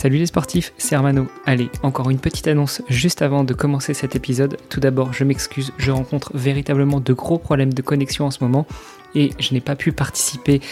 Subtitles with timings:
[0.00, 1.28] Salut les sportifs, c'est Armano.
[1.44, 4.56] Allez, encore une petite annonce juste avant de commencer cet épisode.
[4.70, 8.66] Tout d'abord, je m'excuse, je rencontre véritablement de gros problèmes de connexion en ce moment
[9.14, 10.62] et je n'ai pas pu participer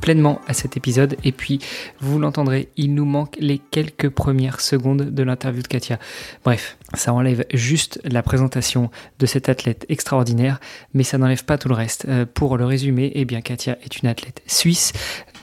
[0.00, 1.18] pleinement à cet épisode.
[1.22, 1.58] Et puis,
[2.00, 5.98] vous l'entendrez, il nous manque les quelques premières secondes de l'interview de Katia.
[6.42, 10.60] Bref, ça enlève juste la présentation de cet athlète extraordinaire,
[10.94, 12.06] mais ça n'enlève pas tout le reste.
[12.08, 14.94] Euh, pour le résumer, eh bien, Katia est une athlète suisse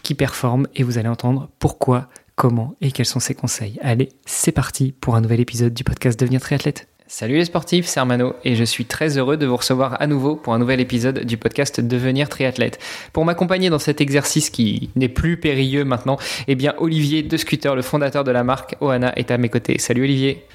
[0.02, 3.80] qui performe et vous allez entendre pourquoi comment et quels sont ses conseils.
[3.82, 6.88] Allez, c'est parti pour un nouvel épisode du podcast Devenir triathlète.
[7.08, 10.36] Salut les sportifs, c'est Armano et je suis très heureux de vous recevoir à nouveau
[10.36, 12.80] pour un nouvel épisode du podcast Devenir triathlète.
[13.14, 17.76] Pour m'accompagner dans cet exercice qui n'est plus périlleux maintenant, eh bien Olivier de Scooter,
[17.76, 19.78] le fondateur de la marque Oana, est à mes côtés.
[19.78, 20.46] Salut Olivier.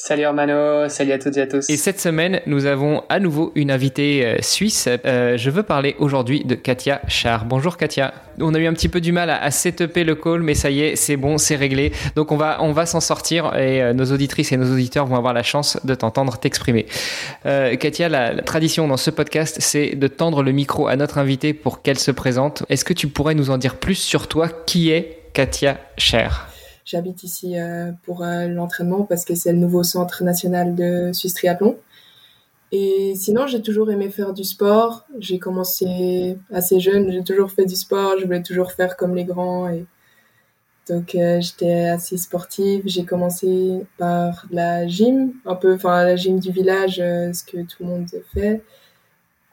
[0.00, 1.68] Salut Armano, salut à toutes et à tous.
[1.68, 4.88] Et cette semaine, nous avons à nouveau une invitée euh, suisse.
[5.04, 7.46] Euh, je veux parler aujourd'hui de Katia Char.
[7.46, 8.14] Bonjour Katia.
[8.40, 10.70] On a eu un petit peu du mal à, à setuper le call, mais ça
[10.70, 11.90] y est, c'est bon, c'est réglé.
[12.14, 15.16] Donc on va, on va s'en sortir et euh, nos auditrices et nos auditeurs vont
[15.16, 16.86] avoir la chance de t'entendre t'exprimer.
[17.42, 21.54] Katia, la, la, tradition dans ce podcast, c'est de tendre le micro à notre invitée
[21.54, 22.62] pour qu'elle se présente.
[22.68, 24.48] Est-ce que tu pourrais nous en dire plus sur toi?
[24.64, 26.47] Qui est Katia Cher
[26.88, 31.34] J'habite ici euh, pour euh, l'entraînement parce que c'est le nouveau centre national de Suisse
[31.34, 31.76] Triathlon.
[32.72, 35.04] Et sinon, j'ai toujours aimé faire du sport.
[35.18, 38.14] J'ai commencé assez jeune, j'ai toujours fait du sport.
[38.18, 39.68] Je voulais toujours faire comme les grands.
[39.68, 39.84] Et
[40.88, 42.84] donc, euh, j'étais assez sportive.
[42.86, 47.82] J'ai commencé par la gym, un peu, enfin, la gym du village, ce que tout
[47.82, 48.62] le monde fait.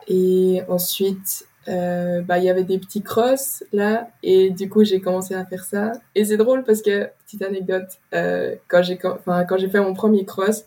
[0.08, 5.02] Et ensuite, euh, bah, il y avait des petits cross là et du coup j'ai
[5.02, 5.94] commencé à faire ça.
[6.14, 10.26] Et c'est drôle parce que petite anecdote euh, quand j'ai quand j'ai fait mon premier
[10.26, 10.66] cross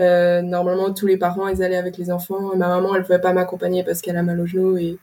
[0.00, 3.20] euh, normalement tous les parents ils allaient avec les enfants et ma maman elle pouvait
[3.20, 4.98] pas m'accompagner parce qu'elle a mal au genou et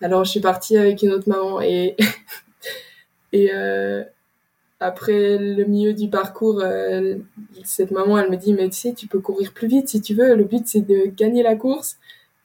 [0.00, 1.94] alors je suis partie avec une autre maman et
[3.32, 4.02] et euh,
[4.80, 7.16] après le milieu du parcours euh,
[7.64, 10.14] cette maman elle me dit mais tu sais tu peux courir plus vite si tu
[10.14, 10.34] veux.
[10.34, 11.98] Le but c'est de gagner la course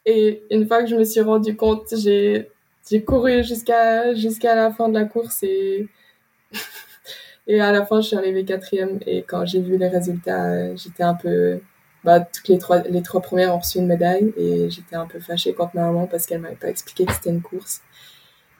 [0.09, 2.50] et une fois que je me suis rendu compte, j'ai
[3.06, 5.44] couru jusqu'à jusqu'à la fin de la course
[7.47, 11.03] et à la fin je suis arrivée quatrième et quand j'ai vu les résultats, j'étais
[11.03, 11.59] un peu
[12.03, 15.19] bah, toutes les trois les trois premières ont reçu une médaille et j'étais un peu
[15.19, 17.81] fâchée contre ma maman parce qu'elle m'avait pas expliqué que c'était une course.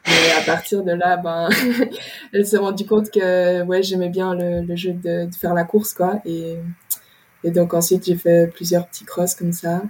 [0.05, 1.49] Et à partir de là, ben,
[2.33, 6.21] elle s'est rendue compte que ouais, j'aimais bien le, jeu de, faire la course, quoi.
[6.25, 6.57] Et,
[7.43, 9.81] et donc ensuite, j'ai fait plusieurs petits crosses comme ça.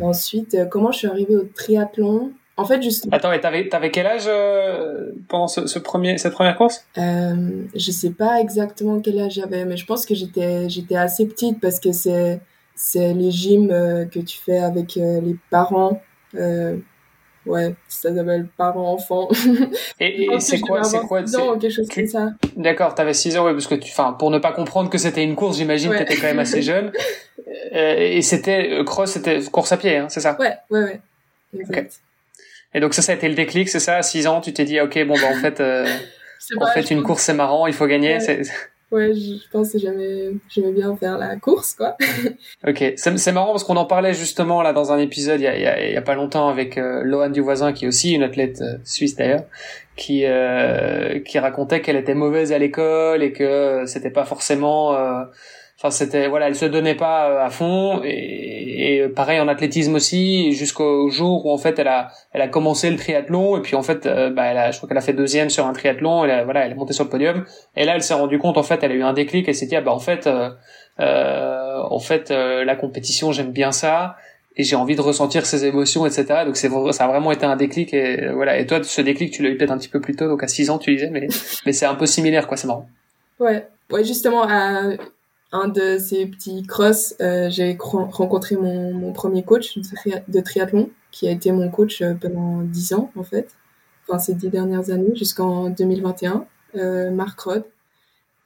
[0.00, 2.32] Ensuite, euh, comment je suis arrivée au triathlon?
[2.56, 3.08] En fait, juste.
[3.10, 6.84] Attends, et t'avais, t'avais quel âge euh, pendant ce, ce, premier, cette première course?
[6.98, 11.26] Euh, Je sais pas exactement quel âge j'avais, mais je pense que j'étais, j'étais assez
[11.26, 12.40] petite parce que c'est,
[12.74, 16.02] c'est les gyms euh, que tu fais avec euh, les parents.
[17.44, 19.28] Ouais, ça s'appelle parents-enfants.
[20.00, 22.00] Et, et c'est quoi, c'est quoi Non, quelque chose tu...
[22.02, 22.32] comme ça.
[22.56, 25.24] D'accord, t'avais 6 ans, oui, parce que tu, enfin, pour ne pas comprendre que c'était
[25.24, 25.98] une course, j'imagine Ouais.
[25.98, 26.92] que t'étais quand même assez jeune.
[27.74, 31.00] Euh, et c'était euh, cross, c'était course à pied, hein, c'est ça Ouais, ouais, ouais.
[31.58, 32.00] Exact.
[32.74, 34.64] Et donc ça, ça a été le déclic, c'est ça À 6 ans, tu t'es
[34.64, 35.86] dit, ok, bon, bah en fait, euh,
[36.56, 38.18] en pas- fait, une pense- course c'est marrant, il faut gagner.
[38.18, 38.42] Ouais.
[38.92, 40.32] Ouais, je pense que j'aimais,
[40.70, 41.96] bien faire la course, quoi.
[42.68, 45.58] Ok, c'est marrant parce qu'on en parlait justement là dans un épisode il y a,
[45.58, 48.22] y a, y a pas longtemps avec euh, Lohan du voisin qui est aussi une
[48.22, 49.44] athlète euh, suisse d'ailleurs,
[49.96, 55.24] qui euh, qui racontait qu'elle était mauvaise à l'école et que c'était pas forcément, euh,
[55.82, 59.96] enfin c'était voilà, elle se donnait pas euh, à fond et, et pareil en athlétisme
[59.96, 63.74] aussi jusqu'au jour où en fait elle a elle a commencé le triathlon et puis
[63.74, 66.24] en fait euh, bah elle a, je crois qu'elle a fait deuxième sur un triathlon,
[66.24, 67.44] elle a, voilà, elle est montée sur le podium
[67.76, 69.66] et là elle s'est rendue compte en fait elle a eu un déclic elle s'est
[69.66, 70.50] dit ah bah en fait euh,
[71.00, 74.16] euh, en fait, euh, la compétition, j'aime bien ça,
[74.56, 76.44] et j'ai envie de ressentir ces émotions, etc.
[76.44, 78.58] Donc c'est ça a vraiment été un déclic, et euh, voilà.
[78.58, 80.48] Et toi, ce déclic, tu l'as eu peut-être un petit peu plus tôt, donc à
[80.48, 81.28] 6 ans, tu disais, mais
[81.66, 82.56] mais c'est un peu similaire, quoi.
[82.56, 82.88] C'est marrant.
[83.40, 84.90] Ouais, ouais, justement, à
[85.52, 89.78] un de ces petits cross, euh, j'ai rencontré mon, mon premier coach
[90.28, 93.54] de triathlon, qui a été mon coach euh, pendant 10 ans, en fait.
[94.08, 96.46] Enfin, ces 10 dernières années, jusqu'en 2021,
[96.76, 97.64] euh, Marc Rod.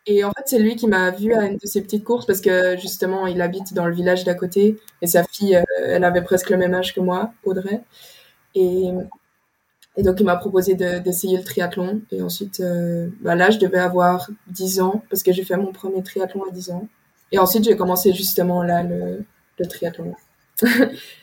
[0.07, 2.41] Et en fait, c'est lui qui m'a vu à une de ces petites courses parce
[2.41, 6.23] que justement, il habite dans le village d'à côté et sa fille, euh, elle avait
[6.23, 7.83] presque le même âge que moi, Audrey.
[8.55, 8.91] Et,
[9.97, 12.03] et donc, il m'a proposé de- d'essayer le triathlon.
[12.13, 15.73] Et ensuite, euh, bah là, je devais avoir 10 ans parce que j'ai fait mon
[15.73, 16.87] premier triathlon à 10 ans.
[17.33, 19.25] Et ensuite, j'ai commencé justement là le,
[19.59, 20.15] le triathlon.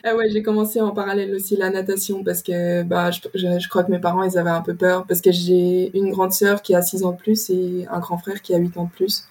[0.04, 3.82] ah ouais, j'ai commencé en parallèle aussi la natation parce que bah, je, je, crois
[3.84, 6.74] que mes parents, ils avaient un peu peur parce que j'ai une grande sœur qui
[6.74, 9.24] a 6 ans de plus et un grand frère qui a 8 ans de plus.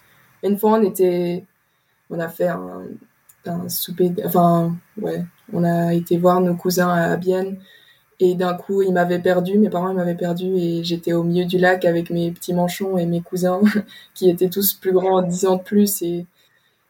[0.43, 1.45] Une fois, on était,
[2.09, 2.83] on a fait un,
[3.45, 5.23] un souper, enfin, ouais,
[5.53, 7.57] on a été voir nos cousins à Bienne
[8.23, 11.57] et d'un coup, ils m'avaient perdu, mes parents m'avaient perdu et j'étais au milieu du
[11.57, 13.61] lac avec mes petits manchons et mes cousins
[14.13, 16.25] qui étaient tous plus grands, 10 ans de plus et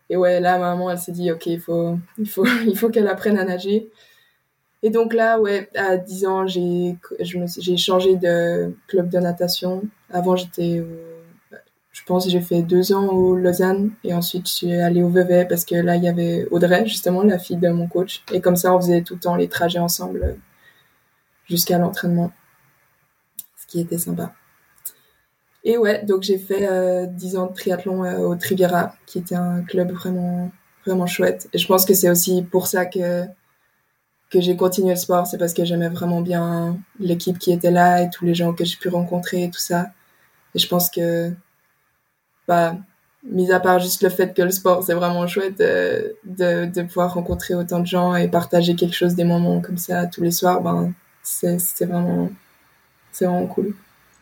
[0.10, 3.08] et ouais, là, maman, elle s'est dit, OK, il faut, il faut, il faut qu'elle
[3.08, 3.90] apprenne à nager.
[4.84, 6.98] Et donc là, ouais, à 10 ans, j'ai
[7.78, 9.82] changé de club de natation.
[10.12, 10.84] Avant, j'étais,
[11.92, 15.46] je pense, j'ai fait deux ans au Lausanne et ensuite je suis allée au Vevey
[15.46, 18.24] parce que là, il y avait Audrey, justement, la fille de mon coach.
[18.34, 20.38] Et comme ça, on faisait tout le temps les trajets ensemble
[21.46, 22.32] jusqu'à l'entraînement,
[23.58, 24.34] ce qui était sympa.
[25.64, 29.36] Et ouais, donc j'ai fait euh, 10 ans de triathlon euh, au Triviera, qui était
[29.36, 30.52] un club vraiment,
[30.86, 31.48] vraiment chouette.
[31.54, 33.24] Et je pense que c'est aussi pour ça que,
[34.30, 35.26] que j'ai continué le sport.
[35.26, 38.66] C'est parce que j'aimais vraiment bien l'équipe qui était là et tous les gens que
[38.66, 39.88] j'ai pu rencontrer et tout ça.
[40.54, 41.32] Et je pense que,
[42.48, 42.76] bah,
[43.24, 46.82] mis à part juste le fait que le sport, c'est vraiment chouette euh, de, de
[46.84, 50.32] pouvoir rencontrer autant de gens et partager quelque chose, des moments comme ça tous les
[50.32, 52.30] soirs, ben, c'est vraiment,
[53.12, 53.74] c'est vraiment cool.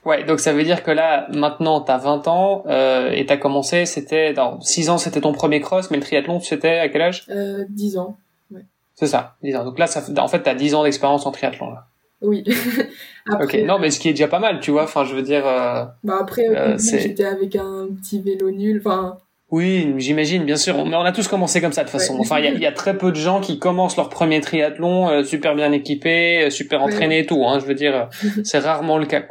[0.06, 3.86] Ouais, donc ça veut dire que là, maintenant, t'as 20 ans euh, et t'as commencé,
[3.86, 7.26] c'était dans 6 ans, c'était ton premier cross, mais le triathlon, c'était à quel âge?
[7.30, 8.18] Euh, 10 ans.
[8.52, 8.66] Ouais.
[8.96, 9.66] C'est ça, 10 ans.
[9.66, 11.70] Donc là, ça, en fait, t'as 10 ans d'expérience en triathlon.
[11.70, 11.88] Là.
[12.22, 12.44] Oui.
[13.30, 14.84] après, ok, non, mais ce qui est déjà pas mal, tu vois.
[14.84, 15.46] Enfin, je veux dire.
[15.46, 18.82] Euh, bah après, euh, j'étais avec un petit vélo nul.
[18.84, 19.18] Enfin.
[19.52, 20.84] Oui, j'imagine, bien sûr.
[20.86, 22.18] Mais on a tous commencé comme ça de toute façon.
[22.20, 25.10] Enfin, il y a, y a, très peu de gens qui commencent leur premier triathlon
[25.10, 27.44] euh, super bien équipés, euh, super entraînés et tout.
[27.46, 28.10] Hein, je veux dire,
[28.44, 29.24] c'est rarement le cas.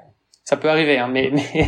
[0.44, 1.66] Ça peut arriver, hein, mais mais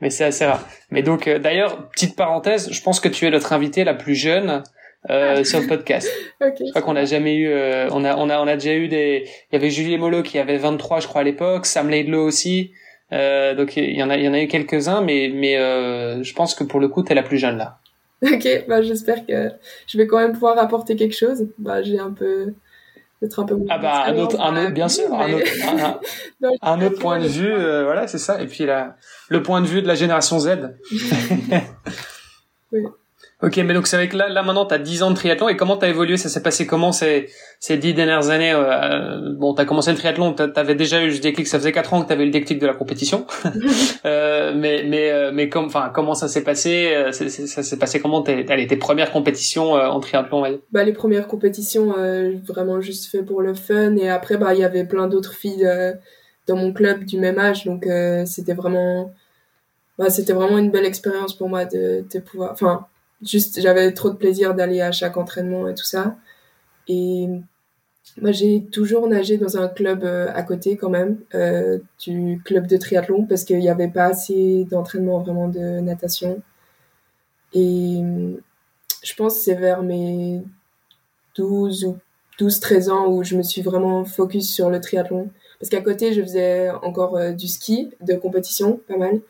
[0.00, 0.66] mais c'est assez rare.
[0.90, 4.14] Mais donc, euh, d'ailleurs, petite parenthèse, je pense que tu es notre invitée la plus
[4.14, 4.62] jeune
[5.10, 5.44] euh, ah.
[5.44, 6.08] sur le podcast.
[6.40, 6.64] okay.
[6.66, 8.88] Je crois qu'on a jamais eu, euh, on a on a on a déjà eu
[8.88, 9.24] des.
[9.50, 12.72] Il y avait Julie Molo qui avait 23, je crois à l'époque, Sam Laidlow aussi.
[13.12, 15.56] Euh, donc il y en a il y en a eu quelques uns, mais mais
[15.56, 17.78] euh, je pense que pour le coup, t'es la plus jeune là.
[18.32, 19.50] Ok, bah j'espère que
[19.86, 21.48] je vais quand même pouvoir apporter quelque chose.
[21.58, 22.54] Bah j'ai un peu
[23.38, 25.46] un peu ah bah un autre, un autre bien sûr un autre,
[26.62, 28.96] un, autre point de vue euh, voilà c'est ça et puis là
[29.28, 30.76] le point de vue de la génération Z
[32.72, 32.82] oui.
[33.44, 35.50] Ok, mais donc c'est avec là, là maintenant, tu as 10 ans de triathlon.
[35.50, 36.16] Et comment tu as évolué?
[36.16, 37.28] Ça s'est passé comment ces,
[37.60, 41.02] ces 10 dernières années euh, euh Bon, tu as commencé le triathlon, tu avais déjà
[41.02, 42.72] eu le déclic, ça faisait 4 ans que tu avais eu le déclic de la
[42.72, 43.26] compétition.
[44.06, 46.94] euh, mais mais euh, mais comme, enfin, comment ça s'est passé?
[46.94, 48.22] Euh, Ça s'est passé comment?
[48.22, 50.60] Tes, allez, tes premières compétitions en triathlon ouais.
[50.72, 51.94] Bah les premières compétitions,
[52.48, 53.96] vraiment juste fait pour le fun.
[53.96, 55.68] Et après bah il y avait plein d'autres filles
[56.46, 57.86] dans mon club du même âge, donc
[58.24, 59.12] c'était vraiment
[59.98, 62.86] bah, c'était vraiment une belle expérience pour moi de, de pouvoir, enfin
[63.26, 66.16] juste j'avais trop de plaisir d'aller à chaque entraînement et tout ça.
[66.88, 67.28] Et
[68.20, 72.66] moi j'ai toujours nagé dans un club euh, à côté quand même euh, du club
[72.66, 76.42] de triathlon parce qu'il n'y avait pas assez d'entraînement vraiment de natation.
[77.54, 78.02] Et
[79.04, 80.42] je pense que c'est vers mes
[81.36, 81.98] 12 ou
[82.38, 85.30] 12 13 ans où je me suis vraiment focus sur le triathlon.
[85.60, 89.20] Parce qu'à côté je faisais encore euh, du ski de compétition pas mal.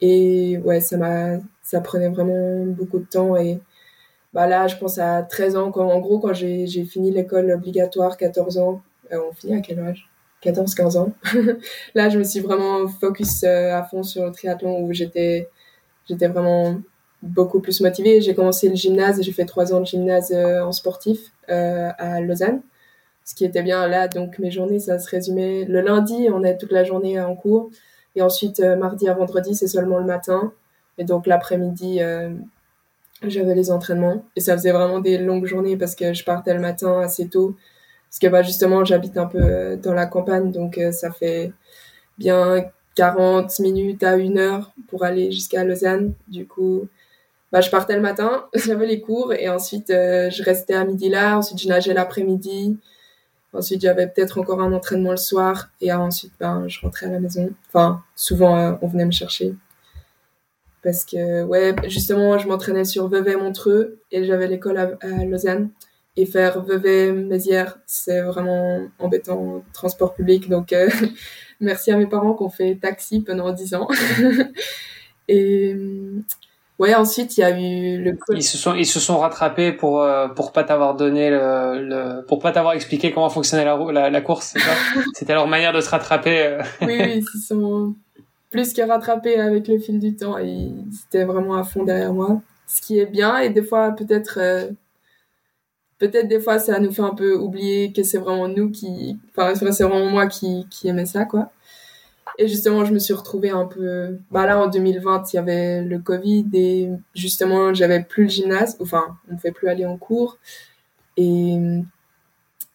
[0.00, 1.38] Et ouais ça m'a
[1.72, 3.34] ça prenait vraiment beaucoup de temps.
[3.36, 3.58] Et
[4.34, 8.18] bah là, je pense à 13 ans, quand, en gros, quand j'ai fini l'école obligatoire,
[8.18, 10.10] 14 ans, euh, on finit à quel âge?
[10.42, 11.12] 14, 15 ans.
[11.94, 15.48] là, je me suis vraiment focus euh, à fond sur le triathlon où j'étais,
[16.06, 16.78] j'étais vraiment
[17.22, 18.20] beaucoup plus motivée.
[18.20, 22.60] J'ai commencé le gymnase j'ai fait trois ans de gymnase euh, en sportif à Lausanne.
[23.24, 25.64] Ce qui était bien là, donc mes journées, ça se résumait.
[25.64, 27.70] Le lundi, on est toute la journée en cours.
[28.14, 30.52] Et ensuite, mardi à vendredi, c'est seulement le matin.
[31.02, 32.30] Et donc l'après-midi, euh,
[33.26, 34.24] j'avais les entraînements.
[34.36, 37.56] Et ça faisait vraiment des longues journées parce que je partais le matin assez tôt.
[38.08, 41.52] Parce que bah, justement, j'habite un peu euh, dans la campagne, donc euh, ça fait
[42.18, 46.14] bien 40 minutes à une heure pour aller jusqu'à Lausanne.
[46.28, 46.86] Du coup,
[47.50, 51.36] bah, je partais le matin, j'avais les cours et ensuite je restais à midi là,
[51.36, 52.78] ensuite je nageais l'après-midi.
[53.54, 57.20] Ensuite, j'avais peut-être encore un entraînement le soir et ensuite, ben, je rentrais à la
[57.20, 57.50] maison.
[57.68, 59.54] Enfin, souvent, on venait me chercher
[60.82, 65.70] parce que ouais justement je m'entraînais sur Vevey Montreux et j'avais l'école à, Lausanne.
[66.14, 70.48] Et faire Vevey Mézières c'est vraiment embêtant transport public.
[70.48, 70.88] Donc euh,
[71.60, 73.88] merci à mes parents qui ont fait taxi pendant 10 ans.
[75.28, 75.76] Et
[76.78, 80.02] ouais ensuite il y a eu le ils se sont ils se sont rattrapés pour
[80.02, 84.10] euh, pour pas t'avoir donné le, le, pour pas t'avoir expliqué comment fonctionnait la la,
[84.10, 84.54] la course
[85.14, 86.62] c'était leur manière de se rattraper euh.
[86.80, 87.94] oui oui ils sont
[88.52, 90.38] plus que rattrapé avec le fil du temps.
[90.38, 92.40] Et c'était vraiment à fond derrière moi.
[92.68, 94.70] Ce qui est bien et des fois peut-être euh,
[95.98, 99.54] peut-être des fois ça nous fait un peu oublier que c'est vraiment nous qui, enfin
[99.54, 101.50] c'est vraiment moi qui qui aimais ça quoi.
[102.38, 104.18] Et justement, je me suis retrouvée un peu.
[104.30, 108.76] Bah là, en 2020, il y avait le Covid et justement, j'avais plus le gymnase.
[108.80, 110.38] Enfin, on ne pouvait plus aller en cours
[111.16, 111.58] et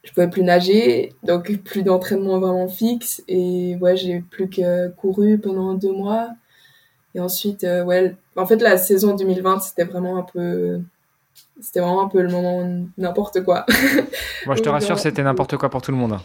[0.07, 3.21] je pouvais plus nager, donc plus d'entraînement vraiment fixe.
[3.27, 6.29] Et ouais, j'ai plus que couru pendant deux mois.
[7.13, 10.81] Et ensuite, euh, ouais, en fait, la saison 2020, c'était vraiment un peu
[11.59, 12.63] c'était vraiment un peu le moment
[12.97, 13.65] n'importe quoi.
[14.45, 16.17] Moi, je te rassure, c'était n'importe quoi pour tout le monde.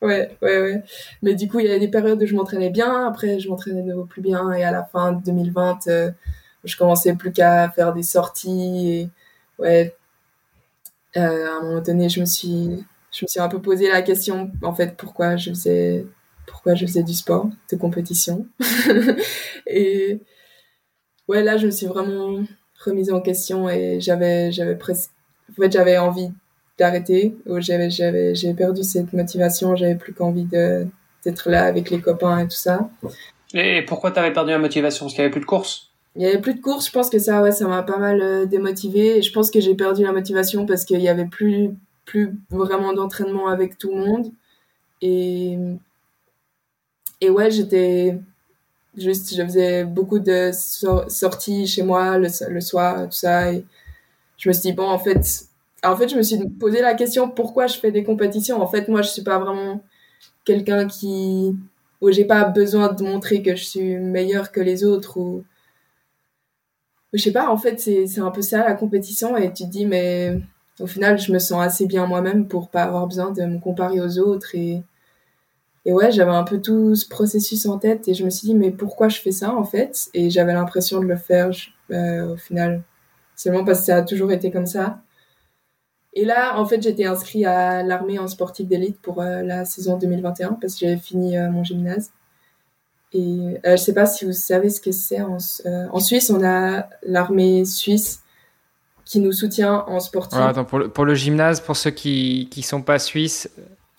[0.00, 0.82] Ouais, ouais, ouais.
[1.22, 3.82] Mais du coup, il y a des périodes où je m'entraînais bien, après, je m'entraînais
[3.82, 6.10] de nouveau plus bien, et à la fin de 2020, euh,
[6.64, 9.10] je commençais plus qu'à faire des sorties, et
[9.62, 9.94] ouais,
[11.16, 14.02] euh, à un moment donné, je me suis, je me suis un peu posé la
[14.02, 16.06] question, en fait, pourquoi je faisais,
[16.46, 18.46] pourquoi je faisais du sport, de compétition.
[19.66, 20.20] et
[21.28, 22.42] ouais, là, je me suis vraiment
[22.84, 25.10] remise en question et j'avais, j'avais presque,
[25.50, 26.30] en fait, j'avais envie
[26.78, 30.86] d'arrêter, où j'avais, j'avais, j'ai perdu cette motivation, j'avais plus qu'envie de,
[31.24, 32.90] d'être là avec les copains et tout ça.
[33.54, 35.04] Et pourquoi t'avais perdu la motivation?
[35.04, 35.90] Parce qu'il y avait plus de courses?
[36.16, 38.20] Il y avait plus de courses, je pense que ça, ouais, ça m'a pas mal
[38.20, 39.18] euh, démotivé.
[39.18, 41.70] Et je pense que j'ai perdu la motivation parce qu'il y avait plus,
[42.12, 44.32] plus vraiment d'entraînement avec tout le monde.
[45.00, 45.58] Et,
[47.22, 48.18] et ouais, j'étais,
[48.96, 50.50] juste, je faisais beaucoup de
[51.08, 53.52] sorties chez moi le, le soir, tout ça.
[53.52, 53.64] Et
[54.36, 55.46] je me suis dit, bon, en fait,
[55.82, 58.60] en fait, je me suis posé la question pourquoi je fais des compétitions?
[58.60, 59.82] En fait, moi, je suis pas vraiment
[60.44, 61.56] quelqu'un qui
[62.02, 65.44] où j'ai pas besoin de montrer que je suis meilleure que les autres ou
[67.14, 67.48] je sais pas.
[67.48, 70.40] En fait, c'est un peu ça la compétition et tu te dis mais
[70.80, 74.00] au final, je me sens assez bien moi-même pour pas avoir besoin de me comparer
[74.00, 74.82] aux autres et
[75.84, 78.54] et ouais, j'avais un peu tout ce processus en tête et je me suis dit
[78.54, 80.08] mais pourquoi je fais ça en fait?
[80.14, 81.50] Et j'avais l'impression de le faire
[81.90, 82.82] euh, au final
[83.36, 85.00] seulement parce que ça a toujours été comme ça.
[86.14, 89.96] Et là, en fait, j'étais inscrit à l'armée en sportif d'élite pour euh, la saison
[89.96, 92.12] 2021 parce que j'avais fini euh, mon gymnase.
[93.14, 95.20] Et euh, je sais pas si vous savez ce que c'est.
[95.22, 95.38] En,
[96.00, 98.21] Suisse, on a l'armée suisse
[99.12, 100.38] qui nous soutient en sportif.
[100.40, 103.50] Ah, attends, pour le, pour le, gymnase, pour ceux qui qui sont pas suisses.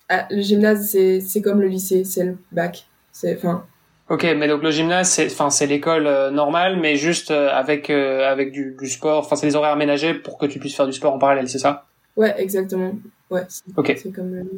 [0.08, 2.86] Ah, le gymnase, c'est c'est comme le lycée, c'est le bac.
[3.12, 3.64] C'est enfin.
[4.08, 8.76] Ok, mais donc le gymnase, c'est enfin c'est l'école normale, mais juste avec avec du,
[8.78, 9.20] du sport.
[9.20, 11.58] Enfin, c'est des horaires aménagés pour que tu puisses faire du sport en parallèle, c'est
[11.58, 11.86] ça?
[12.16, 12.92] Ouais, exactement.
[13.30, 13.42] Ouais.
[13.76, 13.96] Ok.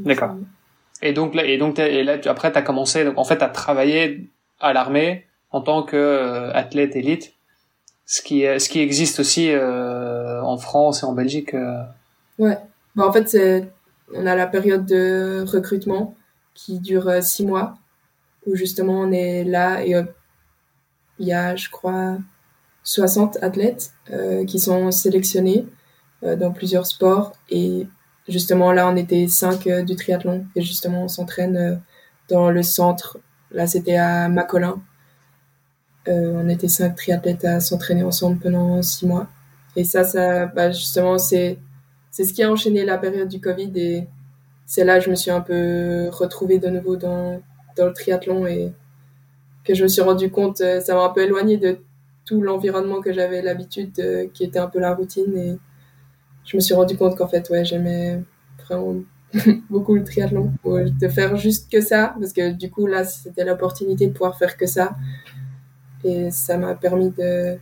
[0.05, 0.37] D'accord.
[1.03, 3.49] Et donc là, et donc et là, tu, après, t'as commencé, donc en fait, à
[3.49, 7.35] travailler à l'armée en tant que euh, athlète élite,
[8.07, 11.55] ce qui ce qui existe aussi euh, en France et en Belgique.
[11.55, 11.83] Euh.
[12.39, 12.59] Ouais.
[12.95, 13.37] Bah, en fait,
[14.15, 16.15] on a la période de recrutement
[16.55, 17.75] qui dure euh, six mois
[18.47, 19.95] où justement on est là et
[21.19, 22.17] il y a, je crois,
[22.85, 23.93] 60 athlètes
[24.47, 25.67] qui sont sélectionnés
[26.23, 27.33] euh, dans plusieurs sports.
[27.51, 27.87] Et
[28.27, 30.47] justement, là, on était cinq euh, du triathlon.
[30.57, 31.77] Et justement, on s'entraîne euh,
[32.31, 33.19] dans le centre.
[33.51, 34.81] Là, c'était à Macolin.
[36.09, 39.29] On était cinq triathlètes à s'entraîner ensemble pendant six mois.
[39.77, 41.59] Et ça, ça, bah, justement, c'est,
[42.11, 44.07] c'est ce qui a enchaîné la période du Covid et
[44.67, 47.41] c'est là que je me suis un peu retrouvée de nouveau dans,
[47.77, 48.73] dans le triathlon et
[49.65, 51.79] que je me suis rendu compte, ça m'a un peu éloigné de
[52.25, 53.93] tout l'environnement que j'avais l'habitude,
[54.33, 55.59] qui était un peu la routine et
[56.47, 58.23] je me suis rendu compte qu'en fait, ouais, j'aimais
[58.65, 58.95] vraiment
[59.71, 60.53] beaucoup le triathlon.
[60.65, 64.57] De faire juste que ça, parce que du coup, là, c'était l'opportunité de pouvoir faire
[64.57, 64.95] que ça.
[66.07, 67.59] Et ça m'a permis de,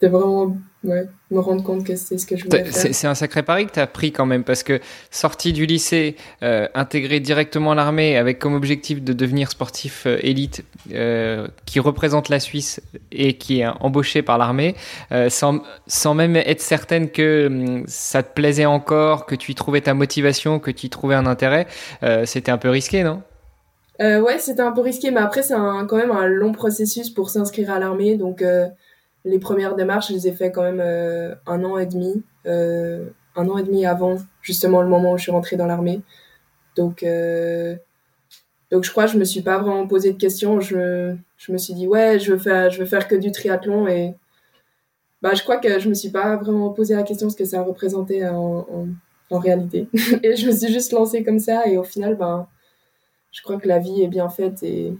[0.00, 2.94] de vraiment ouais, me rendre compte que c'est ce que je voulais faire.
[2.94, 4.80] C'est un sacré pari que tu as pris quand même, parce que
[5.10, 10.16] sorti du lycée, euh, intégré directement à l'armée avec comme objectif de devenir sportif euh,
[10.22, 12.80] élite euh, qui représente la Suisse
[13.12, 14.74] et qui est embauché par l'armée,
[15.12, 19.54] euh, sans, sans même être certaine que hum, ça te plaisait encore, que tu y
[19.54, 21.66] trouvais ta motivation, que tu y trouvais un intérêt,
[22.24, 23.22] c'était un peu risqué, non?
[24.00, 27.30] Euh, ouais, c'était un peu risqué, mais après, c'est quand même un long processus pour
[27.30, 28.16] s'inscrire à l'armée.
[28.16, 28.66] Donc, euh,
[29.26, 33.10] les premières démarches, je les ai fait quand même euh, un an et demi, euh,
[33.34, 36.00] un an et demi avant justement le moment où je suis rentrée dans l'armée.
[36.76, 37.76] Donc, euh,
[38.70, 40.60] donc je crois que je me suis pas vraiment posé de questions.
[40.60, 43.88] Je, je me suis dit ouais, je veux faire, je veux faire que du triathlon
[43.88, 44.14] et
[45.22, 47.62] bah je crois que je me suis pas vraiment posé la question ce que ça
[47.62, 48.86] représentait en, en,
[49.30, 49.88] en réalité.
[50.22, 52.46] et je me suis juste lancée comme ça et au final, ben,
[53.36, 54.94] je crois que la vie est bien faite et,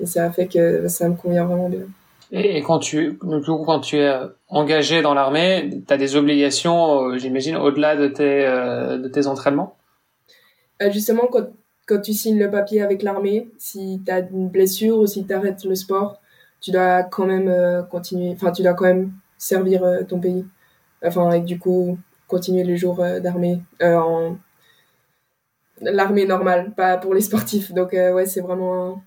[0.00, 1.86] et ça a fait que ça me convient vraiment bien.
[2.32, 4.12] Et, quand tu, quand tu es
[4.48, 9.28] engagé dans l'armée, tu as des obligations, euh, j'imagine, au-delà de tes, euh, de tes
[9.28, 9.76] entraînements?
[10.82, 11.46] Euh, Justement, quand,
[11.86, 15.32] quand tu signes le papier avec l'armée, si tu as une blessure ou si tu
[15.32, 16.20] arrêtes le sport,
[16.60, 20.44] tu dois quand même continuer, enfin, tu dois quand même servir ton pays.
[21.04, 24.36] Enfin, et du coup, continuer les jours d'armée en
[25.80, 27.72] l'armée normale, pas pour les sportifs.
[27.72, 29.02] Donc ouais, c'est vraiment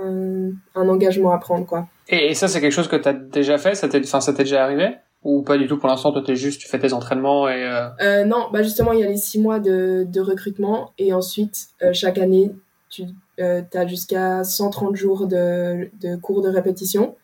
[0.00, 1.86] un, engagement à prendre quoi.
[2.08, 3.74] Et, ça, c'est quelque chose que tu as déjà fait?
[3.74, 4.96] Ça t'est, enfin, ça t'est déjà arrivé?
[5.24, 6.12] Ou pas du tout pour l'instant?
[6.12, 7.64] Toi, t'es juste, tu fais tes entraînements et.
[7.64, 7.88] Euh...
[8.00, 11.68] Euh, non, bah justement, il y a les six mois de, de recrutement et ensuite
[11.82, 12.52] euh, chaque année,
[12.90, 13.04] tu
[13.40, 17.16] euh, as jusqu'à 130 jours de, de cours de répétition.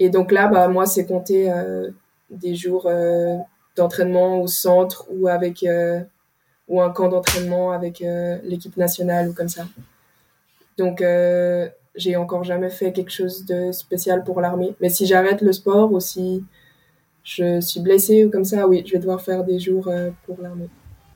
[0.00, 1.52] Et donc là, bah moi, c'est compter
[2.30, 2.90] des jours
[3.76, 5.62] d'entraînement au centre ou avec
[6.70, 8.02] ou un camp d'entraînement avec
[8.44, 9.66] l'équipe nationale ou comme ça.
[10.78, 11.02] Donc
[11.94, 14.74] j'ai encore jamais fait quelque chose de spécial pour l'armée.
[14.80, 16.44] Mais si j'arrête le sport ou si
[17.22, 20.40] je suis blessée ou comme ça, oui, je vais devoir faire des jours euh, pour
[20.40, 20.68] l'armée.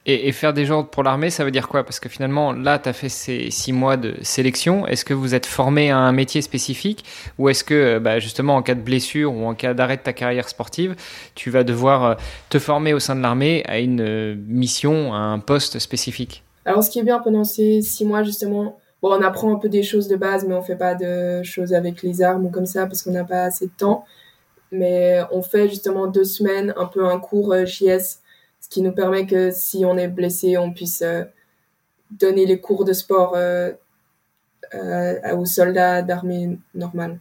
[0.07, 1.83] Et, faire des jours pour l'armée, ça veut dire quoi?
[1.83, 4.87] Parce que finalement, là, tu as fait ces six mois de sélection.
[4.87, 7.07] Est-ce que vous êtes formé à un métier spécifique?
[7.39, 10.03] Ou est-ce que, euh, bah, justement, en cas de blessure ou en cas d'arrêt de
[10.03, 10.95] ta carrière sportive,
[11.35, 12.15] tu vas devoir euh,
[12.51, 16.45] te former au sein de l'armée à une mission, à un poste spécifique?
[16.67, 19.71] Alors, ce qui est bien pendant ces six mois, justement, bon, on apprend un peu
[19.71, 22.67] des choses de base, mais on fait pas de choses avec les armes ou comme
[22.67, 24.05] ça parce qu'on n'a pas assez de temps.
[24.71, 28.19] Mais on fait justement deux semaines un peu un cours euh, JS,
[28.75, 31.23] qui nous permet que si on est blessé, on puisse euh,
[32.11, 33.73] donner les cours de sport euh,
[35.33, 37.21] aux soldats d'armée normale.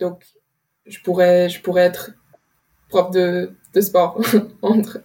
[0.00, 0.26] Donc,
[0.84, 2.10] je pourrais, je pourrais être
[2.90, 4.18] prof de de sport
[4.62, 4.98] entre,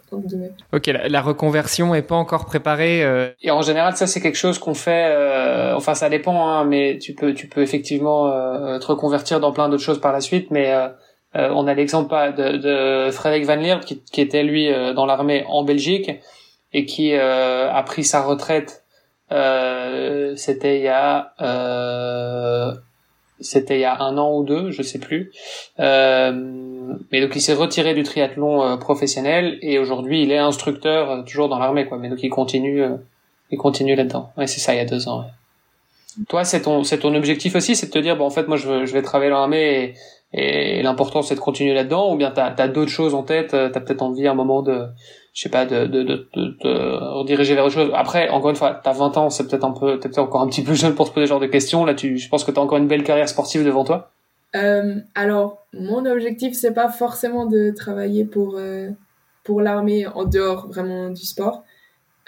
[0.74, 3.04] Ok, la, reconversion est pas encore préparée.
[3.04, 3.30] Euh.
[3.42, 5.08] Et en général, ça c'est quelque chose qu'on fait.
[5.10, 9.52] Euh, enfin, ça dépend, hein, mais tu peux, tu peux effectivement euh, te reconvertir dans
[9.52, 10.50] plein d'autres choses par la suite.
[10.50, 10.74] Mais
[11.36, 16.12] on a l'exemple de, Frédéric Van Leert qui, était lui dans l'armée en Belgique
[16.74, 18.84] et qui a pris sa retraite.
[19.30, 21.34] C'était il y a
[23.40, 25.32] c'était il y a un an ou deux, je sais plus.
[25.80, 26.32] Euh,
[27.12, 31.22] mais donc il s'est retiré du triathlon euh, professionnel et aujourd'hui il est instructeur euh,
[31.24, 31.98] toujours dans l'armée quoi.
[31.98, 32.96] Mais donc il continue, euh,
[33.52, 34.32] il continue là-dedans.
[34.38, 35.26] Ouais, c'est ça, il y a deux ans.
[36.30, 38.58] Toi, c'est ton, c'est ton objectif aussi, c'est de te dire bon en fait moi
[38.58, 39.96] je vais travailler dans l'armée
[40.36, 43.80] et, l'important c'est de continuer là-dedans ou bien t'as as, d'autres choses en tête, t'as
[43.80, 44.88] peut-être envie à un moment de
[45.34, 47.92] je sais pas, de, de, de, rediriger vers autre chose.
[47.94, 50.64] Après, encore une fois, t'as 20 ans, c'est peut-être un peu, peut-être encore un petit
[50.64, 51.84] peu jeune pour se poser ce genre de questions.
[51.84, 54.12] Là, tu, je pense que t'as encore une belle carrière sportive devant toi.
[54.56, 58.92] Euh, alors, mon objectif, c'est pas forcément de travailler pour, euh,
[59.44, 61.64] pour l'armée en dehors vraiment du sport.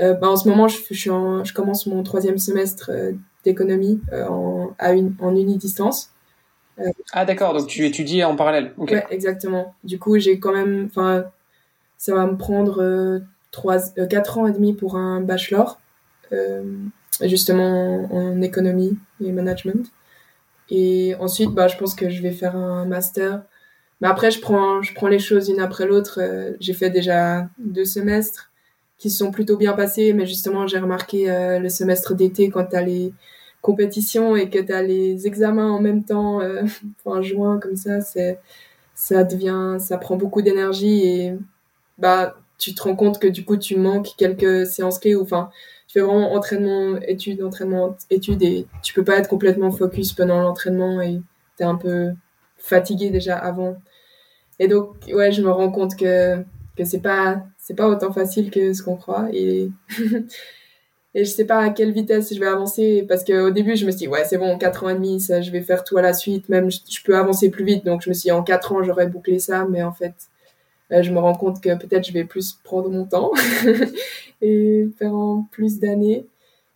[0.02, 4.28] Euh, bah, en ce moment, je, je, je commence mon troisième semestre euh, d'économie euh,
[4.28, 6.12] en, à une, en unidistance.
[7.14, 8.74] Ah d'accord, donc tu étudies en parallèle.
[8.78, 8.96] Okay.
[8.96, 9.76] Ouais, exactement.
[9.84, 11.26] Du coup, j'ai quand même, enfin,
[11.98, 13.20] ça va me prendre euh,
[13.52, 15.80] trois, euh, quatre ans et demi pour un bachelor,
[16.32, 16.64] euh,
[17.22, 19.92] justement en, économie et management.
[20.70, 23.42] Et ensuite, bah, je pense que je vais faire un master.
[24.02, 26.20] Mais après, je prends, je prends les choses une après l'autre.
[26.60, 28.52] j'ai fait déjà deux semestres
[29.00, 31.26] qui sont plutôt bien passés, mais justement, j'ai remarqué
[31.60, 33.14] le semestre d'été quand tu as les
[33.68, 36.64] compétitions et que tu as les examens en même temps, euh,
[37.06, 38.40] en juin, comme ça, c'est,
[38.96, 41.34] ça devient, ça prend beaucoup d'énergie et
[41.98, 45.50] bah tu te rends compte que du coup tu manques quelques séances clés ou enfin
[45.88, 50.42] tu fais vraiment entraînement études entraînement études et tu peux pas être complètement focus pendant
[50.42, 51.22] l'entraînement et
[51.58, 52.12] tu es un peu
[52.58, 53.78] fatigué déjà avant.
[54.60, 56.38] Et donc ouais je me rends compte que
[56.78, 59.28] que c'est pas c'est pas autant facile que ce qu'on croit
[61.18, 63.92] et je sais pas à quelle vitesse je vais avancer parce qu'au début je me
[63.92, 66.02] suis dit ouais c'est bon quatre ans et demi ça je vais faire tout à
[66.02, 68.72] la suite même je, peux avancer plus vite donc je me suis dit en quatre
[68.72, 70.14] ans j'aurais bouclé ça mais en fait
[70.92, 73.32] euh, je me rends compte que peut-être je vais plus prendre mon temps
[74.42, 76.26] et faire en plus d'années.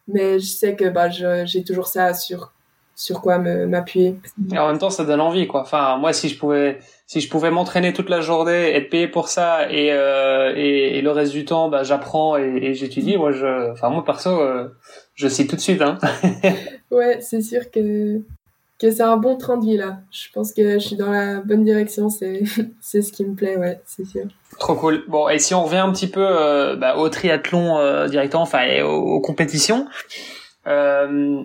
[0.07, 2.53] Mais je sais que bah, j'ai toujours ça sur
[3.01, 4.15] sur quoi m'appuyer.
[4.53, 5.61] Et en même temps, ça donne envie, quoi.
[5.61, 9.27] Enfin, moi, si je pouvais, si je pouvais m'entraîner toute la journée, être payé pour
[9.27, 13.17] ça, et euh, et, et, le reste du temps, bah, j'apprends et, et j'étudie.
[13.17, 14.67] Moi, je, enfin, moi perso, euh,
[15.15, 15.81] je sais tout de suite.
[15.81, 15.97] Hein.
[16.91, 18.21] ouais, c'est sûr que
[18.79, 19.97] que c'est un bon train de vie là.
[20.11, 22.43] Je pense que je suis dans la bonne direction, c'est
[22.81, 24.25] c'est ce qui me plaît, ouais, c'est sûr.
[24.59, 25.05] Trop cool.
[25.07, 29.19] Bon, et si on revient un petit peu euh, bah, au triathlon directement, enfin aux,
[29.21, 29.87] compétitions.
[30.67, 31.43] Euh,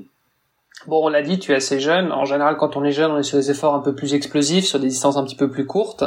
[0.86, 2.12] bon, on l'a dit, tu es assez jeune.
[2.12, 4.64] En général, quand on est jeune, on est sur des efforts un peu plus explosifs,
[4.64, 6.04] sur des distances un petit peu plus courtes.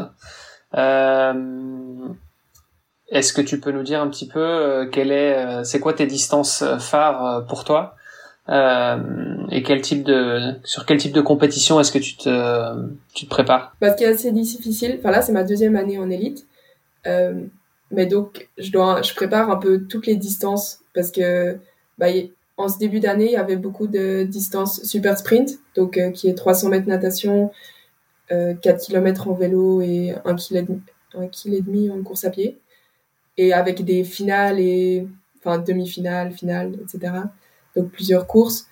[3.12, 6.64] Est-ce que tu peux nous dire un petit peu quelle est, c'est quoi tes distances
[6.80, 7.96] phares pour toi
[8.50, 8.98] euh,
[9.52, 13.76] et quel type de sur quel type de compétition est-ce que tu te prépares?
[13.80, 14.98] Parce qu'il est assez difficile.
[15.00, 16.48] Enfin là, c'est ma deuxième année en élite,
[17.06, 17.44] euh,
[17.92, 21.60] mais donc je dois je prépare un peu toutes les distances parce que
[22.00, 22.08] bah,
[22.60, 26.28] en ce début d'année, il y avait beaucoup de distances super sprint, donc euh, qui
[26.28, 27.52] est 300 mètres natation,
[28.34, 30.74] euh, 4 km en vélo et 1 km,
[31.16, 32.60] un kilo et demi en course à pied.
[33.38, 35.08] Et avec des finales et,
[35.40, 37.14] enfin, demi-finales, finales, etc.
[37.78, 38.68] Donc plusieurs courses.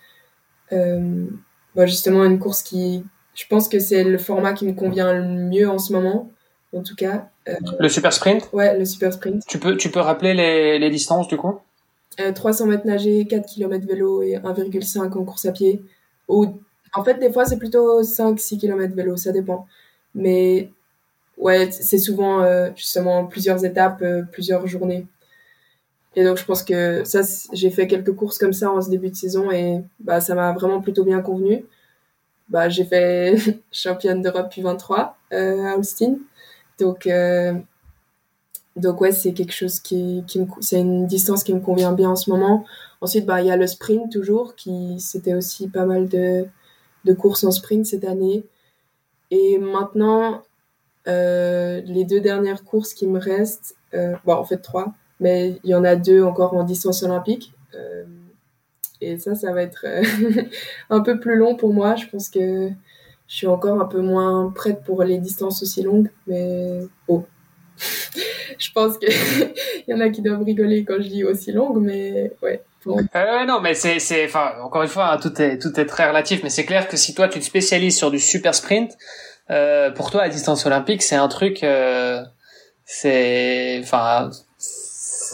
[0.73, 1.26] Euh,
[1.73, 5.23] bah, justement, une course qui, je pense que c'est le format qui me convient le
[5.23, 6.30] mieux en ce moment,
[6.73, 7.30] en tout cas.
[7.47, 8.50] Euh, le super sprint?
[8.52, 9.43] Ouais, le super sprint.
[9.47, 11.62] Tu peux, tu peux rappeler les, les distances du coup?
[12.36, 15.84] 300 euh, mètres nagés, 4 km vélo et 1,5 en course à pied.
[16.27, 16.47] Ou,
[16.93, 19.67] en fait, des fois, c'est plutôt 5-6 km vélo, ça dépend.
[20.15, 20.71] Mais
[21.38, 25.08] ouais, c'est souvent euh, justement plusieurs étapes, plusieurs journées.
[26.17, 27.21] Et donc, je pense que ça,
[27.53, 30.51] j'ai fait quelques courses comme ça en ce début de saison et bah, ça m'a
[30.51, 31.63] vraiment plutôt bien convenu.
[32.49, 33.36] Bah, j'ai fait
[33.71, 36.15] championne d'Europe U23 euh, à Austin.
[36.80, 37.53] Donc, euh,
[38.78, 42.16] donc ouais, c'est quelque chose qui, me, c'est une distance qui me convient bien en
[42.16, 42.66] ce moment.
[43.02, 46.46] Ensuite, bah, il y a le sprint toujours, qui, c'était aussi pas mal de,
[47.06, 48.46] de courses en sprint cette année.
[49.32, 50.44] Et maintenant,
[51.08, 55.72] euh, les deux dernières courses qui me restent, euh, bon, en fait trois, mais il
[55.72, 57.54] y en a deux encore en distance olympique.
[57.76, 58.06] Euh,
[59.02, 60.04] et ça, ça va être euh,
[60.90, 61.96] un peu plus long pour moi.
[61.96, 62.70] Je pense que
[63.28, 67.24] je suis encore un peu moins prête pour les distances aussi longues, mais oh.
[68.58, 69.10] Je pense qu'il
[69.88, 72.62] y en a qui doivent rigoler quand je dis aussi longue, mais ouais.
[72.88, 76.08] Euh, non, mais c'est, c'est, enfin, encore une fois, hein, tout est, tout est très
[76.08, 78.93] relatif, mais c'est clair que si toi tu te spécialises sur du super sprint,
[79.50, 82.24] euh, pour toi, la distance olympique, c'est un truc, euh,
[82.86, 84.30] c'est, enfin,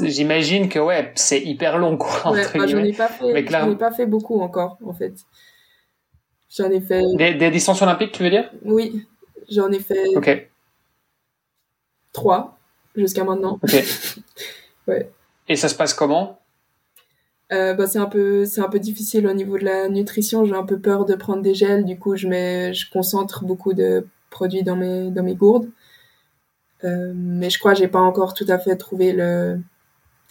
[0.02, 2.32] j'imagine que ouais, c'est hyper long quoi.
[2.32, 5.14] Ouais, j'en ai pas fait, j'en ai pas fait beaucoup encore en fait.
[6.56, 7.02] J'en ai fait.
[7.16, 8.52] Des, des, distances olympiques, tu veux dire?
[8.64, 9.08] Oui,
[9.50, 10.16] j'en ai fait.
[10.16, 10.50] Ok.
[12.12, 12.60] Trois
[12.96, 13.60] jusqu'à maintenant.
[13.62, 13.74] Ok.
[14.88, 15.10] ouais.
[15.48, 16.40] Et ça se passe comment?
[17.52, 20.46] Euh, bah, c'est un peu c'est un peu difficile au niveau de la nutrition.
[20.46, 23.74] J'ai un peu peur de prendre des gels, du coup je mets je concentre beaucoup
[23.74, 25.68] de produits dans mes dans mes gourdes.
[26.84, 29.60] Euh, mais je crois que j'ai pas encore tout à fait trouvé le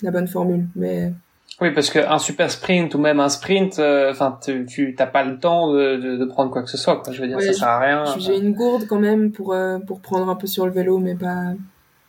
[0.03, 0.67] la bonne formule.
[0.75, 1.13] Mais
[1.61, 5.39] oui, parce qu'un super sprint ou même un sprint, euh, enfin, tu t'as pas le
[5.39, 7.03] temps de, de, de, prendre quoi que ce soit.
[7.03, 7.13] Quoi.
[7.13, 8.05] Je veux dire, ça sert à rien.
[8.19, 9.55] J'ai une gourde quand même pour
[9.87, 11.53] pour prendre un peu sur le vélo, mais pas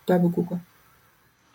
[0.06, 0.58] pas beaucoup quoi.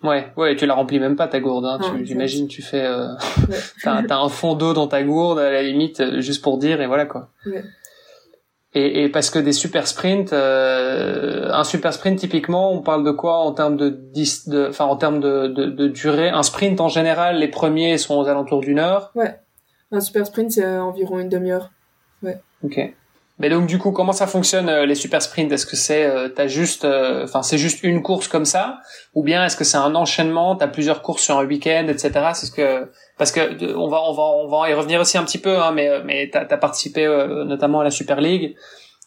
[0.04, 1.64] Ouais, ouais, tu la remplis même pas ta gourde.
[1.64, 1.80] Hein.
[2.04, 3.08] J'imagine, tu fais, euh...
[3.82, 6.86] t'as un fond d'eau dans ta gourde à la limite, euh, juste pour dire et
[6.86, 7.30] voilà quoi.
[7.46, 7.64] Ouais.
[8.74, 13.10] Et, et, parce que des super sprints, euh, un super sprint typiquement, on parle de
[13.10, 16.28] quoi en termes de, de enfin en termes de, de, de, durée?
[16.28, 19.10] Un sprint en général, les premiers sont aux alentours d'une heure.
[19.14, 19.34] Ouais.
[19.90, 21.70] Un super sprint c'est environ une demi-heure.
[22.22, 22.40] Ouais.
[22.62, 22.94] Ok.
[23.38, 25.52] Mais donc du coup, comment ça fonctionne euh, les super sprints?
[25.52, 28.80] Est-ce que c'est euh, t'as juste, euh, enfin c'est juste une course comme ça,
[29.14, 30.56] ou bien est-ce que c'est un enchaînement?
[30.56, 32.10] T'as plusieurs courses sur un week-end, etc.
[32.34, 35.24] C'est ce que parce que on va on va on va y revenir aussi un
[35.24, 37.06] petit peu, hein, mais mais t'as as participé
[37.46, 38.56] notamment à la Super League.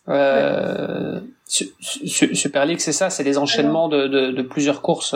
[0.07, 5.13] Euh, Super League, c'est ça, c'est des enchaînements de, de, de, plusieurs courses.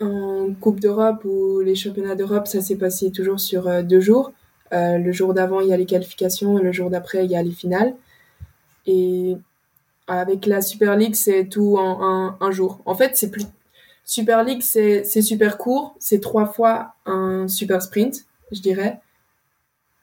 [0.00, 4.32] En Coupe d'Europe ou les championnats d'Europe, ça s'est passé toujours sur deux jours.
[4.70, 7.42] le jour d'avant, il y a les qualifications et le jour d'après, il y a
[7.42, 7.94] les finales.
[8.86, 9.36] Et
[10.06, 12.80] avec la Super League, c'est tout en un, jour.
[12.86, 13.46] En fait, c'est plus
[14.04, 19.00] Super League, c'est super court, c'est trois fois un super sprint, je dirais.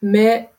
[0.01, 0.49] Mais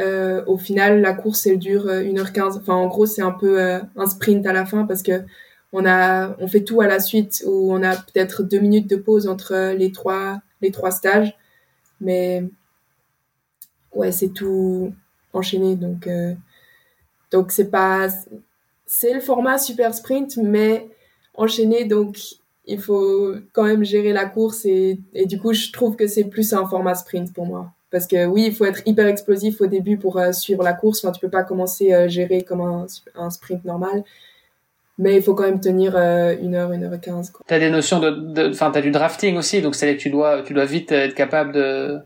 [0.00, 2.58] euh, au final, la course, elle dure 1h15.
[2.58, 5.24] Enfin, en gros, c'est un peu euh, un sprint à la fin parce que
[5.72, 8.96] on a, on fait tout à la suite où on a peut-être deux minutes de
[8.96, 11.36] pause entre les trois, les trois stages.
[12.00, 12.44] Mais
[13.92, 14.92] ouais, c'est tout
[15.32, 15.74] enchaîné.
[15.76, 16.34] Donc, euh,
[17.30, 18.08] donc c'est pas
[18.86, 20.88] c'est le format super sprint mais
[21.34, 22.18] enchaîné donc
[22.66, 26.24] il faut quand même gérer la course et, et du coup je trouve que c'est
[26.24, 27.72] plus un format sprint pour moi.
[27.90, 31.04] Parce que oui il faut être hyper explosif au début pour euh, suivre la course.
[31.04, 32.60] Enfin tu peux pas commencer à gérer comme
[33.14, 34.04] un, sprint normal.
[34.96, 37.32] Mais il faut quand même tenir euh, une heure, une heure et quinze.
[37.46, 40.42] Tu as des notions de, enfin, tu as du drafting aussi, donc c'est tu dois,
[40.42, 41.98] tu dois vite être capable de,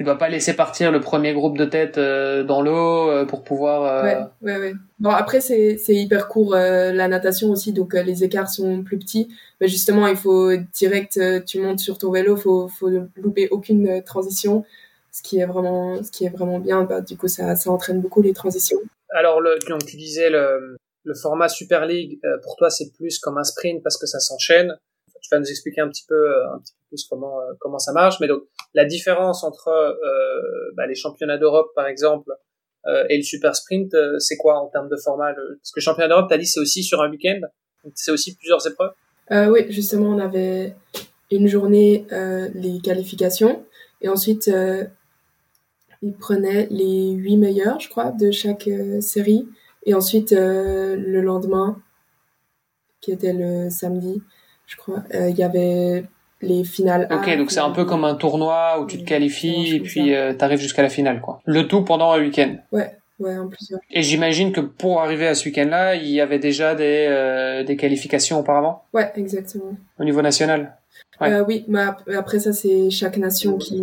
[0.00, 3.44] tu dois pas laisser partir le premier groupe de tête euh, dans l'eau euh, pour
[3.44, 3.82] pouvoir.
[3.82, 4.72] Euh, ouais, ouais, ouais.
[4.98, 9.28] Bon après c'est c'est hyper court la natation aussi donc les écarts sont plus petits.
[9.60, 14.64] Mais justement il faut direct tu montes sur ton vélo faut faut louper aucune transition
[15.12, 18.00] ce qui est vraiment ce qui est vraiment bien bah, du coup ça ça entraîne
[18.00, 18.80] beaucoup les transitions.
[19.10, 23.36] Alors le donc tu disais le le format Super League pour toi c'est plus comme
[23.36, 24.78] un sprint parce que ça s'enchaîne
[25.20, 28.20] tu vas nous expliquer un petit peu un petit peu plus comment comment ça marche.
[28.20, 28.42] Mais donc
[28.74, 32.32] la différence entre euh, bah, les championnats d'Europe, par exemple,
[32.86, 36.08] euh, et le super sprint, euh, c'est quoi en termes de format Parce que championnat
[36.08, 37.40] d'Europe, tu as dit, c'est aussi sur un week-end,
[37.94, 38.92] c'est aussi plusieurs épreuves.
[39.32, 40.74] Oui, justement, on avait
[41.30, 42.04] une journée
[42.54, 43.64] les qualifications,
[44.00, 44.50] et ensuite,
[46.02, 48.68] ils prenaient les huit meilleurs, je crois, de chaque
[49.00, 49.46] série,
[49.86, 51.80] et ensuite, le lendemain,
[53.00, 54.20] qui était le samedi,
[54.70, 55.02] je crois.
[55.12, 56.04] Il y avait
[56.42, 57.06] les finales.
[57.10, 60.32] Ok, donc c'est un peu comme un tournoi où tu te qualifies et puis euh,
[60.32, 61.42] tu arrives jusqu'à la finale, quoi.
[61.44, 62.56] Le tout pendant un week-end.
[62.72, 63.80] Ouais, ouais, en plusieurs.
[63.90, 67.76] Et j'imagine que pour arriver à ce week-end-là, il y avait déjà des, euh, des
[67.76, 68.84] qualifications auparavant?
[68.94, 69.76] Ouais, exactement.
[69.98, 70.78] Au niveau national?
[71.20, 71.32] Ouais.
[71.32, 71.84] euh, Oui, mais
[72.16, 73.82] après ça, c'est chaque nation qui,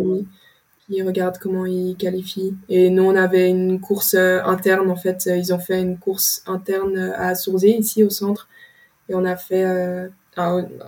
[0.88, 2.56] qui regarde comment ils qualifient.
[2.68, 5.28] Et nous, on avait une course euh, interne, en fait.
[5.32, 8.48] Ils ont fait une course interne à Sourzé, ici au centre.
[9.08, 9.64] Et on a fait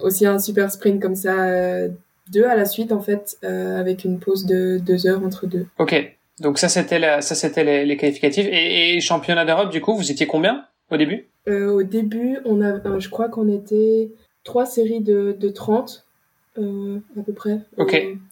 [0.02, 1.88] aussi un super sprint comme ça, euh,
[2.30, 5.66] deux à la suite en fait, euh, avec une pause de deux heures entre deux.
[5.78, 8.46] Ok, donc ça c'était ça c'était les, les, qualificatifs.
[8.50, 11.26] Et, championnat d'Europe du coup vous étiez combien au début?
[11.48, 14.10] Euh, Au début on a, je crois qu'on était
[14.44, 16.06] trois séries de, de 30
[16.56, 17.60] à peu près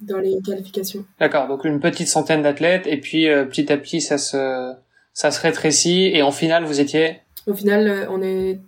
[0.03, 1.05] dans les qualifications.
[1.19, 4.75] D'accord, donc une petite centaine d'athlètes et puis petit à petit ça se
[5.15, 6.11] ça se rétrécit.
[6.13, 7.21] Et en finale vous étiez?
[7.47, 8.61] Au final on est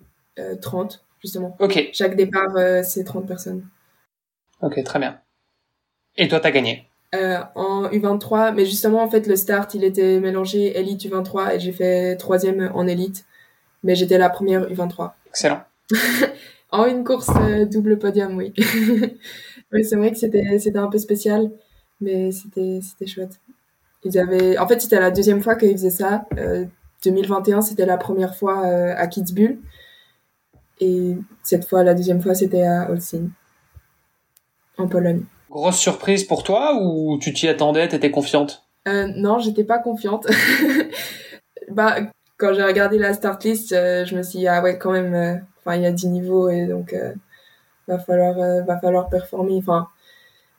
[0.62, 1.56] 30 justement.
[1.60, 1.90] Ok.
[1.92, 3.66] Chaque départ, euh, c'est 30 personnes.
[4.60, 5.20] Ok, très bien.
[6.16, 10.20] Et toi, t'as gagné euh, En U23, mais justement, en fait, le start, il était
[10.20, 13.24] mélangé élite U23 et j'ai fait troisième en élite,
[13.82, 15.12] mais j'étais la première U23.
[15.26, 15.62] Excellent.
[16.70, 18.52] en une course euh, double podium, oui.
[19.72, 21.50] oui, c'est vrai que c'était c'était un peu spécial,
[22.00, 23.40] mais c'était c'était chouette.
[24.04, 26.24] Ils avaient, en fait, c'était la deuxième fois qu'ils faisaient ça.
[27.04, 29.58] 2021, c'était la première fois à Kitzbühel.
[30.80, 33.28] Et cette fois, la deuxième fois, c'était à Olsztyn,
[34.78, 35.24] en Pologne.
[35.50, 38.64] Grosse surprise pour toi ou tu t'y attendais, t'étais confiante?
[38.88, 40.26] Euh, Non, j'étais pas confiante.
[41.70, 41.96] bah,
[42.38, 45.14] quand j'ai regardé la start list, euh, je me suis dit, ah ouais, quand même,
[45.14, 46.94] euh, il y a 10 niveaux et donc,
[47.86, 49.58] va falloir, va falloir performer.
[49.58, 49.88] Enfin,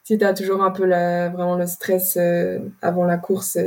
[0.04, 2.18] si t'as toujours un peu la, vraiment le stress
[2.82, 3.58] avant la course,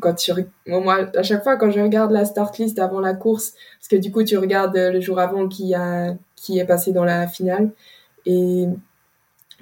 [0.00, 0.32] quand tu
[0.66, 3.54] moi à chaque fois quand je regarde la start list avant la course
[3.88, 7.04] parce que du coup tu regardes le jour avant qui a qui est passé dans
[7.04, 7.70] la finale.
[8.26, 8.66] Et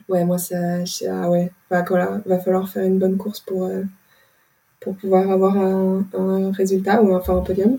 [0.08, 0.80] ouais moi ça
[1.28, 1.52] ouais.
[1.70, 1.82] Va
[2.26, 3.82] va falloir faire une bonne course pour euh,
[4.80, 7.78] pour pouvoir avoir un, résultat ou enfin un podium.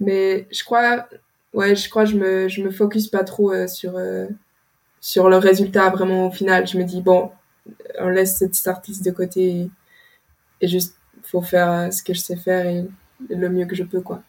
[0.00, 1.06] Mais je crois
[1.54, 4.26] ouais je crois je me je me focus pas trop euh, sur euh,
[5.00, 6.66] sur le résultat vraiment au final.
[6.66, 7.30] Je me dis bon
[7.98, 9.70] on laisse cette start list de côté
[10.60, 10.94] et juste
[11.30, 12.84] faut faire euh, ce que je sais faire et
[13.28, 14.22] le mieux que je peux, quoi.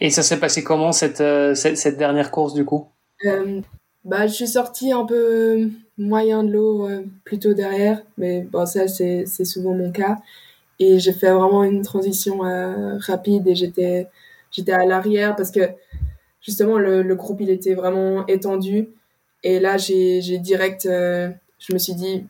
[0.00, 2.86] Et ça s'est passé comment cette, euh, cette, dernière course du coup?
[3.24, 3.60] Euh,
[4.04, 6.88] Bah, je suis sortie un peu moyen de l'eau
[7.24, 10.18] plutôt derrière, mais bon, ça c'est souvent mon cas.
[10.78, 12.40] Et j'ai fait vraiment une transition
[13.00, 14.08] rapide et j'étais
[14.72, 15.60] à l'arrière parce que
[16.40, 18.90] justement le, groupe il était vraiment étendu.
[19.42, 22.26] Et là j'ai direct, je me suis dit,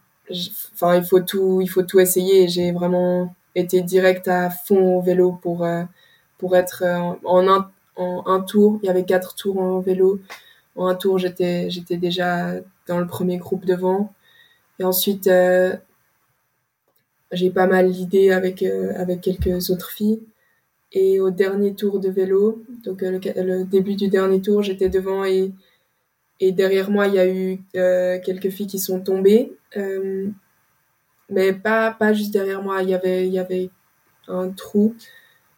[0.72, 2.48] enfin il faut tout il faut tout essayer.
[2.48, 5.82] J'ai vraiment était direct à fond au vélo pour, euh,
[6.38, 8.78] pour être euh, en un, en un tour.
[8.82, 10.20] Il y avait quatre tours en vélo.
[10.74, 12.54] En un tour, j'étais, j'étais déjà
[12.86, 14.12] dans le premier groupe devant.
[14.78, 15.74] Et ensuite, euh,
[17.32, 20.20] j'ai pas mal l'idée avec, avec quelques autres filles.
[20.92, 25.52] Et au dernier tour de vélo, donc le, début du dernier tour, j'étais devant et,
[26.40, 29.52] et derrière moi, il y a eu quelques filles qui sont tombées
[31.30, 32.82] mais pas, pas juste derrière moi.
[32.82, 33.70] Il y avait, il y avait
[34.28, 34.94] un trou.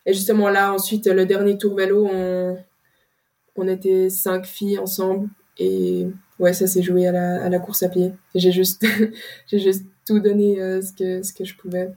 [0.08, 2.56] Et justement là, ensuite, le dernier tour vélo, on,
[3.56, 5.28] on était cinq filles ensemble.
[5.58, 6.06] Et
[6.38, 8.14] ouais, ça s'est joué à la, à la course à pied.
[8.34, 8.86] J'ai juste,
[9.46, 11.92] j'ai juste tout donné euh, ce, que, ce que je pouvais.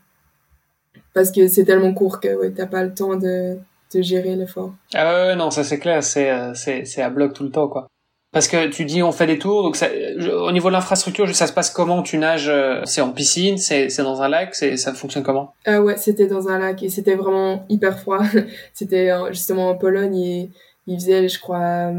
[1.13, 3.58] Parce que c'est tellement court que ouais, t'as pas le temps de,
[3.95, 4.76] de gérer l'effort.
[4.93, 7.69] Ah ouais, non, ça c'est clair, c'est, euh, c'est, c'est à bloc tout le temps,
[7.69, 7.88] quoi.
[8.32, 9.88] Parce que tu dis on fait des tours, donc ça,
[10.34, 12.02] au niveau de l'infrastructure, ça se passe comment?
[12.02, 15.54] Tu nages euh, C'est en piscine C'est dans un lac ça fonctionne comment?
[15.67, 18.22] Euh, Ouais, c'était dans un lac et c'était vraiment hyper froid.
[18.74, 20.50] c'était justement en Pologne et
[20.88, 21.91] il faisait, je crois,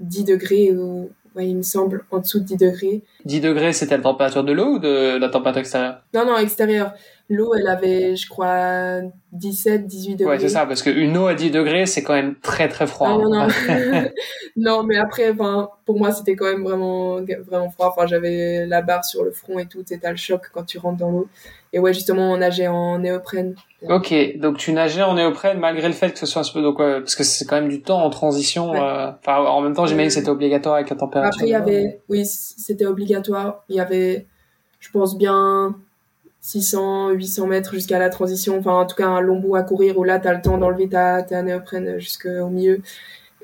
[0.00, 3.02] 10 degrés ou ouais, il me semble en dessous de 10 degrés.
[3.24, 6.02] 10 degrés, c'était la température de l'eau ou de la température extérieure?
[6.14, 6.92] Non, non, extérieure.
[7.32, 9.00] L'eau, elle avait, je crois,
[9.32, 10.34] 17, 18 degrés.
[10.34, 13.08] Ouais, c'est ça, parce qu'une eau à 10 degrés, c'est quand même très, très froid.
[13.08, 13.48] Non, non, non.
[14.56, 17.94] non, mais après, enfin, pour moi, c'était quand même vraiment, vraiment froid.
[17.96, 19.82] Enfin, j'avais la barre sur le front et tout.
[19.86, 21.28] C'était le choc quand tu rentres dans l'eau.
[21.72, 23.54] Et ouais, justement, on nageait en néoprène.
[23.88, 26.76] Ok, donc tu nageais en néoprène malgré le fait que ce soit un peu donc
[26.76, 28.74] parce que c'est quand même du temps en transition.
[28.74, 31.34] Euh, enfin, en même temps, j'imagine que c'était obligatoire avec la température.
[31.34, 33.64] Après, il y avait, oui, c'était obligatoire.
[33.70, 34.26] Il y avait,
[34.80, 35.74] je pense bien
[36.42, 38.58] 600, 800 mètres jusqu'à la transition.
[38.58, 40.58] Enfin, en tout cas, un long bout à courir où là, tu as le temps
[40.58, 42.82] d'enlever ta, ta néoprène jusqu'au milieu.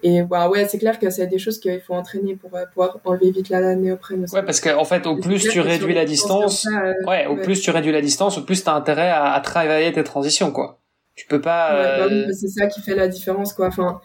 [0.02, 2.98] Et bah, ouais, c'est clair que c'est des choses qu'il faut entraîner pour euh, pouvoir
[3.04, 4.26] enlever vite la, néoprène.
[4.32, 7.60] Ouais, parce qu'en en fait, au plus tu réduis la distance, euh, ouais, au plus
[7.60, 10.78] tu réduis la distance, au plus tu as intérêt à, à, travailler tes transitions, quoi.
[11.14, 11.74] Tu peux pas.
[11.74, 13.66] Ouais, bah euh, c'est ça qui fait la différence, quoi.
[13.66, 14.00] Enfin,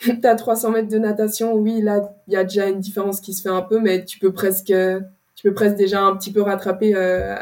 [0.22, 3.42] t'as 300 mètres de natation, oui, là, il y a déjà une différence qui se
[3.42, 4.72] fait un peu, mais tu peux presque,
[5.34, 7.36] tu peux presque déjà un petit peu rattraper euh,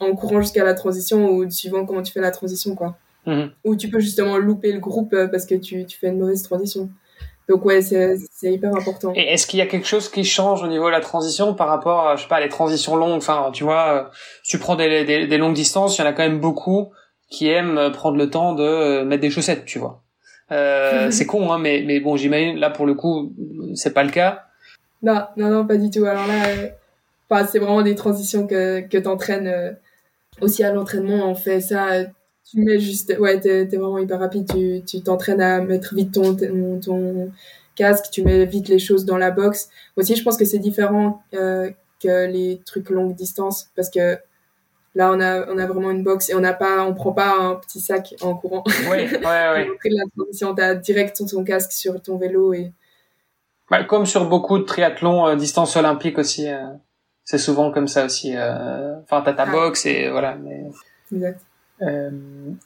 [0.00, 2.96] en courant jusqu'à la transition ou suivant comment tu fais la transition, quoi.
[3.26, 3.50] Mhm.
[3.64, 6.42] Ou tu peux justement louper le groupe euh, parce que tu, tu fais une mauvaise
[6.42, 6.88] transition.
[7.48, 9.12] Donc ouais, c'est c'est hyper important.
[9.14, 11.68] Et est-ce qu'il y a quelque chose qui change au niveau de la transition par
[11.68, 13.16] rapport à, je sais pas, les transitions longues?
[13.16, 14.04] Enfin, tu vois, euh,
[14.42, 16.90] si tu prends des, des, des longues distances, il y en a quand même beaucoup
[17.30, 20.02] qui aiment euh, prendre le temps de mettre des chaussettes, tu vois.
[20.52, 23.32] Euh, c'est con, hein, mais, mais bon, j'imagine, là, pour le coup,
[23.74, 24.44] c'est pas le cas.
[25.02, 26.04] Non, non, non, pas du tout.
[26.04, 26.48] Alors là,
[27.30, 29.72] enfin, c'est vraiment des transitions que, que t'entraînes euh,
[30.40, 31.30] aussi à l'entraînement.
[31.30, 32.04] On fait ça,
[32.50, 34.48] tu mets juste, ouais, t'es, t'es vraiment hyper rapide.
[34.50, 37.30] Tu, tu t'entraînes à mettre vite ton, ton, ton
[37.76, 39.68] casque, tu mets vite les choses dans la box.
[39.96, 41.70] Aussi, je pense que c'est différent euh,
[42.02, 44.18] que les trucs longue distance parce que
[44.94, 47.34] là, on a, on a vraiment une box et on n'a pas, on prend pas
[47.38, 48.64] un petit sac en courant.
[48.90, 49.68] Ouais, ouais, ouais.
[49.84, 52.72] La transition, t'as direct ton, ton casque sur ton vélo et
[53.70, 56.64] Bah, comme sur beaucoup de triathlons euh, distance olympique aussi, euh,
[57.30, 58.32] c'est souvent comme ça aussi.
[58.34, 59.52] euh, Enfin, t'as ta Ah.
[59.52, 60.34] box et voilà.
[60.42, 60.64] Mais...
[61.14, 61.40] exact.
[61.80, 62.10] Euh,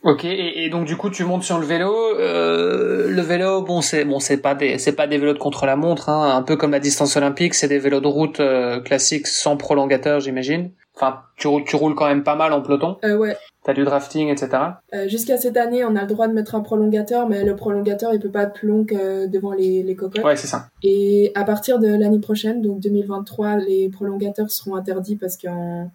[0.05, 1.92] ok, et, et donc du coup tu montes sur le vélo.
[2.18, 5.66] Euh, le vélo, bon c'est bon c'est pas des c'est pas des vélos de contre
[5.66, 8.81] la montre, hein, un peu comme la distance olympique, c'est des vélos de route euh,
[8.81, 10.70] classiques sans prolongateur, j'imagine.
[10.96, 12.96] Enfin, tu roules tu roules quand même pas mal en peloton.
[13.05, 13.37] Euh, ouais.
[13.64, 14.48] T'as du drafting, etc.
[14.92, 18.12] Euh, Jusqu'à cette année, on a le droit de mettre un prolongateur, mais le prolongateur,
[18.12, 20.25] il peut pas être plus long que devant les, les cocottes.
[20.25, 20.66] Ouais, c'est ça.
[20.83, 25.90] Et à partir de l'année prochaine, donc 2023, les prolongateurs seront interdits parce qu'en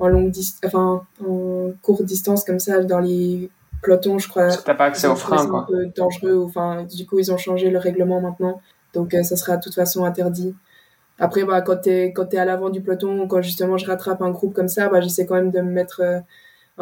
[0.00, 3.50] en longue dis- enfin en courte distance comme ça, dans les
[3.82, 5.66] pelotons, je crois, Parce que t'as pas accès aux freins, ça un quoi.
[5.68, 6.42] peu dangereux.
[6.44, 8.60] Enfin, du coup, ils ont changé le règlement maintenant,
[8.94, 10.56] donc euh, ça sera de toute façon interdit.
[11.20, 14.30] Après, bah, quand t'es quand t'es à l'avant du peloton, quand justement je rattrape un
[14.32, 16.18] groupe comme ça, bah, j'essaie quand même de me mettre euh,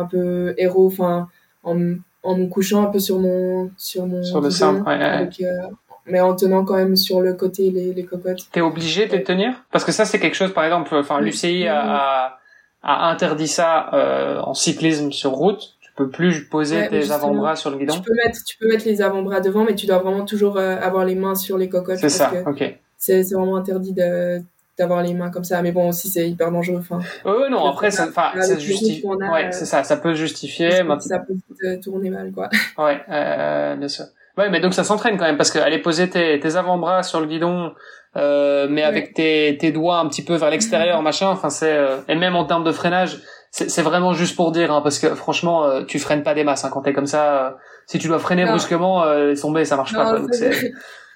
[0.01, 1.29] un peu héros, enfin,
[1.63, 1.77] en,
[2.23, 5.05] en me couchant un peu sur mon sur mon Sur le sein, ouais, ouais.
[5.05, 5.69] avec, euh,
[6.07, 8.49] mais en tenant quand même sur le côté les, les cocottes.
[8.53, 9.53] T'es obligé de les tenir?
[9.71, 11.27] Parce que ça c'est quelque chose, par exemple, enfin Oui.
[11.27, 12.39] l'UCI a, a,
[12.83, 15.77] a interdit ça euh, en cyclisme sur route.
[15.81, 17.95] Tu peux plus poser Ouais, tes avant-bras sur le guidon.
[17.95, 20.77] Tu peux mettre tu peux mettre les avant-bras devant, mais tu dois vraiment toujours euh,
[20.81, 21.99] avoir les mains sur les cocottes.
[21.99, 22.79] C'est ça, que ok.
[22.97, 24.41] C'est c'est vraiment interdit de
[24.81, 25.63] d'avoir les mains comme ça.
[25.63, 26.79] Mais bon, aussi c'est hyper dangereux.
[26.81, 29.05] Enfin, ouais, non, après, ça, enfin, ça justifie.
[29.07, 30.71] a, Ouais, euh, c'est ça, ça peut justifier.
[31.01, 32.49] ça peut euh, tourner mal, quoi.
[32.79, 34.07] Ouais, euh, bien sûr.
[34.39, 37.21] Ouais, mais donc ça s'entraîne quand même parce que aller poser tes, tes avant-bras sur
[37.21, 37.73] le guidon,
[38.17, 38.87] euh, mais Ouais.
[38.87, 41.29] avec tes, tes doigts un petit peu vers l'extérieur, machin.
[41.29, 43.19] Enfin, c'est euh, et même en termes de freinage,
[43.51, 46.65] c'est vraiment juste pour dire, hein, parce que franchement, euh, tu freines pas des masses
[46.65, 47.47] hein, quand t'es comme ça.
[47.47, 47.51] euh,
[47.87, 48.51] si tu dois freiner Non.
[48.53, 50.09] brusquement, euh, tomber, ça marche pas.
[50.11, 50.69] Quoi, donc je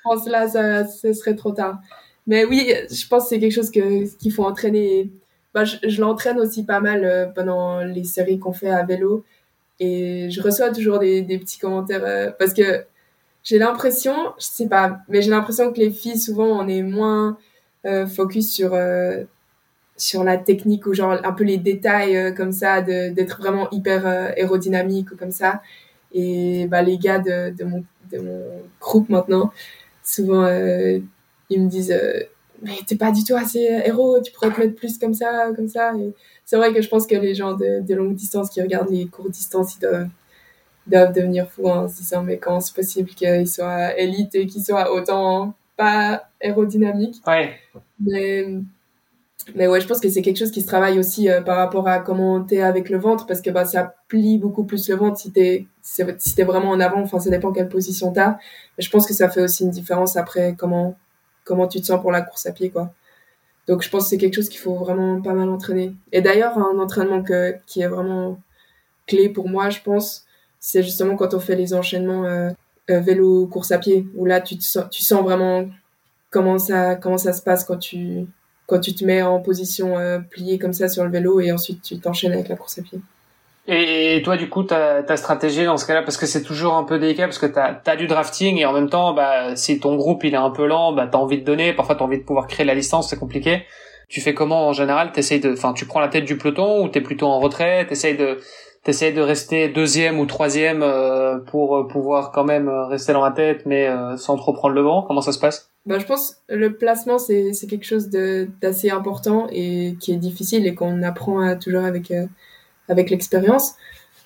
[0.03, 1.79] pense là, ça, ce serait trop tard.
[2.27, 5.11] Mais oui, je pense que c'est quelque chose que qu'il faut entraîner.
[5.53, 9.25] Bah, je, je l'entraîne aussi pas mal euh, pendant les séries qu'on fait à vélo.
[9.81, 12.85] Et je reçois toujours des, des petits commentaires euh, parce que
[13.45, 17.39] j'ai l'impression, je sais pas, mais j'ai l'impression que les filles, souvent, on est moins
[17.87, 19.25] euh, focus sur, euh,
[19.97, 24.07] sur la technique ou genre un peu les détails euh, comme ça, d'être vraiment hyper
[24.07, 25.63] euh, aérodynamique ou comme ça.
[26.13, 28.43] Et bah, les gars de, de, mon, de mon
[28.81, 29.53] groupe maintenant,
[30.03, 30.47] souvent,
[31.51, 32.23] ils me disent euh,
[32.63, 35.69] Mais t'es pas du tout assez héros, tu pourrais te mettre plus comme ça, comme
[35.69, 35.93] ça.
[36.45, 39.07] C'est vrai que je pense que les gens de, de longue distance qui regardent les
[39.07, 40.09] courtes distances, ils
[40.87, 44.47] doivent, devenir fous hein, en se disant Mais comment c'est possible qu'ils soient élites et
[44.47, 47.55] qu'ils soient autant pas aérodynamiques Ouais,
[48.01, 48.47] mais,
[49.55, 51.89] mais ouais, je pense que c'est quelque chose qui se travaille aussi euh, par rapport
[51.89, 55.19] à comment t'es avec le ventre, parce que bah, ça plie beaucoup plus le ventre
[55.19, 57.01] si t'es si si t'es vraiment en avant.
[57.01, 58.37] Enfin, ça dépend quelle position t'as.
[58.79, 60.97] Mais je pense que ça fait aussi une différence après comment
[61.45, 62.93] comment tu te sens pour la course à pied, quoi.
[63.67, 65.95] Donc, je pense que c'est quelque chose qu'il faut vraiment pas mal entraîner.
[66.13, 68.39] Et d'ailleurs, un entraînement que, qui est vraiment
[69.07, 70.27] clé pour moi, je pense,
[70.61, 72.51] c'est justement quand on fait les enchaînements euh,
[72.91, 75.67] euh, vélo course à pied, où là, tu te sens, tu sens vraiment
[76.31, 78.27] comment ça comment ça se passe quand tu
[78.67, 81.83] quand tu te mets en position euh, pliée comme ça sur le vélo et ensuite
[81.83, 83.01] tu t'enchaînes avec la course à pied.
[83.67, 86.99] Et, toi, du coup, ta, stratégie dans ce cas-là, parce que c'est toujours un peu
[86.99, 90.25] délicat, parce que t'as as du drafting et en même temps, bah, si ton groupe
[90.25, 91.73] il est un peu lent, bah, t'as envie de donner.
[91.73, 93.65] Parfois, t'as envie de pouvoir créer la distance, c'est compliqué.
[94.09, 95.13] Tu fais comment en général?
[95.13, 97.87] T'essayes de, enfin, tu prends la tête du peloton ou t'es plutôt en retrait?
[97.87, 98.39] T'essayes de,
[98.83, 103.25] t'essayes de rester deuxième ou troisième euh, pour euh, pouvoir quand même euh, rester dans
[103.25, 105.03] la tête, mais euh, sans trop prendre le vent?
[105.03, 105.71] Comment ça se passe?
[105.87, 110.67] Bah, je pense le placement c'est c'est quelque chose d'assez important et qui est difficile
[110.67, 112.27] et qu'on apprend à, toujours avec euh,
[112.89, 113.75] avec l'expérience.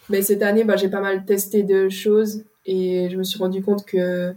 [0.08, 3.62] Mais cette année, bah, j'ai pas mal testé de choses et je me suis rendu
[3.62, 4.34] compte que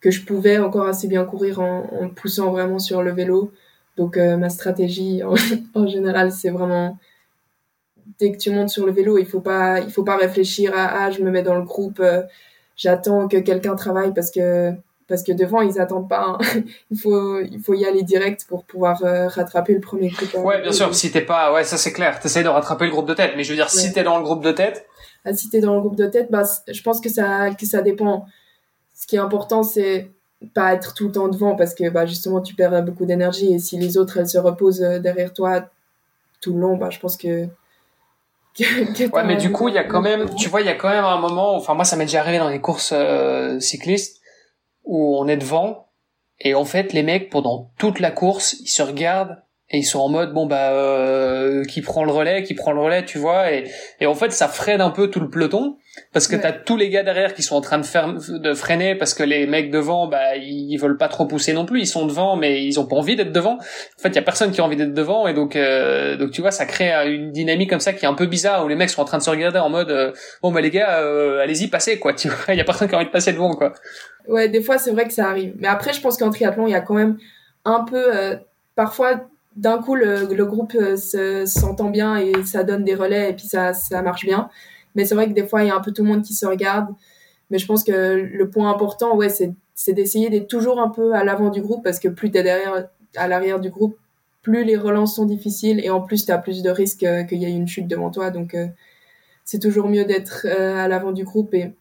[0.00, 3.52] que je pouvais encore assez bien courir en, en poussant vraiment sur le vélo.
[3.96, 5.22] Donc euh, ma stratégie
[5.74, 6.98] en, général, c'est vraiment
[8.18, 11.04] dès que tu montes sur le vélo, il faut pas il faut pas réfléchir à
[11.04, 12.22] ah je me mets dans le groupe, euh,
[12.76, 14.72] j'attends que quelqu'un travaille parce que
[15.08, 16.24] parce que devant ils attendent pas.
[16.26, 16.38] Hein.
[16.90, 20.34] il faut il faut y aller direct pour pouvoir euh, rattraper le premier groupe.
[20.44, 20.94] Ouais, bien sûr.
[20.94, 22.18] Si t'es pas, ouais, ça c'est clair.
[22.20, 24.24] T'essayes de rattraper le groupe de tête, mais je veux dire, si t'es dans le
[24.24, 24.86] groupe de tête.
[25.24, 27.82] Ah, si t'es dans le groupe de tête, bah, je pense que ça que ça
[27.82, 28.26] dépend.
[28.94, 30.10] Ce qui est important, c'est
[30.54, 33.58] pas être tout le temps devant parce que bah justement tu perds beaucoup d'énergie et
[33.58, 35.64] si les autres elles se reposent euh, derrière toi
[36.42, 37.48] tout le long, bah je pense que
[38.60, 40.88] ouais, mais du coup, il y a quand même, tu vois, il y a quand
[40.88, 44.22] même un moment, enfin moi, ça m'est déjà arrivé dans les courses euh, cyclistes
[44.86, 45.88] où on est devant.
[46.40, 50.00] Et en fait, les mecs pendant toute la course, ils se regardent et ils sont
[50.00, 53.52] en mode bon bah euh, qui prend le relais, qui prend le relais, tu vois,
[53.52, 53.64] et,
[54.00, 55.76] et en fait, ça freine un peu tout le peloton
[56.12, 58.94] parce que t'as tous les gars derrière qui sont en train de, faire, de freiner
[58.94, 61.80] parce que les mecs devant bah ils veulent pas trop pousser non plus.
[61.80, 63.54] Ils sont devant mais ils ont pas envie d'être devant.
[63.54, 65.26] En fait il y a personne qui a envie d'être devant.
[65.26, 68.14] Et donc euh, donc tu vois ça crée une dynamique comme ça qui est un
[68.14, 70.12] peu bizarre où les mecs sont en train de se regarder en mode euh,
[70.42, 72.38] bon bah les gars euh, allez-y passez quoi tu vois.
[72.54, 73.72] Il y a personne qui a envie de passer devant quoi.
[74.28, 75.54] Ouais des fois c'est vrai que ça arrive.
[75.58, 77.16] Mais après je pense qu'en triathlon il y a quand même
[77.64, 78.38] un peu
[78.74, 79.22] parfois
[79.56, 80.76] d'un coup le, le groupe
[81.46, 84.50] s'entend bien et ça donne des relais et puis ça ça marche bien
[84.96, 86.34] mais c'est vrai que des fois, il y a un peu tout le monde qui
[86.34, 86.88] se regarde.
[87.50, 91.22] Mais je pense que le point important, ouais, c'est d'essayer d'être toujours un peu à
[91.22, 93.96] l'avant du groupe parce que plus tu es derrière, à l'arrière du groupe,
[94.42, 97.38] plus les relances sont difficiles et en plus, tu as plus de risques euh, qu'il
[97.38, 98.30] y ait une chute devant toi.
[98.30, 98.66] Donc, euh,
[99.44, 101.52] c'est toujours mieux d'être euh, à l'avant du groupe.
[101.52, 101.74] Et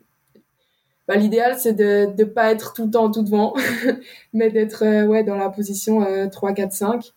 [1.07, 3.53] bah, l'idéal, c'est de ne pas être tout le temps tout devant,
[4.33, 7.13] mais d'être ouais, dans la position 3, 4, 5.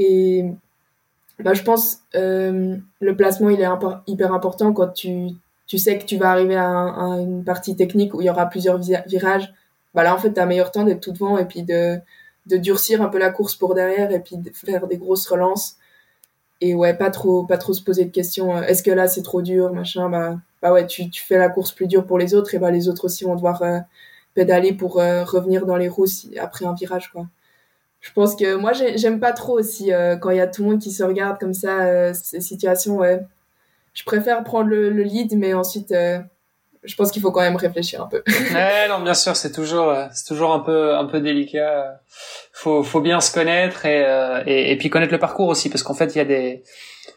[0.00, 0.46] Et
[1.38, 3.68] bah, je pense euh, le placement il est
[4.06, 5.28] hyper important quand tu,
[5.66, 6.64] tu sais que tu vas arriver à,
[7.20, 9.52] une partie technique où il y aura plusieurs virages.
[9.92, 11.98] Bah là en fait tu as meilleur temps d'être tout devant et puis de,
[12.46, 15.76] de durcir un peu la course pour derrière et puis de faire des grosses relances.
[16.62, 18.56] Et ouais, pas trop pas trop se poser de questions.
[18.56, 20.08] Euh, est-ce que là c'est trop dur, machin.
[20.08, 22.70] Bah bah ouais, tu, tu fais la course plus dure pour les autres et bah
[22.70, 23.80] les autres aussi vont devoir euh,
[24.34, 26.06] pédaler pour euh, revenir dans les roues
[26.40, 27.26] après un virage quoi
[28.00, 30.70] je pense que moi j'aime pas trop aussi euh, quand il y a tout le
[30.70, 33.20] monde qui se regarde comme ça euh, ces situations ouais.
[33.92, 36.18] Je préfère prendre le, lead mais ensuite euh,
[36.82, 38.22] je pense qu'il faut quand même réfléchir un peu.
[38.54, 42.00] Ouais non bien sûr c'est toujours c'est toujours un peu un peu délicat.
[42.54, 44.00] Faut faut bien se connaître et
[44.46, 46.62] et, et puis connaître le parcours aussi parce qu'en fait il y a des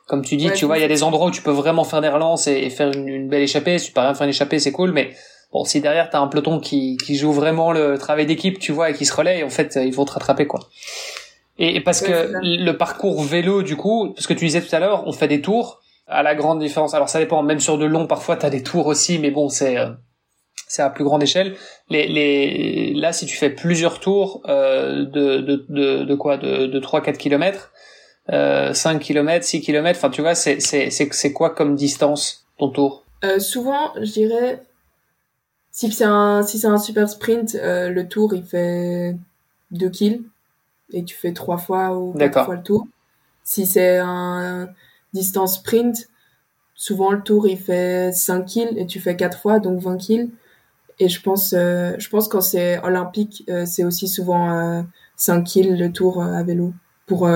[0.08, 2.02] comme tu dis tu vois il y a des endroits où tu peux vraiment faire
[2.02, 3.80] des relances et, faire une, une, belle échappée.
[3.80, 5.14] Si tu peux rien faire une échappée c'est cool mais
[5.54, 8.90] Bon, si derrière t'as un peloton qui, qui joue vraiment le travail d'équipe, tu vois,
[8.90, 10.62] et qui se relaye, en fait, ils vont te rattraper, quoi.
[11.60, 15.04] Et, parce que le parcours vélo, du coup, parce que tu disais tout à l'heure,
[15.06, 16.94] on fait des tours à la grande différence.
[16.96, 19.78] Alors ça dépend, même sur de long, parfois t'as des tours aussi, mais bon, c'est
[19.78, 19.92] euh,
[20.68, 21.56] c'est à plus grande échelle.
[21.90, 26.66] Les, les là, si tu fais plusieurs tours euh, de, de, de, de quoi, de,
[26.66, 27.72] de 3-4 kilomètres,
[28.32, 32.70] euh, 5 km, 6 km, enfin tu vois, c'est c'est c'est quoi comme distance ton
[32.70, 33.04] tour?
[33.24, 34.60] Euh, Souvent, je dirais
[35.74, 39.18] si c'est un, si c'est un super sprint, euh, le tour, il fait
[39.72, 40.24] 2 kills
[40.94, 42.88] et tu fais trois fois ou quatre fois le tour.
[43.44, 44.70] Si c'est un,
[45.14, 46.10] distance sprint,
[46.76, 50.30] souvent le tour, il fait 5 kills et tu fais quatre fois, donc 20 kills.
[51.00, 55.76] Et je pense, euh, je pense quand c'est olympique, euh, c'est aussi souvent 5 kills
[55.76, 56.72] le tour à vélo
[57.08, 57.28] pour,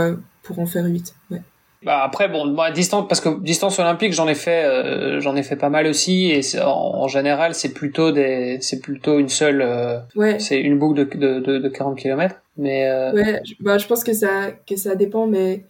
[0.44, 1.16] pour en faire 8.
[1.32, 1.42] Ouais.
[1.88, 5.42] Bah après bon, moi distance parce que distance olympique j'en ai fait euh, j'en ai
[5.42, 9.62] fait pas mal aussi et en, en, général c'est plutôt des c'est plutôt une seule
[9.62, 10.38] euh, ouais.
[10.38, 13.14] c'est une boucle de, de, de, de 40 km mais euh...
[13.14, 15.64] ouais bah je pense que ça que ça dépend mais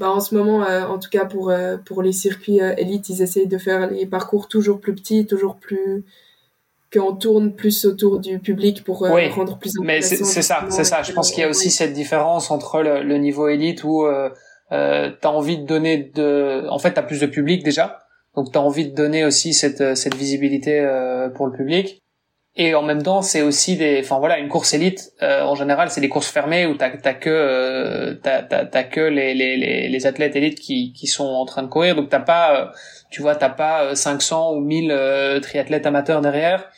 [0.00, 1.52] bah en ce moment euh, en tout cas pour
[1.86, 6.04] pour les circuits élites ils essayent de faire les parcours toujours plus petits toujours plus
[6.92, 11.12] qu'on tourne plus autour du public pour rendre plus mais c'est ça c'est ça je
[11.12, 14.28] pense qu'il y a aussi cette différence entre le, le niveau élite où euh,
[14.70, 17.98] t'as envie de donner de, en fait, t'as plus de public déjà,
[18.36, 22.02] donc t'as envie de donner aussi cette cette visibilité euh, pour le public.
[22.56, 25.12] Et en même temps, c'est aussi des, enfin voilà, une course élite.
[25.22, 29.00] Euh, en général, c'est des courses fermées où t'as t'as que euh, t'as t'as que
[29.00, 31.94] les, les les les athlètes élites qui qui sont en train de courir.
[31.94, 32.66] Donc t'as pas, euh,
[33.10, 36.68] tu vois, t'as pas 500 ou 1000 triathlètes amateurs derrière.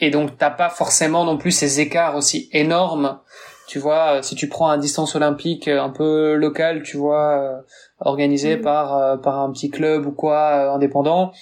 [0.00, 3.20] Et donc t'as pas forcément non plus ces écarts aussi énormes
[3.68, 7.38] tu vois, euh, si tu prends un distance olympique euh, un peu local, tu vois,
[7.38, 7.60] euh,
[8.00, 8.62] organisé mm.
[8.62, 11.32] par par un petit club ou quoi indépendant,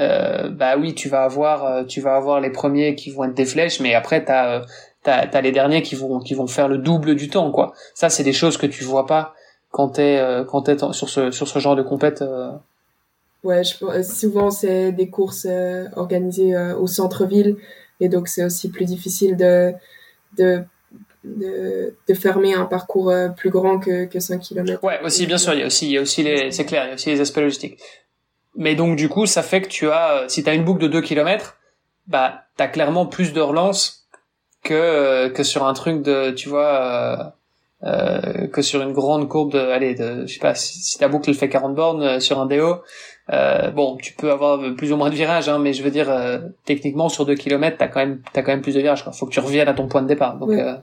[0.00, 3.44] euh, bah oui, tu vas avoir tu vas avoir les premiers qui vont être des
[3.44, 4.62] flèches, mais après t'as
[5.02, 7.74] t'as as les derniers qui vont qui vont faire le double du temps quoi.
[7.94, 9.34] Ça c'est des choses que tu vois pas
[9.70, 12.24] quand t'es quand t'es sur ce sur ce genre de compète.
[13.44, 15.46] Ouais, je, souvent c'est des courses
[15.96, 17.56] organisées au centre-ville
[18.00, 19.74] et donc c'est aussi plus difficile de
[20.38, 20.64] de
[21.24, 24.82] de, fermer un parcours euh, plus grand que, que 5 km.
[24.84, 25.66] Ouais, aussi, bien sûr, il y a
[26.00, 27.78] aussi, les, c'est clair, il y a aussi les aspects logistiques.
[28.56, 30.88] Mais donc, du coup, ça fait que tu as, si tu as une boucle de
[30.88, 31.56] 2 km,
[32.06, 34.06] bah, tu as clairement plus de relance
[34.62, 37.34] que que sur un truc de tu vois
[37.82, 41.34] euh, que sur une grande courbe de allez de, je sais pas si, ta boucle
[41.34, 42.82] fait 40 bornes sur un DO
[43.32, 46.10] euh, bon, tu peux avoir plus ou moins de virages, hein, mais je veux dire,
[46.10, 49.02] euh, techniquement, sur 2 km, t'as quand même, t'as quand même plus de virages.
[49.02, 49.12] Quoi.
[49.12, 50.38] Faut que tu reviennes à ton point de départ.
[50.38, 50.74] Donc, euh,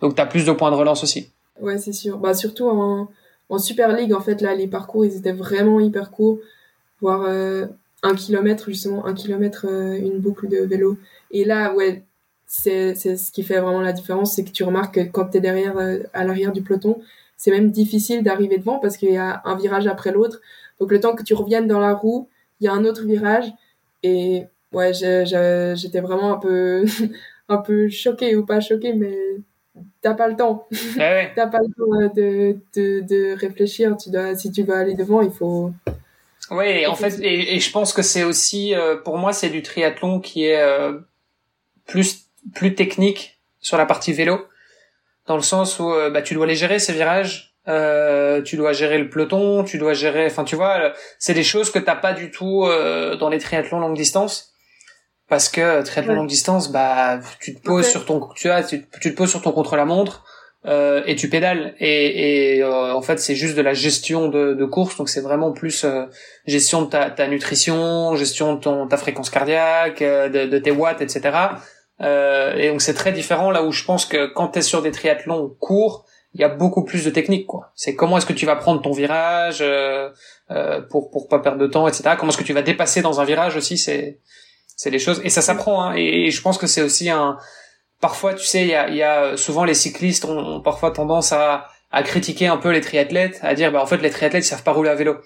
[0.00, 1.32] donc t'as plus de points de relance aussi.
[1.60, 2.18] Ouais, c'est sûr.
[2.18, 3.08] Bah surtout en,
[3.48, 6.38] en Super League, en fait, là, les parcours, ils étaient vraiment hyper courts,
[7.00, 7.66] voire euh,
[8.04, 10.98] un kilomètre justement, un kilomètre une boucle de vélo.
[11.32, 12.04] Et là, ouais,
[12.46, 15.40] c'est c'est ce qui fait vraiment la différence, c'est que tu remarques que quand t'es
[15.40, 15.76] derrière,
[16.12, 17.00] à l'arrière du peloton,
[17.36, 20.40] c'est même difficile d'arriver devant parce qu'il y a un virage après l'autre.
[20.80, 22.28] Donc le temps que tu reviennes dans la roue,
[22.60, 23.46] il y a un autre virage.
[24.02, 26.84] Et ouais, j'étais vraiment un peu,
[27.48, 29.16] un peu choquée ou pas choquée, mais
[30.00, 30.66] t'as pas le temps.
[30.98, 33.96] Ah t'as pas le temps euh, de, de, de, réfléchir.
[33.96, 35.72] Tu dois, si tu veux aller devant, il faut.
[36.50, 39.62] Oui, en fait, et, et, je pense que c'est aussi, euh, pour moi, c'est du
[39.62, 40.98] triathlon qui est euh,
[41.86, 44.46] plus plus technique sur la partie vélo,
[45.26, 48.98] dans le sens où bah, tu dois les gérer ces virages euh, tu dois gérer
[48.98, 52.30] le peloton, tu dois gérer, enfin tu vois, c'est des choses que t'as pas du
[52.30, 54.54] tout euh, dans les triathlons longue distance,
[55.28, 59.08] parce que triathlon longue distance, bah tu te poses sur ton, tu vois, tu, te
[59.10, 60.24] poses sur ton contre-la-montre
[60.64, 64.54] euh, et tu pédales, et, et euh, en fait c'est juste de la gestion de,
[64.54, 66.06] de course, donc c'est vraiment plus euh,
[66.46, 71.02] gestion de ta, ta, nutrition, gestion de ton, ta fréquence cardiaque, de, de tes watts,
[71.02, 71.36] etc.
[72.00, 73.50] et donc c'est très différent.
[73.50, 76.06] Là où je pense que quand t'es sur des triathlons courts
[76.38, 77.72] il y a beaucoup plus de technique quoi.
[77.74, 80.08] C'est comment est-ce que tu vas prendre ton virage euh,
[80.50, 82.14] euh, pour pour pas perdre de temps, etc.
[82.16, 84.20] Comment est-ce que tu vas dépasser dans un virage aussi, c'est
[84.76, 85.82] c'est des choses et ça s'apprend.
[85.82, 87.36] Hein, et, je pense que c'est aussi un
[88.00, 91.66] parfois tu sais il y a, y a souvent les cyclistes ont, parfois tendance à
[91.90, 94.62] à critiquer un peu les triathlètes, à dire bah en fait les triathlètes ils savent
[94.62, 95.16] pas rouler à vélo.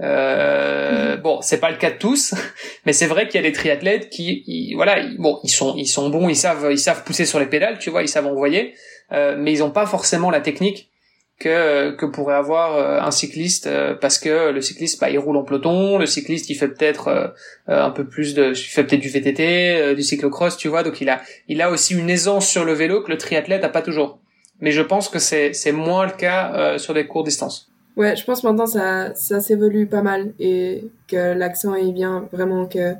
[0.00, 2.34] Euh, bon, c'est pas le cas de tous,
[2.86, 6.08] mais c'est vrai qu'il y a des triathlètes qui, voilà, bon, ils sont, ils sont
[6.08, 8.74] bons, ils savent, ils savent pousser sur les pédales, tu vois, ils savent envoyer, euh,
[9.10, 10.90] mais ils ont pas forcément la technique
[11.38, 15.36] que que pourrait avoir euh, un cycliste euh, parce que le cycliste bah il roule
[15.36, 17.34] en peloton le cycliste il fait peut-être
[17.68, 21.08] un peu plus de il fait peut-être du VTT du cyclocross tu vois donc il
[21.08, 24.18] a il a aussi une aisance sur le vélo que le triathlète a pas toujours.
[24.60, 27.70] Mais je pense que c'est c'est moins le cas sur des courtes distances.
[27.96, 32.66] Ouais je pense maintenant ça ça s'évolue pas mal et que l'accent est bien vraiment
[32.66, 32.94] que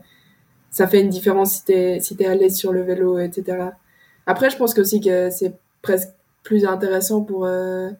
[0.70, 3.42] ça fait une différence si t'es si t'es à l'aise sur le vélo etc
[4.26, 6.10] après je pense que aussi que c'est presque
[6.42, 7.90] plus intéressant pour euh,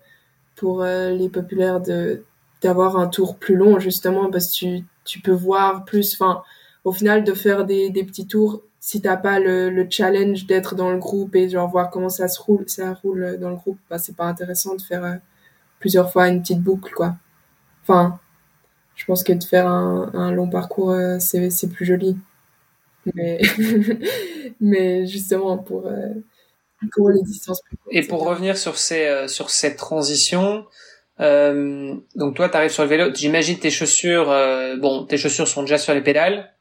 [0.57, 2.25] pour euh, les populaires de
[2.63, 6.43] d'avoir un tour plus long justement parce que tu, tu peux voir plus enfin
[6.85, 10.75] au final de faire des, des petits tours si t'as pas le, le challenge d'être
[10.75, 13.79] dans le groupe et genre voir comment ça se roule ça roule dans le groupe
[13.91, 15.15] bah c'est pas intéressant de faire euh,
[15.81, 17.17] plusieurs fois une petite boucle quoi.
[17.83, 18.21] Enfin
[18.97, 22.17] je pense que de faire un, un long parcours c'est c'est plus joli.
[23.15, 23.41] Mais
[24.61, 25.87] mais justement pour
[26.95, 27.61] pour les distances
[27.91, 30.65] Et pour revenir sur ces euh, sur cette transition,
[31.21, 33.11] euh, donc toi, tu arrives sur le vélo.
[33.15, 34.31] J'imagine tes chaussures.
[34.31, 36.53] Euh, bon, tes chaussures sont déjà sur les pédales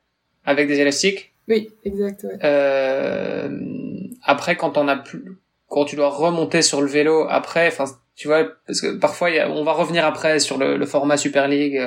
[0.46, 1.34] avec des élastiques.
[1.48, 2.24] Oui, exact.
[2.24, 2.40] Ouais.
[2.44, 3.50] Euh,
[4.24, 5.38] après, quand on a plus,
[5.70, 9.40] quand tu dois remonter sur le vélo après, enfin, tu vois, parce que parfois, y
[9.40, 11.80] a, on va revenir après sur le, le format Super League.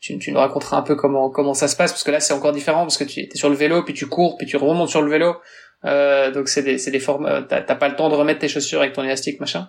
[0.00, 2.34] Tu, tu nous raconteras un peu comment comment ça se passe, parce que là, c'est
[2.34, 4.88] encore différent, parce que tu es sur le vélo, puis tu cours, puis tu remontes
[4.88, 5.36] sur le vélo.
[5.84, 8.80] Euh, donc c'est des des formes euh, t'as pas le temps de remettre tes chaussures
[8.80, 9.68] avec ton élastique machin.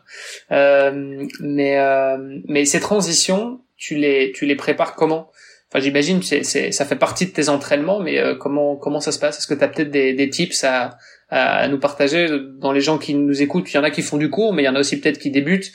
[0.51, 5.29] Euh, mais euh, mais ces transitions tu les tu les prépares comment?
[5.69, 9.19] Enfin j'imagine c'est ça fait partie de tes entraînements mais euh, comment comment ça se
[9.19, 9.37] passe?
[9.37, 10.97] Est-ce que t'as peut-être des des tips à,
[11.29, 12.29] à nous partager?
[12.57, 14.63] Dans les gens qui nous écoutent il y en a qui font du cours mais
[14.63, 15.73] il y en a aussi peut-être qui débutent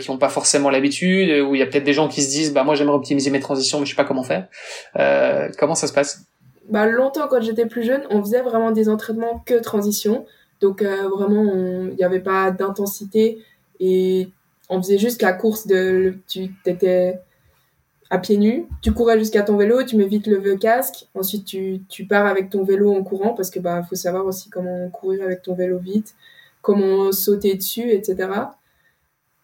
[0.00, 2.52] qui ont pas forcément l'habitude ou il y a peut-être des gens qui se disent
[2.52, 4.46] bah moi j'aimerais optimiser mes transitions mais je sais pas comment faire.
[5.58, 6.27] Comment ça se passe?
[6.68, 10.26] Bah, longtemps quand j'étais plus jeune, on faisait vraiment des entraînements que transition.
[10.60, 13.42] Donc euh, vraiment, il n'y avait pas d'intensité
[13.80, 14.30] et
[14.68, 17.20] on faisait juste la course de tu étais
[18.10, 21.82] à pieds nus, tu courais jusqu'à ton vélo, tu mets vite le casque, ensuite tu,
[21.88, 25.22] tu pars avec ton vélo en courant parce que bah faut savoir aussi comment courir
[25.24, 26.14] avec ton vélo vite,
[26.62, 28.30] comment sauter dessus, etc.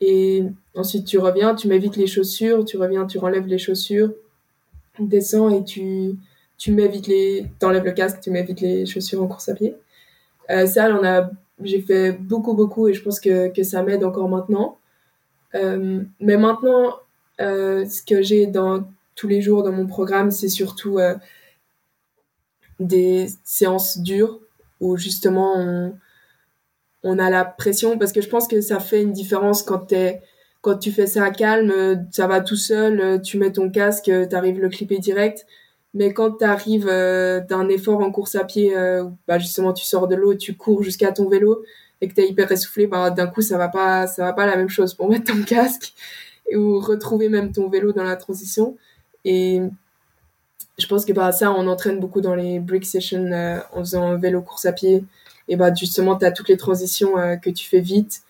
[0.01, 0.45] Et
[0.75, 4.15] ensuite tu reviens, tu mets vite les chaussures, tu reviens, tu renlèves les chaussures,
[4.99, 6.17] descends et tu
[6.59, 9.55] tu mets vite les, t'enlèves le casque, tu mets vite les chaussures en course à
[9.55, 9.77] pied.
[10.51, 11.31] Euh, ça, on a,
[11.63, 14.79] j'ai fait beaucoup, beaucoup et je pense que, que ça m'aide encore maintenant.
[15.55, 16.95] Euh, mais maintenant,
[17.41, 20.99] euh, ce que j'ai dans tous les jours dans mon programme, c'est surtout
[22.81, 24.41] des séances dures
[24.81, 25.95] où justement on,
[27.05, 30.21] on a la pression parce que je pense que ça fait une différence quand t'es
[30.63, 34.59] quand tu fais ça à calme, ça va tout seul, tu mets ton casque, t'arrives
[34.59, 35.47] le clipper direct.
[35.95, 39.85] Mais quand tu arrives euh, d'un effort en course à pied, euh, bah justement tu
[39.85, 41.63] sors de l'eau, tu cours jusqu'à ton vélo,
[42.01, 44.57] et que t'es hyper essoufflé, bah, d'un coup, ça va pas, ça va pas la
[44.57, 45.95] même chose pour mettre ton casque
[46.53, 48.77] ou retrouver même ton vélo dans la transition.
[49.25, 49.61] Et
[50.79, 54.19] je pense que bah, ça, on entraîne beaucoup dans les break sessions euh, en faisant
[54.19, 55.05] vélo course à pied.
[55.49, 58.23] Et bah, justement, tu as toutes les transitions que tu fais vite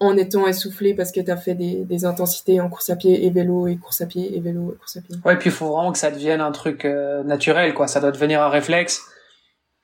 [0.00, 3.30] en étant essoufflé parce que tu as fait des, intensités en course à pied et
[3.30, 5.16] vélo et course à pied et vélo et course à pied.
[5.24, 7.86] Ouais, puis il faut vraiment que ça devienne un truc euh, naturel, quoi.
[7.86, 9.02] Ça doit devenir un réflexe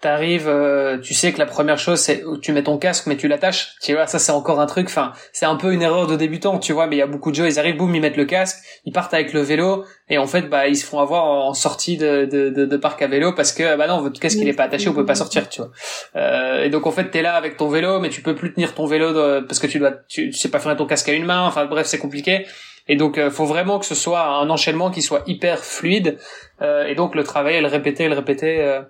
[0.01, 3.29] t'arrives, euh, tu sais que la première chose c'est tu mets ton casque mais tu
[3.29, 3.75] l'attaches.
[3.83, 4.87] Tu vois, ça c'est encore un truc.
[4.87, 6.87] Enfin, c'est un peu une erreur de débutant, tu vois.
[6.87, 8.93] Mais il y a beaucoup de gens, ils arrivent, boum, ils mettent le casque, ils
[8.93, 12.25] partent avec le vélo et en fait, bah, ils se font avoir en sortie de,
[12.25, 14.65] de, de, de parc à vélo parce que bah non, votre casque il est pas
[14.65, 15.71] attaché, vous pouvez pas sortir, tu vois.
[16.17, 18.75] Euh, et donc en fait, t'es là avec ton vélo, mais tu peux plus tenir
[18.75, 21.25] ton vélo parce que tu dois, tu, tu sais pas faire ton casque à une
[21.25, 21.47] main.
[21.47, 22.47] Enfin bref, c'est compliqué.
[22.89, 26.19] Et donc, euh, faut vraiment que ce soit un enchaînement qui soit hyper fluide.
[26.61, 28.61] Euh, et donc, le travail, le répéter, le répéter.
[28.63, 28.81] Euh,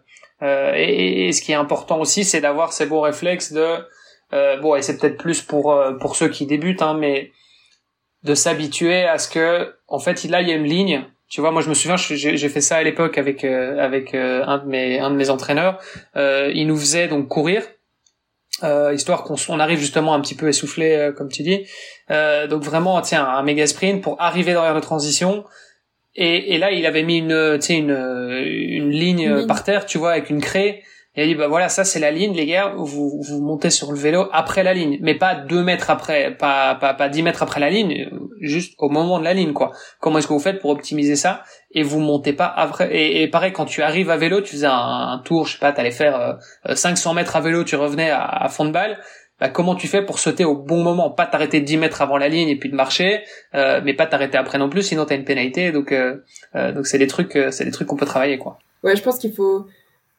[0.42, 3.76] euh, et, ce qui est important aussi, c'est d'avoir ces bons réflexes de
[4.32, 7.32] euh, bon, et c'est peut-être plus pour euh, pour ceux qui débutent, hein, mais
[8.22, 11.04] de s'habituer à ce que, en fait, là, il y a une ligne.
[11.28, 14.66] Tu vois, moi, je me souviens, j'ai fait ça à l'époque avec avec un de
[14.66, 15.78] mes un de mes entraîneurs.
[16.16, 17.62] il nous faisait donc courir,
[18.92, 21.68] histoire qu'on on arrive justement un petit peu essoufflé, comme tu dis.
[22.08, 25.44] donc vraiment, tiens, un méga sprint pour arriver dans l'air de transition
[26.14, 29.98] et, et là, il avait mis une, tu sais, une, une ligne par terre, tu
[29.98, 30.82] vois, avec une craie.
[31.16, 33.70] Et il a dit, bah voilà, ça c'est la ligne, les gars, vous, vous montez
[33.70, 37.24] sur le vélo après la ligne, mais pas deux mètres après, pas, pas, pas dix
[37.24, 38.08] mètres après la ligne,
[38.40, 39.72] juste au moment de la ligne, quoi.
[39.98, 41.42] Comment est-ce que vous faites pour optimiser ça
[41.72, 42.94] et vous montez pas après?
[42.94, 45.72] Et, et pareil, quand tu arrives à vélo, tu faisais un, tour, je sais pas,
[45.72, 46.38] t'allais faire
[46.72, 49.00] 500 euh, mètres à vélo, tu revenais à, à fond de balle,
[49.40, 52.28] bah, comment tu fais pour sauter au bon moment, pas t'arrêter 10 mètres avant la
[52.28, 53.22] ligne et puis de marcher,
[53.54, 55.72] euh, mais pas t'arrêter après non plus, sinon t'as une pénalité.
[55.72, 56.16] Donc, euh,
[56.54, 58.58] euh, donc c'est des trucs, c'est des trucs qu'on peut travailler, quoi.
[58.82, 59.66] Ouais, je pense qu'il faut,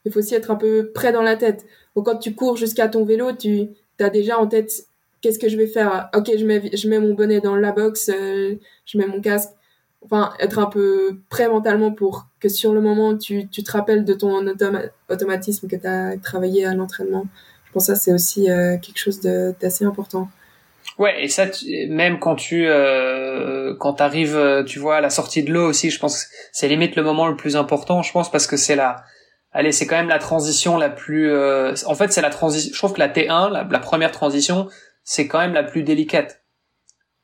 [0.06, 1.66] il faut aussi être un peu près dans la tête.
[1.96, 3.70] Donc quand tu cours jusqu'à ton vélo, tu
[4.00, 4.72] as déjà en tête
[5.22, 6.10] qu'est-ce que je vais faire.
[6.16, 9.52] Ok, je mets, je mets mon bonnet dans la box, je mets mon casque.
[10.04, 14.04] Enfin, être un peu prêt mentalement pour que sur le moment tu, tu te rappelles
[14.04, 14.48] de ton
[15.10, 17.28] automatisme que tu as travaillé à l'entraînement.
[17.74, 20.30] Que ça, c'est aussi euh, quelque chose d'assez important.
[20.98, 21.46] Ouais, et ça,
[21.90, 25.90] même quand tu euh, quand t'arrives, euh, tu vois, à la sortie de l'eau aussi,
[25.90, 29.04] je pense c'est limite le moment le plus important, je pense, parce que c'est la,
[29.52, 32.72] allez, c'est quand même la transition la plus, en fait, c'est la transition.
[32.74, 34.68] Je trouve que la T1, la, la première transition,
[35.04, 36.41] c'est quand même la plus délicate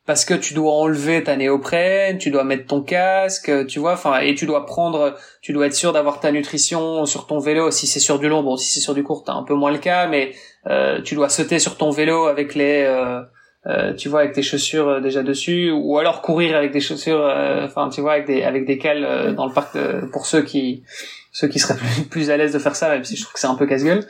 [0.08, 4.20] parce que tu dois enlever ta néoprène, tu dois mettre ton casque, tu vois, enfin,
[4.22, 7.72] et tu dois prendre, tu dois être sûr d'avoir ta nutrition sur ton vélo.
[7.72, 9.70] Si c'est sur du long, bon, si c'est sur du court, t'as un peu moins
[9.70, 10.32] le cas, mais
[10.68, 13.22] euh, tu dois sauter sur ton vélo avec les, euh,
[13.66, 17.30] euh, tu vois, avec tes chaussures déjà dessus, ou alors courir avec des chaussures,
[17.66, 19.78] enfin, tu vois, avec des avec des cales dans le parc
[20.14, 20.84] pour ceux qui
[21.38, 21.78] ceux qui seraient
[22.10, 24.04] plus, à l'aise de faire ça, même si je trouve que c'est un peu casse-gueule.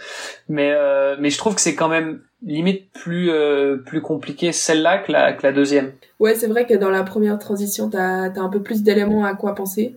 [0.47, 4.99] Mais euh, mais je trouve que c'est quand même limite plus euh, plus compliqué celle-là
[4.99, 5.91] que la que la deuxième.
[6.21, 9.35] Ouais, c'est vrai que dans la première transition, t'as as un peu plus d'éléments à
[9.35, 9.93] quoi penser.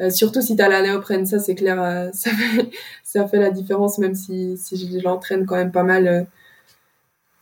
[0.00, 1.76] Euh, surtout si t'as la néoprène, ça c'est clair,
[2.12, 2.70] ça fait
[3.04, 6.26] ça fait la différence même si si je l'entraîne quand même pas mal.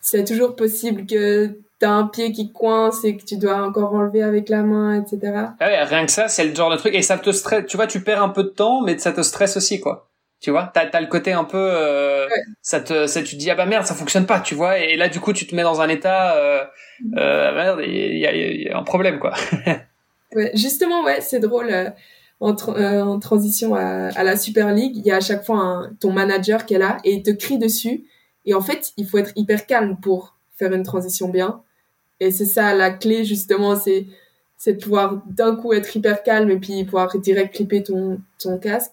[0.03, 4.23] C'est toujours possible que t'as un pied qui coince et que tu dois encore enlever
[4.23, 5.33] avec la main, etc.
[5.59, 7.67] Ah ouais, rien que ça, c'est le genre de truc et ça te stresse.
[7.67, 10.09] Tu vois, tu perds un peu de temps, mais ça te stresse aussi, quoi.
[10.39, 12.29] Tu vois, t'as as le côté un peu, euh,
[12.63, 14.97] ça te, ça tu te dis ah bah merde, ça fonctionne pas, tu vois, et
[14.97, 16.65] là du coup tu te mets dans un état, euh,
[17.17, 19.35] euh merde, il y a, y a, un problème, quoi.
[20.35, 21.69] ouais, justement, ouais, c'est drôle.
[21.71, 21.91] Euh,
[22.41, 25.59] en, euh, en, transition à, à, la Super League, il y a à chaque fois
[25.59, 28.05] un, ton manager qui est là et il te crie dessus.
[28.45, 31.63] Et en fait, il faut être hyper calme pour faire une transition bien.
[32.23, 34.07] Et c'est ça la clé justement, c'est
[34.57, 38.59] c'est de pouvoir d'un coup être hyper calme et puis pouvoir direct clipper ton, ton
[38.59, 38.93] casque.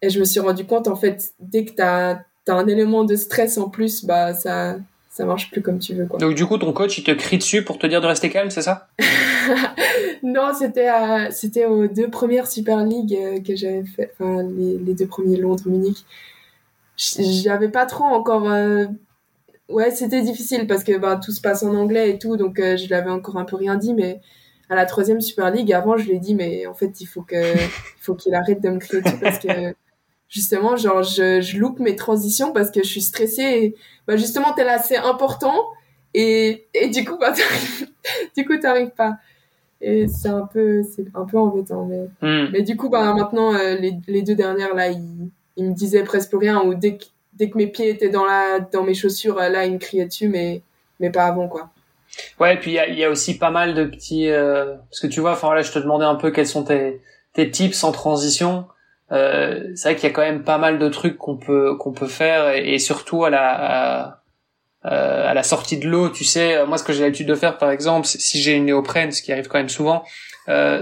[0.00, 3.16] Et je me suis rendu compte en fait, dès que tu as, un élément de
[3.16, 4.76] stress en plus, bah ça
[5.10, 6.20] ça marche plus comme tu veux quoi.
[6.20, 8.50] Donc du coup ton coach il te crie dessus pour te dire de rester calme,
[8.50, 8.88] c'est ça?
[10.22, 10.90] Non, c'était
[11.30, 15.36] c'était aux deux premières Super League euh, que j'avais fait, enfin les, les deux premiers
[15.36, 16.04] Londres Munich.
[16.96, 18.86] J'avais pas trop encore euh,
[19.68, 22.76] ouais, c'était difficile parce que bah, tout se passe en anglais et tout, donc euh,
[22.76, 24.20] je l'avais encore un peu rien dit, mais
[24.70, 27.22] à la troisième Super League, avant, je lui ai dit, mais en fait, il faut
[27.22, 29.74] que, il faut qu'il arrête de me crier dessus parce que
[30.28, 33.42] justement, genre, je, je loupe mes transitions parce que je suis stressée.
[33.42, 33.74] Et,
[34.06, 35.54] bah, justement, t'es là, c'est important.
[36.14, 37.32] Et, et du coup, bah,
[38.36, 39.16] du coup, t'arrives pas.
[39.80, 41.84] Et c'est un peu, c'est un peu embêtant.
[41.86, 42.50] Mais, hmm.
[42.52, 46.04] mais du coup, bah, maintenant, euh, les, les deux dernières, là, ils, ils me disaient
[46.04, 47.04] presque plus rien ou dès que
[47.36, 50.28] dès que mes pieds étaient dans la dans mes chaussures, là, il me criait dessus,
[50.28, 50.62] mais
[51.00, 51.70] mais pas avant quoi.
[52.38, 55.00] Ouais, et puis il y a, y a, aussi pas mal de petits euh, parce
[55.00, 57.00] que tu vois, enfin là, je te demandais un peu quels sont tes
[57.32, 58.66] tes tips en transition.
[59.12, 61.92] Euh, c'est vrai qu'il y a quand même pas mal de trucs qu'on peut qu'on
[61.92, 64.20] peut faire et, surtout à la
[64.82, 67.70] à la sortie de l'eau, tu sais, moi ce que j'ai l'habitude de faire par
[67.70, 70.04] exemple, si j'ai une néoprène, ce qui arrive quand même souvent,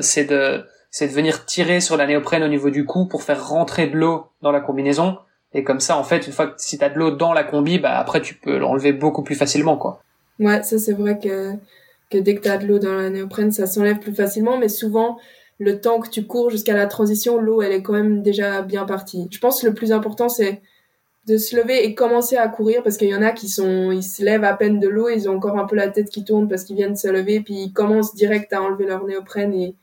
[0.01, 3.49] c'est de c'est de venir tirer sur la néoprène au niveau du cou pour faire
[3.49, 5.19] rentrer de l'eau dans la combinaison.
[5.55, 7.79] Et comme ça, en fait, une fois que si t'as de l'eau dans la combi,
[7.79, 10.03] bah après tu peux l'enlever beaucoup plus facilement, quoi.
[10.39, 11.53] Ouais, ça c'est vrai que
[12.11, 15.19] que dès que t'as de l'eau dans la néoprène, ça s'enlève plus facilement, mais souvent
[15.59, 18.85] le temps que tu cours jusqu'à la transition, l'eau elle est quand même déjà bien
[18.85, 19.29] partie.
[19.31, 20.63] Je pense que le plus important c'est
[21.27, 24.03] de se lever et commencer à courir parce qu'il y en a qui sont ils
[24.03, 26.49] se lèvent à peine de l'eau, ils ont encore un peu la tête qui tourne
[26.49, 29.77] parce qu'ils viennent se lever puis ils commencent direct à enlever leur néoprène et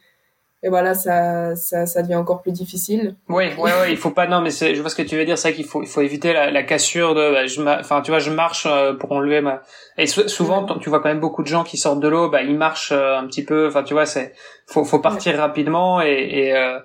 [0.61, 3.15] et voilà ça, ça ça devient encore plus difficile.
[3.29, 5.23] Oui oui oui il faut pas non mais c'est je vois ce que tu veux
[5.23, 8.11] dire c'est qu'il faut il faut éviter la, la cassure de bah, je enfin tu
[8.11, 9.61] vois je marche euh, pour enlever ma
[9.97, 12.57] et souvent tu vois quand même beaucoup de gens qui sortent de l'eau bah ils
[12.57, 14.33] marchent euh, un petit peu enfin tu vois c'est
[14.67, 16.79] faut faut partir rapidement et, et euh,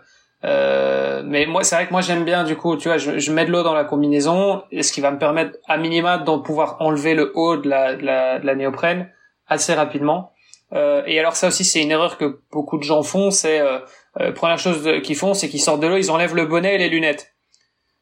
[0.45, 3.33] euh, mais moi c'est vrai que moi j'aime bien du coup tu vois je, je
[3.33, 6.77] mets de l'eau dans la combinaison ce qui va me permettre à minima de pouvoir
[6.81, 9.09] enlever le haut de la, de la, de la néoprène
[9.49, 10.34] assez rapidement
[10.75, 13.79] et alors ça aussi c'est une erreur que beaucoup de gens font, c'est euh,
[14.20, 16.79] euh première chose qu'ils font, c'est qu'ils sortent de l'eau, ils enlèvent le bonnet et
[16.79, 17.35] les lunettes.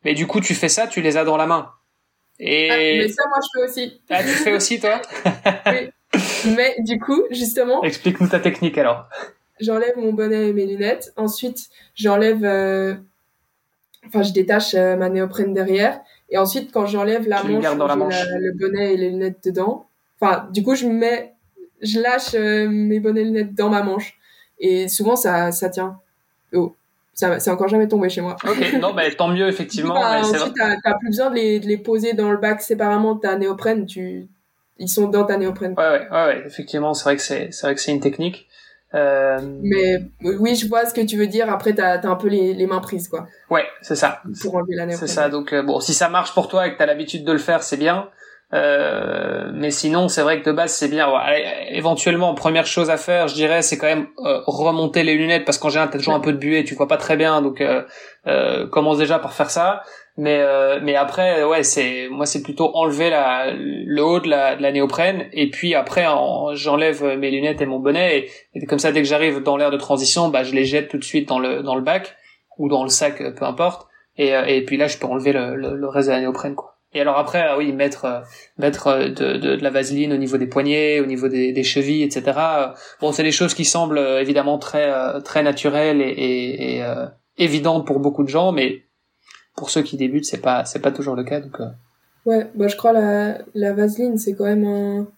[0.05, 1.70] Mais du coup tu fais ça, tu les as dans la main.
[2.39, 4.01] Et ah, mais ça moi je fais aussi.
[4.11, 5.03] Ah tu fais aussi toi
[5.66, 5.91] Oui.
[6.57, 7.83] Mais du coup justement.
[7.83, 9.09] Explique-nous ta technique alors.
[9.61, 11.12] J'enlève mon bonnet et mes lunettes.
[11.16, 12.95] Ensuite j'enlève, euh...
[14.07, 16.01] enfin je détache euh, ma néoprène derrière.
[16.31, 18.25] Et ensuite quand j'enlève la manche, dans la manche.
[18.39, 19.87] le bonnet et les lunettes dedans.
[20.20, 21.32] Enfin du coup je mets
[21.83, 24.18] je lâche euh, mes bonnets lunettes dans ma manche.
[24.59, 25.99] Et souvent, ça, ça tient.
[26.55, 26.74] Oh,
[27.12, 28.37] ça, c'est encore jamais tombé chez moi.
[28.49, 29.95] Ok, non, bah, tant mieux, effectivement.
[29.95, 33.20] Bah, ensuite, t'as, plus besoin de les, de les poser dans le bac séparément de
[33.20, 33.87] ta néoprène.
[33.87, 34.28] Tu,
[34.78, 35.74] ils sont dans ta néoprène.
[35.76, 38.49] Ouais, ouais, ouais, effectivement, c'est vrai que c'est, c'est vrai que c'est une technique.
[38.95, 39.39] Euh...
[39.62, 41.51] Mais oui, je vois ce que tu veux dire.
[41.51, 43.26] Après, t'as as un peu les, les mains prises, quoi.
[43.51, 44.22] Ouais, c'est ça.
[44.43, 45.09] Pour enlever la néoprène.
[45.09, 45.28] C'est ça.
[45.28, 47.62] Donc euh, bon, si ça marche pour toi et que t'as l'habitude de le faire,
[47.62, 48.09] c'est bien.
[48.55, 51.09] Euh, mais sinon, c'est vrai que de base, c'est bien.
[51.70, 55.57] éventuellement, première chose à faire, je dirais, c'est quand même euh, remonter les lunettes parce
[55.57, 57.82] qu'en général, t'as toujours un peu de buée, tu vois pas très bien, donc euh,
[58.26, 59.82] euh commence déjà par faire ça.
[60.18, 60.42] Mais
[60.82, 64.70] mais après, ouais, c'est moi, c'est plutôt enlever la, le haut de la, de la
[64.70, 66.05] néoprène et puis après,
[66.53, 69.78] j'enlève mes lunettes et mon bonnet et, comme ça, dès que j'arrive dans l'air de
[69.78, 72.14] transition, bah, je les jette tout de suite dans le dans le bac
[72.59, 73.88] ou dans le sac, peu importe.
[74.18, 76.72] Et, et puis là, je peux enlever le, le, le reste de la néoprène, quoi.
[76.95, 78.20] Et alors après, ah oui, mettre euh,
[78.59, 81.62] mettre euh, de, de, de, la vaseline au niveau des poignets, au niveau des, des
[81.62, 82.38] chevilles, etc.
[83.01, 86.84] Bon, c'est des choses qui semblent euh, évidemment très très naturelles et, et, et
[87.38, 88.82] évidentes pour beaucoup de gens, mais
[89.57, 91.40] pour ceux qui débutent, c'est pas c'est pas toujours le cas.
[91.40, 91.59] Donc.
[92.26, 95.09] Ouais, bah je crois la la vaseline, c'est quand même un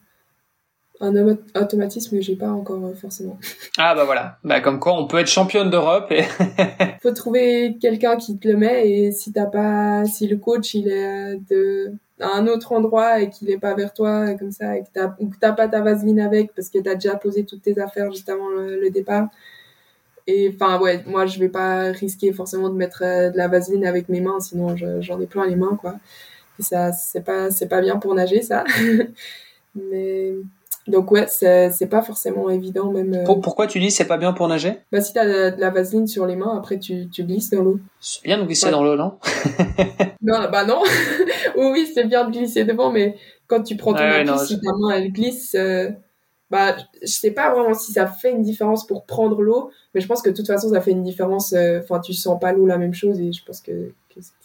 [1.04, 3.38] un automatisme que j'ai pas encore euh, forcément.
[3.78, 6.24] Ah bah voilà, bah comme quoi on peut être championne d'Europe et
[7.02, 10.88] faut trouver quelqu'un qui te le met et si t'as pas si le coach il
[10.88, 14.76] est euh, de à un autre endroit et qu'il est pas vers toi comme ça
[14.76, 17.44] et que t'as ou que t'as pas ta vaseline avec parce que t'as déjà posé
[17.44, 19.28] toutes tes affaires juste avant le, départ.
[20.26, 23.84] Et enfin ouais, moi je vais pas risquer forcément de mettre euh, de la vaseline
[23.84, 25.96] avec mes mains sinon j'en ai plein les mains quoi.
[26.58, 28.64] Et ça c'est pas c'est pas bien pour nager ça.
[29.74, 30.34] Mais
[30.86, 33.14] donc ouais, c'est pas forcément évident même.
[33.14, 33.24] Euh...
[33.24, 34.78] Pourquoi tu dis c'est pas bien pour nager?
[34.92, 37.62] Bah si t'as de, de la vaseline sur les mains, après tu, tu glisses dans
[37.62, 37.80] l'eau.
[38.00, 39.14] C'est bien de glisser dans l'eau, non?
[40.22, 40.82] Non, bah non.
[41.56, 43.16] oui, c'est bien de glisser devant, mais
[43.46, 45.90] quand tu prends ton ouais, si ta main elle glisse, euh,
[46.50, 50.06] bah je sais pas vraiment si ça fait une différence pour prendre l'eau, mais je
[50.06, 51.52] pense que de toute façon ça fait une différence.
[51.52, 53.92] Euh, enfin, tu sens pas l'eau la même chose et je pense que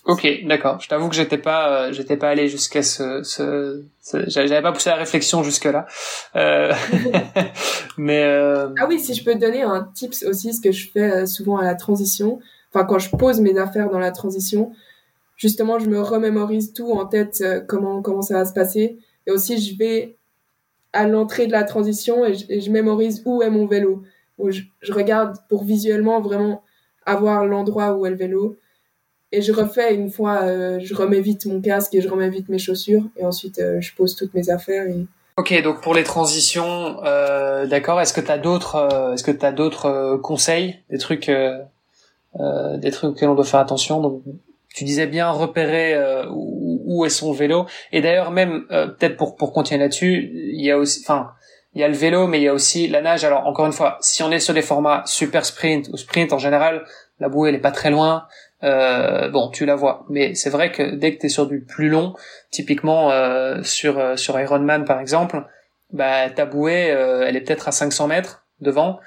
[0.06, 0.80] Ok, d'accord.
[0.80, 3.84] Je t'avoue que j'étais pas, euh, j'étais pas allé jusqu'à ce, ce,
[4.28, 5.86] j'avais pas poussé la réflexion jusque là.
[6.36, 6.74] Euh...
[7.98, 8.70] mais euh...
[8.80, 11.58] ah oui, si je peux te donner un tips aussi, ce que je fais souvent
[11.58, 12.40] à la transition,
[12.74, 14.72] enfin quand je pose mes affaires dans la transition,
[15.38, 18.98] justement, je me remémorise tout en tête comment comment ça va se passer,
[19.28, 20.16] et aussi je vais
[20.92, 24.02] à l'entrée de la transition et je, et je, mémorise où est mon vélo.
[24.40, 26.64] Où je, je regarde pour visuellement vraiment
[27.06, 28.58] avoir l'endroit où est le vélo
[29.32, 32.50] et je refais une fois, euh, je remets vite mon casque et je remets vite
[32.50, 34.88] mes chaussures et ensuite euh, je pose toutes mes affaires.
[34.88, 35.06] Et...
[35.40, 38.02] Ok, donc pour les transitions, euh, d'accord.
[38.02, 42.92] Est-ce que tu as d'autres, euh, est-ce que tu d'autres euh, conseils, des trucs, des
[42.92, 44.02] trucs auxquels on doit faire attention?
[44.02, 44.22] Donc,
[44.76, 45.98] tu disais bien repérer
[46.30, 47.68] où, où, est son vélo.
[47.94, 51.32] Et d'ailleurs même peut-être pour pour continuer là-dessus, il y a aussi, enfin.
[51.76, 53.24] Il y a le vélo, mais il y a aussi la nage.
[53.24, 56.40] Alors encore une fois, si on est sur des formats super sprint ou sprint en
[56.40, 56.84] général,
[57.20, 58.26] la bouée elle est pas très loin
[58.64, 60.06] euh, bon, tu la vois.
[60.10, 62.14] Mais c'est vrai que dès que tu es sur du plus long,
[62.52, 65.44] typiquement euh, sur euh, sur Ironman par exemple,
[65.92, 69.00] bah ta bouée, euh, elle est peut-être à 500 mètres devant.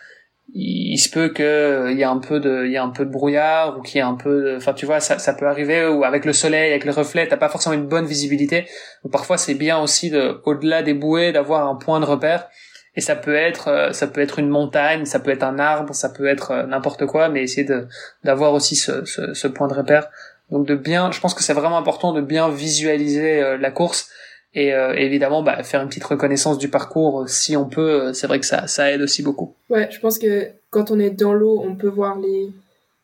[0.54, 3.04] il, se peut que il y a un peu de il y a un peu
[3.04, 5.86] de brouillard ou qu'il y a un peu enfin tu vois ça ça peut arriver
[5.86, 8.66] ou avec le soleil avec le reflet t'as pas forcément une bonne visibilité
[9.02, 12.48] donc parfois c'est bien aussi de au-delà des bouées d'avoir un point de repère
[12.94, 15.94] et ça peut être euh, ça peut être une montagne ça peut être un arbre
[15.94, 17.86] ça peut être euh, n'importe quoi mais essayer de
[18.24, 20.08] d'avoir aussi ce, ce, ce, point de repère.
[20.50, 24.10] Donc de bien je pense que c'est vraiment important de bien visualiser euh, la course
[24.54, 24.68] et
[24.98, 28.66] évidemment bah, faire une petite reconnaissance du parcours si on peut c'est vrai que ça
[28.66, 29.54] ça aide aussi beaucoup.
[29.70, 32.52] Ouais je pense que quand on est dans l'eau on peut voir les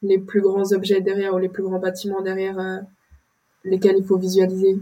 [0.03, 2.82] les plus grands objets derrière ou les plus grands bâtiments derrière
[3.64, 4.76] lesquels il faut visualiser.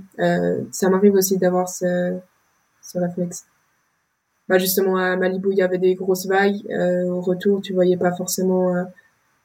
[0.73, 2.17] Ça m'arrive aussi d'avoir ce
[2.83, 3.45] ce réflexe
[4.49, 7.97] bah justement à Malibu il y avait des grosses vagues euh, au retour tu voyais
[7.97, 8.84] pas forcément euh,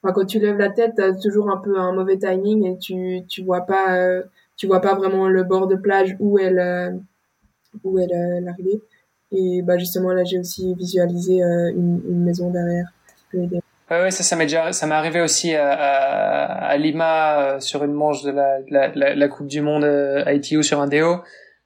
[0.10, 3.44] quand tu lèves la tête t'as toujours un peu un mauvais timing et tu tu
[3.44, 4.24] vois pas euh,
[4.58, 6.92] tu vois pas vraiment le bord de plage où elle euh,
[7.84, 8.82] où elle euh, l'arrivée.
[9.32, 12.88] Et bah justement là j'ai aussi visualisé une, une, maison derrière.
[13.90, 17.94] Ouais ça ça m'est déjà ça m'est arrivé aussi à, à, à Lima sur une
[17.94, 19.88] manche de la, la, la, Coupe du Monde
[20.28, 21.22] ITU sur un déo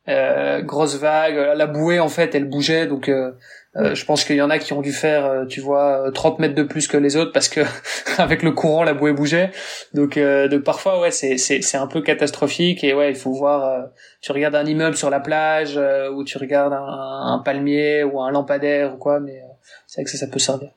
[0.08, 3.32] euh, grosse vague, la bouée en fait elle bougeait donc euh,
[3.76, 6.38] euh je pense qu'il y en a qui ont dû faire euh, tu vois 30
[6.38, 7.62] mètres de plus que les autres parce que
[8.20, 9.50] avec le courant la bouée bougeait.
[9.96, 13.88] Donc donc parfois ouais c'est c'est c'est un peu catastrophique et ouais il faut voir
[14.22, 15.80] tu regardes un immeuble sur la plage
[16.14, 19.42] ou tu regardes un, un, palmier ou un lampadaire ou quoi mais
[19.88, 20.70] c'est vrai que ça ça peut servir.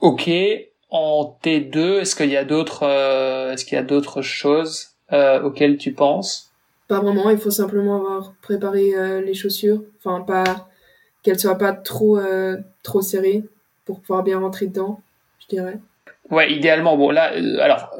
[0.00, 0.30] Ok
[0.90, 2.84] en T2 est-ce qu'il y a d'autres
[3.52, 6.50] est-ce qu'il y a d'autres choses auxquelles tu penses?
[6.94, 10.68] Pas vraiment, il faut simplement avoir préparé euh, les chaussures, enfin pas
[11.22, 13.42] qu'elles soient pas trop euh, trop serrées
[13.84, 15.00] pour pouvoir bien rentrer dedans,
[15.40, 15.78] je dirais.
[16.30, 16.96] Ouais, idéalement.
[16.96, 17.90] Bon là, euh, alors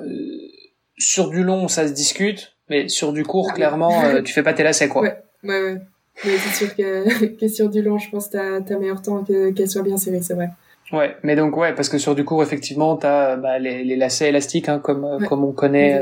[0.97, 4.53] sur du long ça se discute, mais sur du court ah clairement tu fais pas
[4.53, 5.03] tes lacets quoi.
[5.03, 5.80] Ouais, ouais, ouais.
[6.24, 9.24] Mais c'est sûr que, que, sur du long, je pense que t'as as meilleur temps
[9.24, 10.51] que qu'elle soit bien serrée, c'est vrai.
[10.92, 14.28] Ouais, mais donc ouais, parce que sur du court, effectivement, t'as bah, les, les lacets
[14.28, 16.01] élastiques, hein, comme comme on connaît.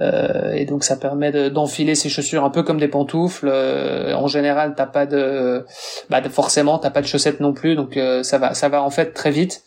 [0.00, 3.48] Euh, et donc ça permet d'enfiler ses chaussures un peu comme des pantoufles.
[3.48, 5.64] Euh, en général, t'as pas de,
[6.10, 8.90] bah forcément t'as pas de chaussettes non plus, donc euh, ça va, ça va en
[8.90, 9.62] fait très vite.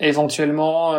[0.00, 0.94] Éventuellement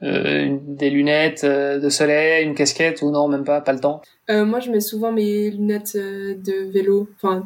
[0.00, 4.02] des lunettes de soleil, une casquette ou non même pas, pas le temps.
[4.28, 7.44] moi, je mets souvent mes lunettes de vélo, enfin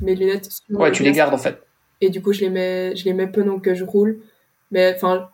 [0.00, 0.48] mes lunettes.
[0.70, 1.58] Ouais, tu les gardes en fait.
[2.00, 4.18] Et du coup, je les mets, je les mets pendant que je roule.
[4.72, 5.28] Mais enfin,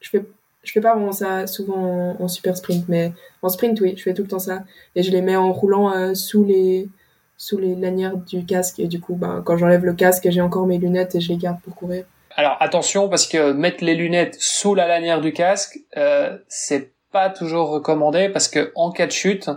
[0.00, 0.24] je fais
[0.68, 4.12] je fais pas vraiment ça souvent en, super sprint, mais en sprint, oui, je fais
[4.12, 4.64] tout le temps ça.
[4.94, 6.88] Et je les mets en roulant euh, sous les
[7.38, 8.78] sous les lanières du casque.
[8.78, 11.38] Et du coup, ben, quand j'enlève le casque, j'ai encore mes lunettes et je les
[11.38, 12.04] garde pour courir.
[12.36, 17.30] Alors attention, parce que mettre les lunettes sous la lanière du casque, euh, c'est pas
[17.30, 19.48] toujours recommandé, parce que en cas de chute,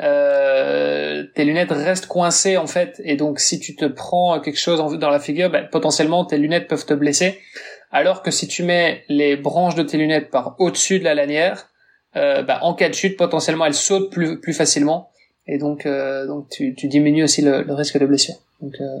[0.00, 4.98] euh, tes lunettes restent coincées en fait, et donc si tu te prends quelque chose
[4.98, 7.40] dans la figure, ben, potentiellement tes lunettes peuvent te blesser.
[7.92, 11.68] Alors que si tu mets les branches de tes lunettes par au-dessus de la lanière,
[12.16, 15.10] euh, bah, en cas de chute, potentiellement, elles sautent plus, plus facilement.
[15.46, 18.36] Et donc, euh, donc tu, tu, diminues aussi le, le, risque de blessure.
[18.60, 18.98] Donc euh,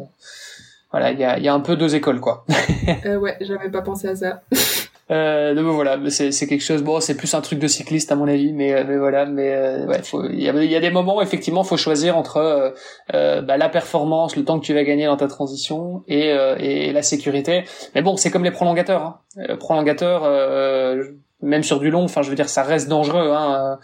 [0.90, 2.44] voilà, il y a, y a un peu deux écoles, quoi.
[3.06, 4.42] euh, ouais, j'avais pas pensé à ça.
[5.10, 6.82] Euh, donc voilà, c'est quelque chose.
[6.82, 9.52] Bon, c'est plus un truc de cycliste à mon avis, mais, euh, mais voilà, mais
[9.52, 10.00] euh, ouais,
[10.30, 12.70] il y a, y a, des moments où effectivement, faut choisir entre euh,
[13.14, 16.92] euh, bah, la performance, le temps que tu vas gagner dans ta transition et, et
[16.92, 17.64] la sécurité.
[17.94, 19.20] Mais bon, c'est comme les prolongateurs.
[19.36, 20.96] Hein.
[21.44, 23.32] Même sur du long, enfin, je veux dire, ça reste dangereux.
[23.32, 23.78] Hein.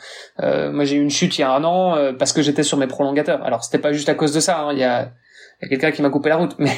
[0.71, 2.87] moi, j'ai eu une chute il y a un an parce que j'étais sur mes
[2.87, 3.43] prolongateurs.
[3.43, 4.61] Alors, c'était pas juste à cause de ça.
[4.61, 4.75] Hein.
[4.75, 5.11] Y a
[5.61, 6.54] il y a quelqu'un qui m'a coupé la route.
[6.59, 6.70] Mais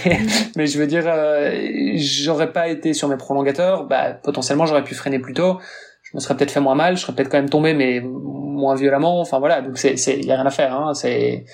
[0.57, 1.51] mais je veux dire euh,
[1.97, 3.85] j'aurais pas été sur mes prolongateurs.
[3.85, 5.59] Bah potentiellement j'aurais pu freiner plus tôt.
[6.03, 6.97] Je me serais peut-être fait moins mal.
[6.97, 9.21] Je serais peut-être quand même tombé mais moins violemment.
[9.21, 9.61] Enfin voilà.
[9.61, 10.95] Donc c'est c'est y a rien à faire hein.
[10.95, 11.45] C'est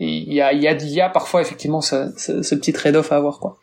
[0.00, 3.38] y a y a y a parfois effectivement ce, ce, ce petit trade-off à avoir
[3.38, 3.58] quoi.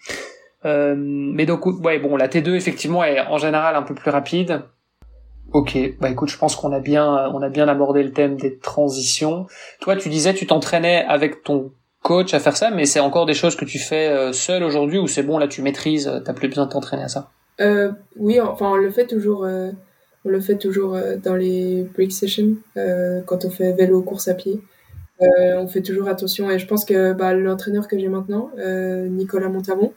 [0.63, 4.63] Euh, mais donc ouais bon la T2 effectivement est en général un peu plus rapide.
[5.53, 8.57] Ok, bah écoute, je pense qu'on a bien, on a bien abordé le thème des
[8.57, 9.47] transitions.
[9.81, 13.33] Toi, tu disais, tu t'entraînais avec ton coach à faire ça, mais c'est encore des
[13.33, 16.33] choses que tu fais euh, seul aujourd'hui ou c'est bon là tu maîtrises, euh, t'as
[16.33, 17.29] plus besoin de t'entraîner à ça?
[17.59, 22.55] Euh, Oui, enfin on le fait toujours, on le fait toujours dans les break sessions
[23.25, 24.61] quand on fait vélo, course à pied.
[25.19, 29.93] on fait toujours attention et je pense que bah, l'entraîneur que j'ai maintenant, Nicolas Montavon,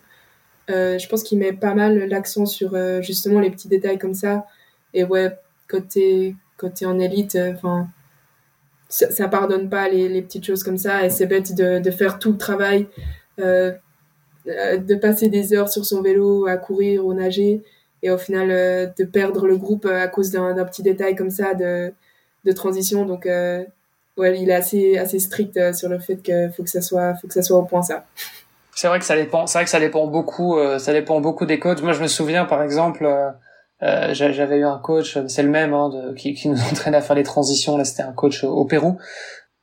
[0.68, 4.46] je pense qu'il met pas mal l'accent sur justement les petits détails comme ça.
[4.92, 5.32] Et ouais,
[5.68, 7.88] côté côté en élite, enfin
[8.88, 12.18] ça, pardonne pas les, les, petites choses comme ça et c'est bête de, de, faire
[12.18, 12.86] tout le travail
[13.40, 13.72] euh,
[14.46, 17.62] euh, de passer des heures sur son vélo à courir ou nager
[18.02, 21.54] et au final euh, de perdre le groupe à cause d'un petit détail comme ça
[21.54, 21.92] de,
[22.44, 26.70] de transition donc ouais il est assez assez strict sur le fait que faut que
[26.70, 28.04] ça soit faut que ça soit au point ça
[28.74, 29.46] C'est vrai que ça dépend.
[29.46, 30.58] C'est vrai que ça dépend beaucoup.
[30.78, 31.80] Ça dépend beaucoup des coachs.
[31.80, 33.08] Moi, je me souviens, par exemple,
[33.82, 36.96] euh, euh j'avais eu un coach, c'est le même, hein, de, qui, qui, nous entraînait
[36.96, 37.76] à faire les transitions.
[37.76, 38.98] Là, c'était un coach au Pérou.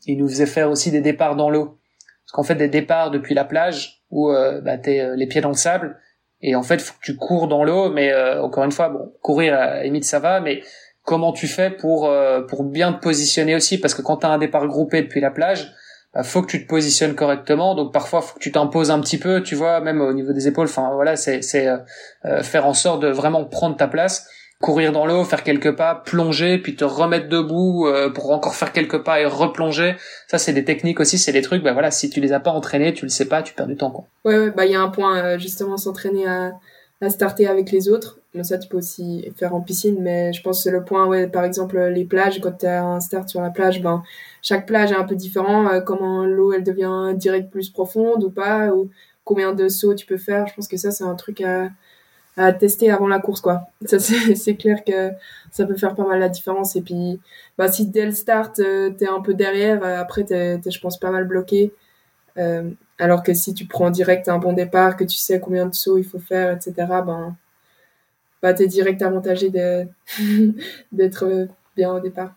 [0.05, 1.78] Il nous faisait faire aussi des départs dans l'eau.
[2.26, 5.49] Parce qu'en fait, des départs depuis la plage où euh, bah, t'es les pieds dans
[5.49, 5.99] le sable
[6.43, 7.91] et en fait, faut que tu cours dans l'eau.
[7.91, 10.64] Mais encore une fois, bon, courir à limite ça va, mais
[11.03, 12.12] comment tu fais pour
[12.47, 13.80] pour bien te positionner aussi?
[13.80, 15.72] Parce que quand t'as un départ groupé depuis la plage
[16.24, 17.76] faut que tu te positionnes correctement.
[17.76, 20.47] Donc parfois, faut que tu t'imposes un petit peu, tu vois, même au niveau des
[20.47, 20.68] épaules.
[20.68, 21.78] Enfin voilà, c'est euh,
[22.26, 24.28] euh, faire en sorte de vraiment prendre ta place,
[24.59, 28.74] courir dans l'eau, faire quelques pas, plonger, puis te remettre debout euh, pour encore faire
[28.74, 29.95] quelques pas et replonger.
[30.28, 31.64] Ça, c'est des techniques aussi, c'est des trucs.
[31.64, 33.78] Bah voilà, si tu les as pas entraînés, tu le sais pas, tu perds du
[33.78, 34.05] temps quoi.
[34.26, 36.51] Ouais, ouais bah il y a un point justement s'entraîner à
[37.01, 38.19] à starter avec les autres.
[38.43, 41.27] Ça, tu peux aussi faire en piscine, mais je pense que c'est le point, ouais,
[41.27, 44.03] par exemple, les plages, quand tu as un start sur la plage, ben,
[44.41, 48.29] chaque plage est un peu différent, euh, comment l'eau, elle devient direct plus profonde ou
[48.29, 48.89] pas, ou
[49.25, 50.47] combien de sauts tu peux faire.
[50.47, 51.69] Je pense que ça, c'est un truc à,
[52.37, 53.63] à tester avant la course, quoi.
[53.85, 53.99] Ça,
[54.35, 55.11] c'est clair que
[55.51, 56.75] ça peut faire pas mal la différence.
[56.75, 57.19] Et puis,
[57.57, 60.59] bah, si dès le start, euh, tu es un peu derrière, euh, après, tu es,
[60.65, 61.73] je pense, pas mal bloqué.
[63.01, 65.97] Alors que si tu prends direct un bon départ, que tu sais combien de sauts
[65.97, 67.35] il faut faire, etc., ben,
[68.43, 69.49] bah, t'es direct avantagé
[70.91, 72.35] d'être bien au départ.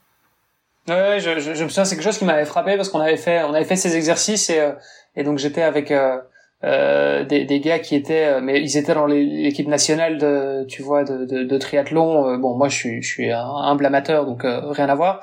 [0.89, 3.53] Ouais, je, me souviens, c'est quelque chose qui m'avait frappé parce qu'on avait fait, on
[3.53, 6.19] avait fait ces exercices et, euh, donc j'étais avec euh,
[6.65, 11.59] euh, des, gars qui étaient, mais ils étaient dans l'équipe nationale de, tu vois, de
[11.59, 12.39] triathlon.
[12.39, 15.21] Bon, moi, je suis, je suis un humble amateur, donc rien à voir.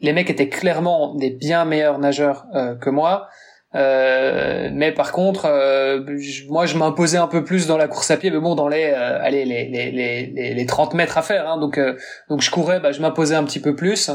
[0.00, 2.46] Les mecs étaient clairement des bien meilleurs nageurs
[2.80, 3.28] que moi.
[3.76, 6.00] Euh, mais par contre, euh,
[6.48, 8.84] moi, je m'imposais un peu plus dans la course à pied, mais bon, dans les,
[8.86, 11.48] euh, allez, les, les, les, les 30 mètres à faire.
[11.48, 11.78] Hein, donc,
[12.30, 14.10] donc je courais, bah, je m'imposais un petit peu plus.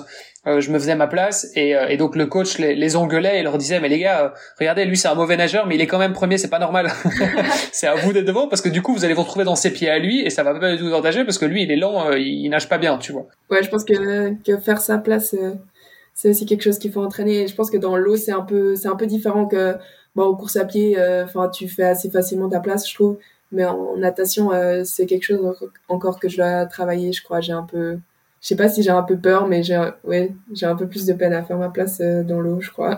[0.46, 3.60] je me faisais ma place et, et donc le coach les, les engueulait et leur
[3.60, 6.14] disait mais les gars regardez lui c'est un mauvais nageur mais il est quand même
[6.14, 6.88] premier c'est pas normal
[7.72, 9.72] c'est à vous d'être devant parce que du coup vous allez vous retrouver dans ses
[9.72, 12.14] pieds à lui et ça va pas du tout parce que lui il est lent
[12.14, 15.36] il, nage pas bien tu vois ouais je pense que, que faire sa place
[16.14, 17.48] c'est aussi quelque chose qu'il faut entraîner.
[17.48, 19.76] je pense que dans l'eau, c'est un peu, c'est un peu différent que,
[20.16, 23.18] bon, aux courses à pied, euh, enfin, tu fais assez facilement ta place, je trouve.
[23.52, 27.42] Mais en natation, euh, c'est quelque chose encore que je dois travailler, je crois.
[27.42, 28.00] J'ai un peu,
[28.42, 31.06] je sais pas si j'ai un peu peur, mais j'ai, ouais, j'ai un peu plus
[31.06, 32.98] de peine à faire ma place euh, dans l'eau, je crois.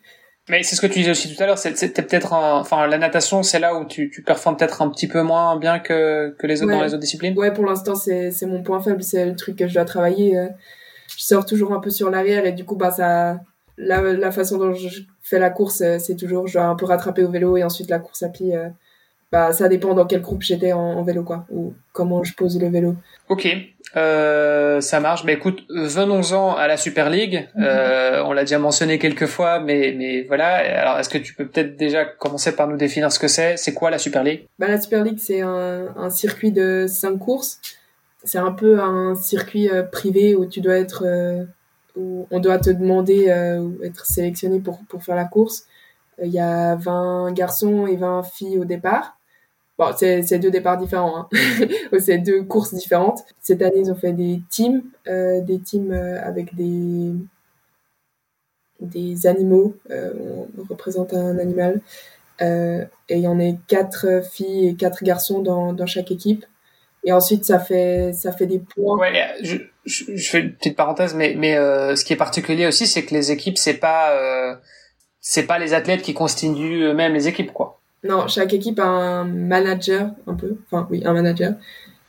[0.48, 3.42] mais c'est ce que tu disais aussi tout à l'heure, c'était peut-être, enfin, la natation,
[3.42, 6.62] c'est là où tu, tu performes peut-être un petit peu moins bien que, que les
[6.62, 7.38] autres dans les autres disciplines?
[7.38, 10.48] Ouais, pour l'instant, c'est, c'est mon point faible, c'est le truc que je dois travailler
[11.16, 13.40] je sors toujours un peu sur l'arrière et du coup bah ça
[13.76, 16.86] la, la façon dont je fais la course euh, c'est toujours je dois un peu
[16.86, 18.68] rattraper au vélo et ensuite la course à pied euh,
[19.34, 22.68] bah ça dépend dans quel groupe j'étais en, vélo quoi ou comment je pose le
[22.68, 22.94] vélo.
[23.28, 23.48] Ok
[23.96, 25.24] euh, ça marche.
[25.24, 27.48] Mais écoute venons-en à la Super League.
[27.56, 27.64] Mhm.
[27.64, 30.80] euh, on l'a déjà mentionné quelques fois mais mais voilà.
[30.80, 33.56] Alors est-ce que tu peux peut-être déjà commencer par nous définir ce que c'est?
[33.56, 34.46] C'est quoi la Super League?
[34.60, 37.60] Bah la Super League c'est un, un circuit de cinq courses
[38.24, 41.44] c'est un peu un circuit euh, privé où tu dois être euh,
[41.96, 45.66] où on doit te demander euh, ou être sélectionné pour, pour faire la course.
[46.22, 49.18] Il y a 20 garçons et 20 filles au départ.
[49.78, 51.28] Bon, c'est deux départs différents, hein.
[51.98, 53.24] c'est deux courses différentes.
[53.40, 57.12] Cette année, ils ont fait des teams, des teams avec des
[58.80, 59.74] des animaux.
[59.90, 61.80] on représente un animal.
[62.40, 66.46] et il y en a quatre filles et quatre garçons dans, dans chaque équipe.
[67.04, 68.98] Et ensuite, ça fait, ça fait des points.
[68.98, 72.66] Ouais, je, je, je fais une petite parenthèse, mais, mais euh, ce qui est particulier
[72.66, 74.56] aussi, c'est que les équipes, c'est pas, euh,
[75.20, 77.80] c'est pas les athlètes qui constituent eux-mêmes les équipes, quoi.
[78.04, 80.56] Non, chaque équipe a un manager, un peu.
[80.66, 81.54] Enfin, oui, un manager.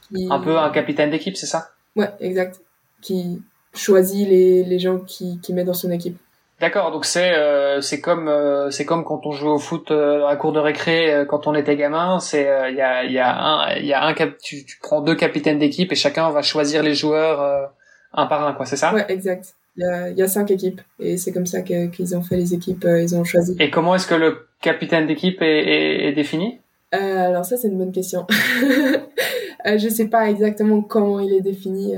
[0.08, 0.28] Qui...
[0.32, 1.72] Un peu un capitaine d'équipe, c'est ça?
[1.96, 2.62] Ouais, exact.
[3.02, 3.42] Qui
[3.74, 6.18] choisit les, les gens qui, qui met dans son équipe.
[6.62, 10.26] D'accord, donc c'est euh, c'est comme euh, c'est comme quand on joue au foot euh,
[10.26, 13.20] à cour de récré euh, quand on était gamin, c'est il y a il y
[13.20, 16.30] a un il y a un cap tu, tu prends deux capitaines d'équipe et chacun
[16.30, 17.72] va choisir les joueurs
[18.14, 18.94] un par un quoi, c'est ça?
[18.94, 19.56] Ouais, exact.
[19.76, 22.38] Il y a il y a cinq équipes et c'est comme ça qu'ils ont fait
[22.38, 23.58] les équipes, ils ont choisi.
[23.60, 26.62] Et comment est-ce que le capitaine d'équipe est, est, est, défini?
[26.94, 28.26] Alors ça c'est une bonne question.
[29.66, 31.96] je sais pas exactement comment il est défini.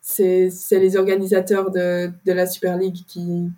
[0.00, 3.50] c'est c'est les organisateurs de de la Super League qui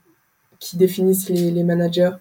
[0.61, 2.12] qui définissent les, les managers.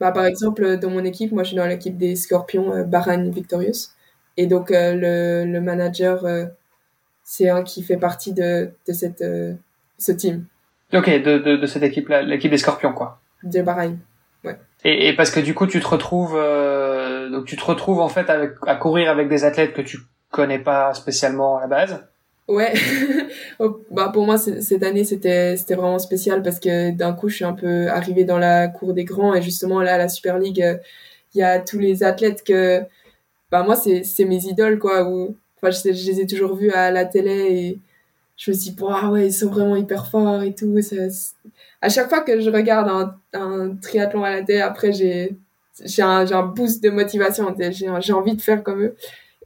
[0.00, 3.30] Bah, par exemple, dans mon équipe, moi je suis dans l'équipe des Scorpions euh, Bahrain
[3.30, 3.92] Victorious.
[4.36, 6.46] Et donc euh, le, le, manager, euh,
[7.22, 9.24] c'est un qui fait partie de, de cette,
[9.98, 10.44] ce team.
[10.94, 13.20] Ok, de, de, de cette équipe-là, l'équipe des Scorpions, quoi.
[13.42, 13.98] De Bahreïn,
[14.44, 14.58] ouais.
[14.84, 16.34] Et, et, parce que du coup, tu te retrouves,
[17.30, 19.98] donc tu te retrouves en fait avec, à courir avec des athlètes que tu
[20.30, 22.04] connais pas spécialement à la base.
[22.50, 22.74] Ouais,
[23.92, 27.44] bah pour moi cette année c'était c'était vraiment spécial parce que d'un coup je suis
[27.44, 30.76] un peu arrivée dans la cour des grands et justement là la Super League euh,
[31.34, 32.80] il y a tous les athlètes que,
[33.50, 35.08] bah moi c'est c'est mes idoles quoi.
[35.08, 37.78] Ou enfin je, je, les ai toujours vus à la télé et
[38.36, 40.80] je me suis dit ah ouais ils sont vraiment hyper forts et tout.
[40.82, 40.96] Ça,
[41.82, 45.36] à chaque fois que je regarde un, un triathlon à la télé, après j'ai
[45.84, 47.54] j'ai un, j'ai un boost de motivation.
[47.58, 48.96] J'ai j'ai envie de faire comme eux.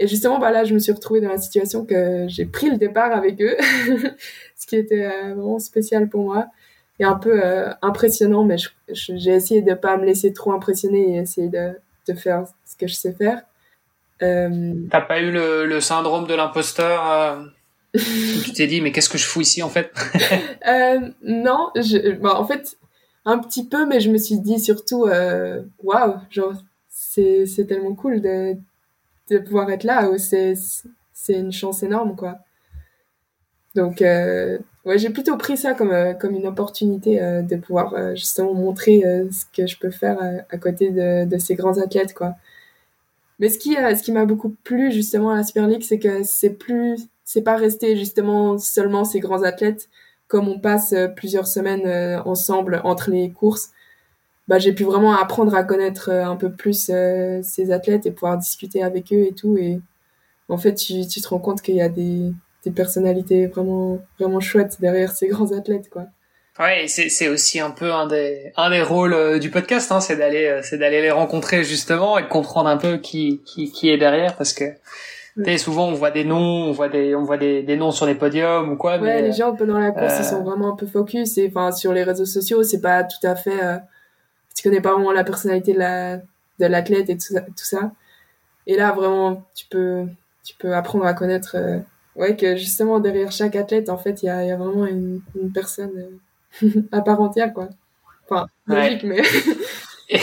[0.00, 2.76] Et justement, bah là, je me suis retrouvée dans la situation que j'ai pris le
[2.76, 3.56] départ avec eux,
[4.56, 6.46] ce qui était euh, vraiment spécial pour moi
[6.98, 8.56] et un peu euh, impressionnant, mais
[8.88, 11.72] j'ai essayé de pas me laisser trop impressionner et essayer de,
[12.08, 13.42] de faire ce que je sais faire.
[14.22, 14.74] Euh...
[14.90, 17.44] T'as pas eu le, le syndrome de l'imposteur euh...
[18.44, 19.92] Tu t'es dit, mais qu'est-ce que je fous ici en fait?
[21.22, 22.76] Non, je, bah, en fait,
[23.24, 25.06] un petit peu, mais je me suis dit surtout,
[25.82, 26.54] waouh, genre,
[26.88, 28.56] c'est tellement cool de,
[29.30, 30.54] de pouvoir être là, c'est
[31.28, 32.38] une chance énorme, quoi.
[33.74, 37.94] Donc, euh, ouais, j'ai plutôt pris ça comme, euh, comme une opportunité euh, de pouvoir
[37.94, 40.18] euh, justement montrer ce que je peux faire
[40.50, 42.34] à côté de, de, ces grands athlètes, quoi.
[43.40, 46.22] Mais ce qui, ce qui m'a beaucoup plu justement à la Super League, c'est que
[46.22, 49.88] c'est plus, c'est pas resté justement seulement ces grands athlètes.
[50.28, 51.86] Comme on passe plusieurs semaines
[52.24, 53.70] ensemble entre les courses,
[54.48, 56.90] bah, j'ai pu vraiment apprendre à connaître un peu plus
[57.42, 59.56] ces athlètes et pouvoir discuter avec eux et tout.
[59.56, 59.80] Et
[60.48, 62.32] en fait, tu, tu te rends compte qu'il y a des,
[62.64, 66.06] des personnalités vraiment vraiment chouettes derrière ces grands athlètes quoi.
[66.60, 70.16] Ouais, c'est aussi un peu un des un des rôles euh, du podcast, hein, c'est
[70.16, 73.90] d'aller euh, c'est d'aller les rencontrer justement et de comprendre un peu qui qui qui
[73.90, 74.64] est derrière parce que
[75.58, 78.14] souvent on voit des noms, on voit des on voit des, des noms sur les
[78.14, 78.98] podiums ou quoi.
[78.98, 81.48] Ouais, mais, les gens pendant la course ils sont euh, vraiment un peu focus et
[81.48, 83.78] enfin sur les réseaux sociaux c'est pas tout à fait euh,
[84.54, 87.92] tu connais pas vraiment la personnalité de la de l'athlète et tout ça, tout ça.
[88.66, 90.06] Et là vraiment tu peux
[90.44, 91.56] tu peux apprendre à connaître
[92.16, 95.20] ouais, que justement derrière chaque athlète, en fait, il y a, y a, vraiment une,
[95.40, 96.18] une personne
[96.62, 97.68] euh, à part entière, quoi.
[98.28, 99.22] Enfin, logique, mais.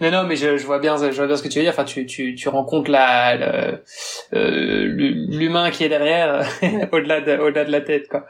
[0.00, 1.72] non, non, mais je, je, vois bien, je vois bien ce que tu veux dire.
[1.72, 3.80] Enfin, tu, tu, tu rencontres la,
[4.32, 6.48] euh, l'humain qui est derrière,
[6.92, 8.26] au-delà de, au-delà de la tête, quoi.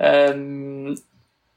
[0.00, 0.94] Euh,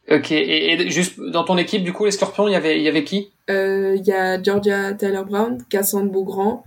[0.10, 0.32] ok.
[0.32, 3.32] Et, juste dans ton équipe, du coup, les Scorpions, il y avait, y avait qui?
[3.49, 6.64] Euh, Il y a Georgia Taylor Brown, Cassandre Beaugrand,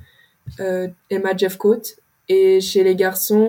[0.60, 1.82] euh, Emma Jeffcoat
[2.28, 3.48] et chez les garçons,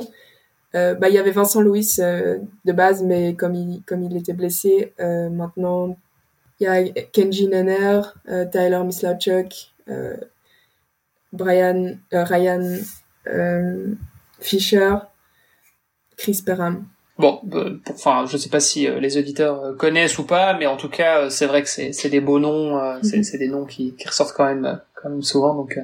[0.76, 4.16] euh, bah, il y avait Vincent Louis euh, de base, mais comme il, comme il
[4.16, 5.98] était blessé, maintenant,
[6.60, 8.02] il y a Kenji Nenner,
[8.52, 10.18] Tyler Mislachuk, euh,
[11.32, 12.78] Brian, Ryan
[14.40, 14.96] Fisher,
[16.18, 16.86] Chris Perham.
[17.20, 17.42] Bon,
[17.92, 21.46] enfin, je sais pas si les auditeurs connaissent ou pas, mais en tout cas, c'est
[21.46, 23.24] vrai que c'est des beaux noms, -hmm.
[23.24, 25.78] c'est des noms qui, qui ressortent quand même, quand même souvent, donc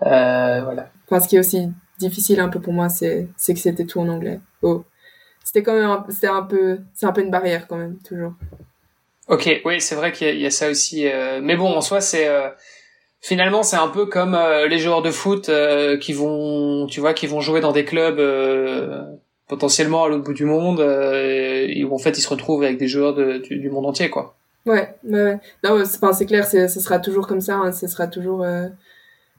[0.00, 0.88] voilà.
[1.06, 1.68] Enfin, ce qui est aussi
[1.98, 4.40] difficile un peu pour moi, c'est que c'était tout en anglais.
[4.62, 4.84] Oh.
[5.46, 8.32] C'était quand même c'était un peu c'est un peu une barrière quand même toujours.
[9.28, 11.08] Ok, oui, c'est vrai qu'il y, y, a ça aussi.
[11.08, 11.40] Euh...
[11.40, 12.48] Mais bon, en soi, c'est euh...
[13.20, 17.14] finalement c'est un peu comme euh, les joueurs de foot euh, qui vont, tu vois,
[17.14, 19.04] qui vont jouer dans des clubs euh,
[19.48, 22.88] potentiellement à l'autre bout du monde, et où en fait ils se retrouvent avec des
[22.88, 24.36] joueurs du, monde entier, quoi.
[24.64, 25.38] Ouais, ouais.
[25.62, 27.56] Non, c'est clair, ce sera toujours comme ça.
[27.56, 28.44] Hein, ce sera toujours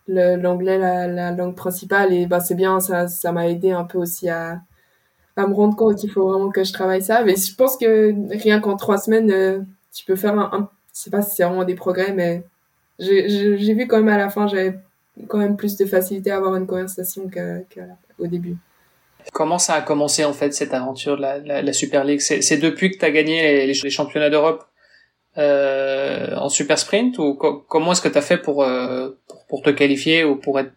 [0.08, 3.98] l'anglais la, la, langue principale et bah c'est bien ça ça m'a aidé un peu
[3.98, 4.62] aussi à
[5.36, 8.14] à me rendre compte qu'il faut vraiment que je travaille ça mais je pense que
[8.38, 9.60] rien qu'en trois semaines euh,
[9.94, 12.44] tu peux faire un, un je sais pas si c'est vraiment des progrès mais
[13.00, 14.80] j'ai vu quand même à la fin j'avais
[15.28, 18.58] quand même plus de facilité à avoir une conversation qu'au début
[19.34, 22.22] Comment ça a commencé en fait cette aventure de la, Super League?
[22.22, 24.66] C'est depuis que tu as gagné les, championnats d'Europe
[25.38, 29.46] euh, en super sprint ou co comment est-ce que tu as fait pour, euh, pour,
[29.46, 30.72] pour te qualifier ou pour être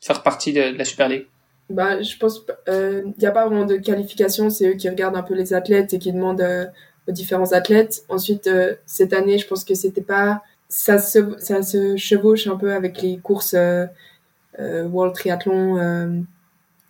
[0.00, 1.26] faire partie de, la Super League?
[1.70, 5.16] Bah, je pense il euh, n'y a pas vraiment de qualification, c'est eux qui regardent
[5.16, 6.70] un peu les athlètes et qui demandent
[7.08, 8.04] aux différents athlètes.
[8.08, 8.48] Ensuite,
[8.86, 13.02] cette année, je pense que c'était pas ça se ça se chevauche un peu avec
[13.02, 13.56] les courses
[14.58, 16.24] World Triathlon,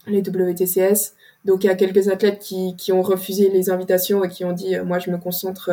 [0.07, 1.15] les WTCS.
[1.45, 4.53] Donc il y a quelques athlètes qui qui ont refusé les invitations et qui ont
[4.53, 5.70] dit moi je me concentre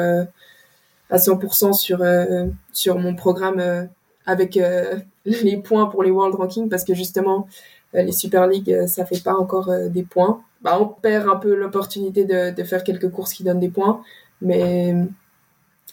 [1.10, 3.86] à 100% sur euh, sur mon programme euh,
[4.26, 7.48] avec euh, les points pour les World Ranking parce que justement
[7.94, 10.44] les Super League ça fait pas encore des points.
[10.62, 14.04] Bah on perd un peu l'opportunité de, de faire quelques courses qui donnent des points,
[14.42, 14.94] mais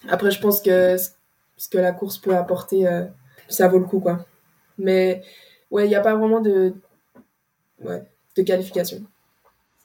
[0.07, 2.87] après je pense que ce que la course peut apporter
[3.49, 4.27] ça vaut le coup quoi.
[4.77, 5.23] Mais
[5.71, 6.75] ouais, il n'y a pas vraiment de
[7.83, 8.05] ouais,
[8.43, 8.99] qualification.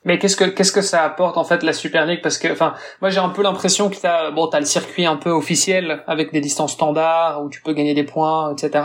[0.04, 2.22] Mais qu'est-ce que qu'est-ce que ça apporte en fait la Super League?
[2.24, 5.16] Parce que enfin moi j'ai un peu l'impression que t'as bon t'as le circuit un
[5.16, 8.84] peu officiel avec des distances standards où tu peux gagner des points etc.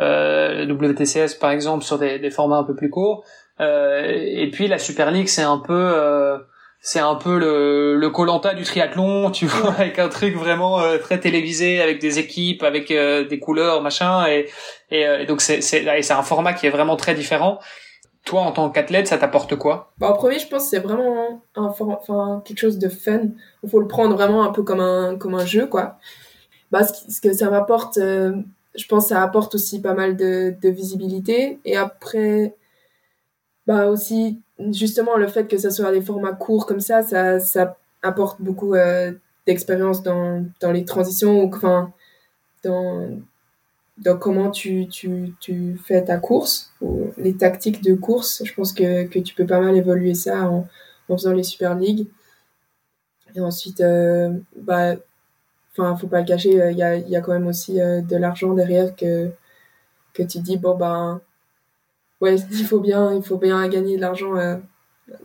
[0.00, 3.24] Euh, WTCS par exemple sur des, des formats un peu plus courts
[3.60, 6.38] euh, et puis la Super League c'est un peu euh,
[6.80, 10.98] c'est un peu le le Colanta du triathlon, tu vois, avec un truc vraiment euh,
[10.98, 14.48] très télévisé, avec des équipes, avec des couleurs, machin, et
[14.90, 17.60] et, donc c'est c'est c'est un format qui est vraiment très différent.
[18.24, 19.92] Toi, en tant qu'athlète, ça t'apporte quoi?
[19.98, 23.20] Bah, En premier, je pense que c'est vraiment un, enfin, quelque chose de fun.
[23.62, 25.98] Il faut le prendre vraiment un peu comme un, comme un jeu, quoi.
[26.70, 28.34] Bah, ce, que ça m'apporte, euh,
[28.76, 31.58] je pense que ça apporte aussi pas mal de, de visibilité.
[31.64, 32.54] Et après,
[33.66, 34.40] bah aussi,
[34.70, 38.74] justement, le fait que ça soit des formats courts comme ça, ça, ça apporte beaucoup
[38.74, 39.12] euh,
[39.46, 41.92] d'expérience dans, dans les transitions, ou enfin,
[42.64, 43.08] dans,
[44.00, 48.42] donc comment tu, tu, tu fais ta course, ou les tactiques de course?
[48.44, 50.66] Je pense que, que tu peux pas mal évoluer ça en,
[51.08, 52.06] en faisant les Super League.
[53.36, 54.94] Et ensuite, euh, bah,
[55.72, 58.16] enfin, faut pas le cacher, il y a, y a quand même aussi euh, de
[58.16, 59.30] l'argent derrière que,
[60.14, 61.20] que tu dis, bon, ben,
[62.22, 64.56] ouais, il faut bien, il faut bien gagner de l'argent euh,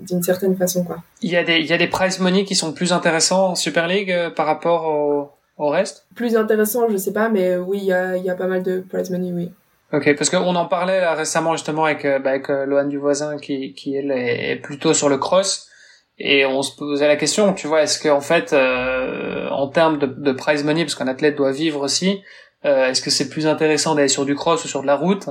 [0.01, 1.01] d'une certaine façon, quoi.
[1.21, 3.55] Il y a des, il y a des prize money qui sont plus intéressants en
[3.55, 7.85] Super League par rapport au, au reste Plus intéressant, je sais pas, mais oui, il
[7.85, 9.51] y a, y a pas mal de prize money, oui.
[9.93, 12.97] Ok, parce qu'on en parlait là, récemment justement avec, euh, bah, avec euh, Lohan du
[12.97, 15.69] voisin qui, qui elle est plutôt sur le cross.
[16.17, 20.05] Et on se posait la question, tu vois, est-ce qu'en fait, euh, en termes de,
[20.05, 22.21] de prize money, parce qu'un athlète doit vivre aussi,
[22.63, 25.27] euh, est-ce que c'est plus intéressant d'aller sur du cross ou sur de la route?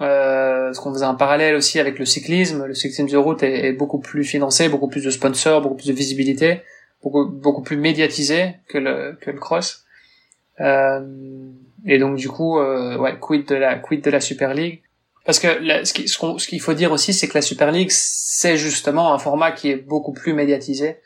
[0.00, 3.66] Euh, Parce qu'on faisait un parallèle aussi avec le cyclisme, le cyclisme de route est,
[3.66, 6.62] est, beaucoup plus financé, beaucoup plus de sponsors, beaucoup plus de visibilité
[7.02, 9.84] beaucoup beaucoup plus médiatisé que le que le cross.
[10.60, 11.50] Euh,
[11.84, 14.82] et donc du coup, euh, ouais, quid de la quid de la Super League?
[15.24, 15.46] Parce que
[15.84, 19.18] ce qu'il ce qu'il faut dire aussi, c'est que la Super League, c'est justement un
[19.18, 20.98] format qui est beaucoup plus médiatisé,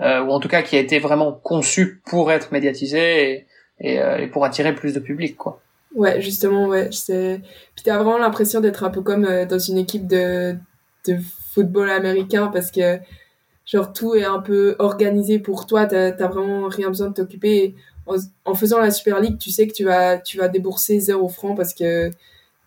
[0.00, 3.46] euh, ou en tout cas qui a été vraiment conçu pour être médiatisé et,
[3.80, 5.60] et, euh, et pour attirer plus de public, quoi.
[5.94, 6.88] Ouais, justement, ouais.
[6.92, 7.40] C'est...
[7.74, 10.56] Puis t'as vraiment l'impression d'être un peu comme euh, dans une équipe de,
[11.06, 11.16] de
[11.52, 12.98] football américain parce que
[13.70, 17.76] genre tout est un peu organisé pour toi, t'as as vraiment rien besoin de t'occuper.
[18.44, 21.54] En, faisant la Super League, tu sais que tu vas, tu vas débourser zéro franc
[21.54, 22.10] parce que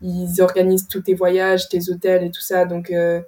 [0.01, 2.65] ils organisent tous tes voyages, tes hôtels et tout ça.
[2.65, 3.21] Donc, euh,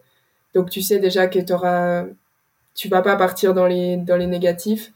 [0.54, 2.06] donc tu sais déjà que t'auras,
[2.76, 4.94] tu vas pas partir dans les, dans les négatifs.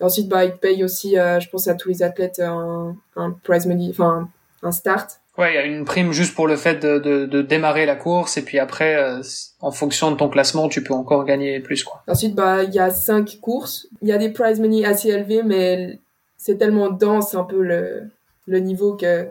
[0.00, 3.30] Et ensuite, bah, ils payent aussi, euh, je pense à tous les athlètes, un, un
[3.44, 4.30] prize money, enfin,
[4.62, 5.20] un start.
[5.38, 7.96] Ouais, il y a une prime juste pour le fait de, de, de démarrer la
[7.96, 9.22] course et puis après, euh,
[9.60, 12.02] en fonction de ton classement, tu peux encore gagner plus quoi.
[12.06, 13.88] Ensuite, bah il y a cinq courses.
[14.02, 15.98] Il y a des prize money assez élevés, mais
[16.36, 18.10] c'est tellement dense un peu le,
[18.46, 19.28] le niveau que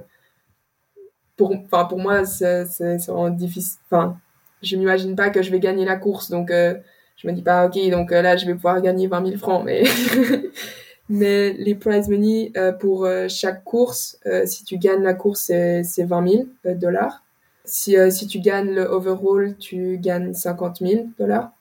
[1.38, 2.98] pour, enfin pour moi c'est c'est
[3.36, 3.80] difficile.
[3.90, 4.18] Enfin,
[4.64, 6.76] je m'imagine pas que je vais gagner la course, donc euh,
[7.16, 9.64] je me dis pas ok donc euh, là je vais pouvoir gagner 20 000 francs,
[9.64, 9.84] mais
[11.14, 15.42] Mais les prize money euh, pour euh, chaque course, euh, si tu gagnes la course,
[15.42, 16.30] c'est 20
[16.64, 17.22] 000 dollars.
[17.66, 21.52] Si, si tu gagnes le overall, tu gagnes 50 000 dollars.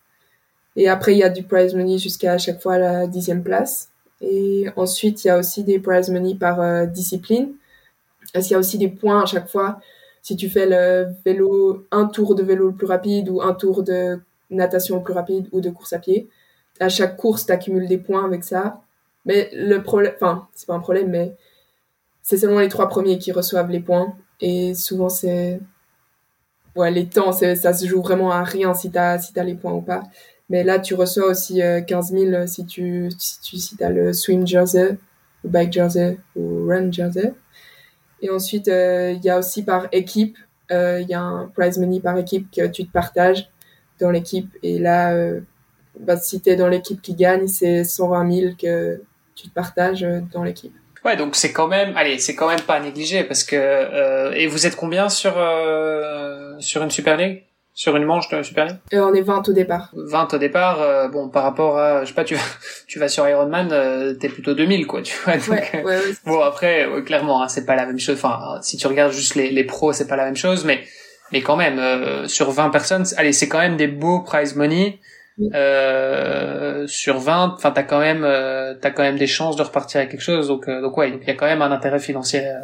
[0.76, 3.88] Et après, il y a du prize money jusqu'à chaque fois la dixième place.
[4.20, 7.54] Et ensuite, il y a aussi des prize money par discipline.
[8.32, 9.80] Parce qu'il y a aussi des points à chaque fois.
[10.22, 13.82] Si tu fais le vélo, un tour de vélo le plus rapide ou un tour
[13.82, 16.28] de natation le plus rapide ou de course à pied,
[16.78, 18.80] à chaque course, tu accumules des points avec ça.
[19.26, 21.36] Mais le problème, enfin, c'est pas un problème, mais
[22.22, 24.14] c'est seulement les trois premiers qui reçoivent les points.
[24.40, 25.60] Et souvent, c'est.
[26.76, 29.72] Ouais, les temps, ça se joue vraiment à rien si t'as si as les points
[29.72, 30.04] ou pas.
[30.48, 34.12] Mais là, tu reçois aussi 15 euh, 000 si tu si tu si as le
[34.12, 34.98] swim jersey,
[35.44, 37.34] ou bike jersey ou run jersey.
[38.22, 40.36] Et ensuite, euh, il y a aussi par équipe,
[40.70, 43.50] euh, il y a un prize money par équipe que tu te partages
[44.00, 44.56] dans l'équipe.
[44.62, 45.14] Et là,
[45.98, 49.02] bah, si tu es dans l'équipe qui gagne, c'est 120 000 que
[49.34, 50.72] tu te partages euh, dans l'équipe.
[51.04, 54.46] Ouais, donc c'est quand même, allez, c'est quand même pas négligé parce que euh, et
[54.46, 58.76] vous êtes combien sur euh, sur une Super League, sur une manche de Super League?
[58.92, 59.90] Euh, On est 20 au départ.
[59.94, 62.42] 20 au départ, bon par rapport à, je sais pas, tu vas
[62.86, 65.38] tu vas sur Ironman, t'es plutôt 2000 quoi, tu vois.
[65.38, 68.16] Donc, ouais, ouais, bon après, clairement, hein, c'est pas la même chose.
[68.22, 70.84] Enfin, si tu regardes juste les les pros, c'est pas la même chose, mais
[71.32, 74.98] mais quand même, sur 20 personnes, allez, c'est quand même des beaux prize money.
[75.54, 79.98] Euh, sur 20, enfin t'as quand même euh, t'as quand même des chances de repartir
[79.98, 80.48] avec quelque chose.
[80.48, 82.46] Donc euh, donc ouais, il y a quand même un intérêt financier.
[82.46, 82.60] Euh.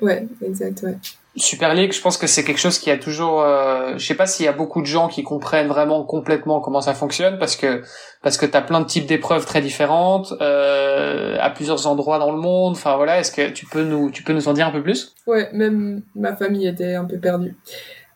[0.00, 0.96] Ouais, exact, ouais.
[1.36, 4.26] Super League, je pense que c'est quelque chose qui a toujours, euh, je sais pas
[4.26, 7.82] s'il y a beaucoup de gens qui comprennent vraiment complètement comment ça fonctionne parce que
[8.20, 12.38] parce que t'as plein de types d'épreuves très différentes euh, à plusieurs endroits dans le
[12.38, 12.72] monde.
[12.72, 15.14] Enfin voilà, est-ce que tu peux nous tu peux nous en dire un peu plus?
[15.28, 17.54] Ouais, même ma famille était un peu perdue.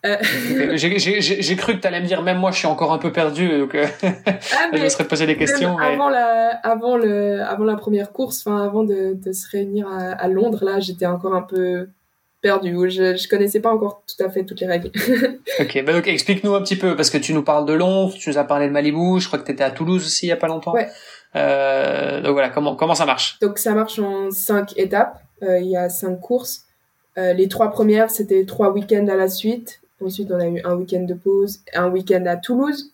[0.04, 0.16] Euh...
[0.76, 3.48] J'ai cru que tu allais me dire, même moi, je suis encore un peu perdu,
[3.58, 5.78] donc euh, ah, je me serais posé des questions.
[5.78, 10.12] Avant, la, avant, le, avant la première course, enfin avant de, de se réunir à,
[10.12, 11.88] à Londres, là, j'étais encore un peu
[12.44, 14.90] perdu, où je, je connaissais pas encore tout à fait toutes les règles.
[15.60, 18.28] ok, bah donc explique-nous un petit peu, parce que tu nous parles de Londres, tu
[18.28, 20.32] nous as parlé de Malibu, je crois que tu étais à Toulouse aussi il y
[20.32, 20.74] a pas longtemps.
[20.74, 20.88] Ouais.
[21.36, 23.38] Euh, donc voilà, comment, comment ça marche?
[23.40, 26.66] Donc ça marche en cinq étapes, euh, il y a cinq courses.
[27.16, 29.80] Euh, les trois premières, c'était trois week-ends à la suite.
[30.04, 32.90] Ensuite, on a eu un week-end de pause, un week-end à Toulouse.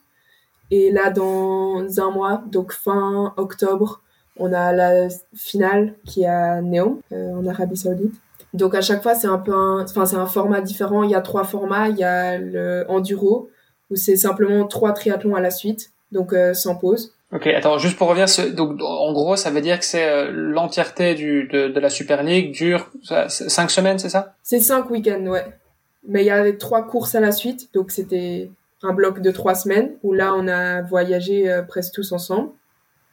[0.71, 4.01] Et là, dans un mois, donc fin octobre,
[4.37, 8.15] on a la finale qui est à Neom, euh, en Arabie Saoudite.
[8.55, 11.03] Donc à chaque fois, c'est un peu un, enfin c'est un format différent.
[11.03, 11.89] Il y a trois formats.
[11.89, 13.51] Il y a le enduro
[13.91, 17.13] où c'est simplement trois triathlons à la suite, donc euh, sans pause.
[17.33, 21.15] Ok, attends, juste pour revenir, donc en gros, ça veut dire que c'est euh, l'entièreté
[21.15, 24.35] du de, de la Super League dure ça, cinq semaines, c'est ça?
[24.43, 25.45] C'est cinq week-ends, ouais.
[26.07, 28.51] Mais il y avait trois courses à la suite, donc c'était
[28.83, 32.51] un bloc de trois semaines où là on a voyagé euh, presque tous ensemble.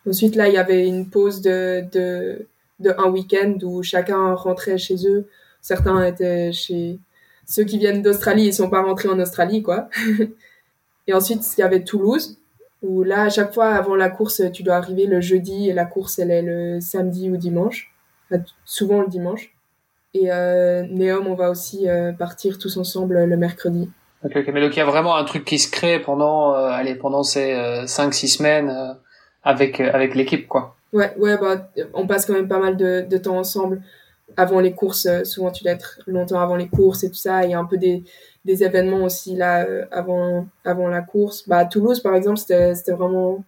[0.07, 2.47] Ensuite là il y avait une pause de de,
[2.79, 5.27] de un week-end où chacun rentrait chez eux.
[5.61, 6.99] Certains étaient chez
[7.45, 9.89] ceux qui viennent d'Australie, ils sont pas rentrés en Australie quoi.
[11.07, 12.37] et ensuite il y avait Toulouse
[12.83, 15.85] où là à chaque fois avant la course tu dois arriver le jeudi et la
[15.85, 17.93] course elle est le samedi ou dimanche,
[18.29, 19.56] Enfin, souvent le dimanche.
[20.19, 23.89] Et euh, Neom, on va aussi euh, partir tous ensemble le mercredi.
[24.23, 26.69] Ok, ok, mais donc il y a vraiment un truc qui se crée pendant, euh,
[26.69, 28.93] allez, pendant ces euh, cinq six semaines euh,
[29.43, 30.75] avec euh, avec l'équipe, quoi.
[30.93, 33.81] Ouais, ouais, bah, on passe quand même pas mal de, de temps ensemble
[34.35, 35.05] avant les courses.
[35.05, 37.43] euh, Souvent, tu dois être longtemps avant les courses et tout ça.
[37.43, 38.03] Il y a un peu des,
[38.45, 41.47] des événements aussi là euh, avant, avant la course.
[41.47, 43.43] Bah, à Toulouse, par exemple, c'était vraiment,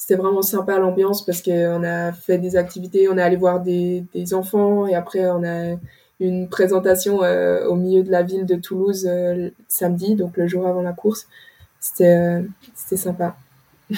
[0.00, 4.02] c'était vraiment sympa l'ambiance parce qu'on a fait des activités, on est allé voir des,
[4.14, 5.76] des enfants et après on a
[6.20, 10.66] une présentation euh, au milieu de la ville de Toulouse euh, samedi, donc le jour
[10.66, 11.28] avant la course.
[11.80, 12.40] C'était euh,
[12.74, 13.36] c'était sympa.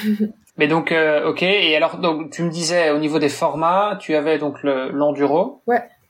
[0.59, 0.93] Mais donc,
[1.25, 1.43] ok.
[1.45, 5.63] Et alors, donc, tu me disais au niveau des formats, tu avais donc le l'enduro.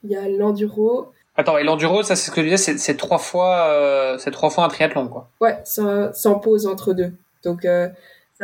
[0.03, 3.19] Il y a l'enduro, Attends, et l'enduro, ça, c'est ce que tu disais, c'est trois
[3.19, 5.29] fois, c'est trois fois un triathlon, quoi.
[5.39, 7.13] Ouais, sans, sans pause entre deux.
[7.45, 7.65] Donc,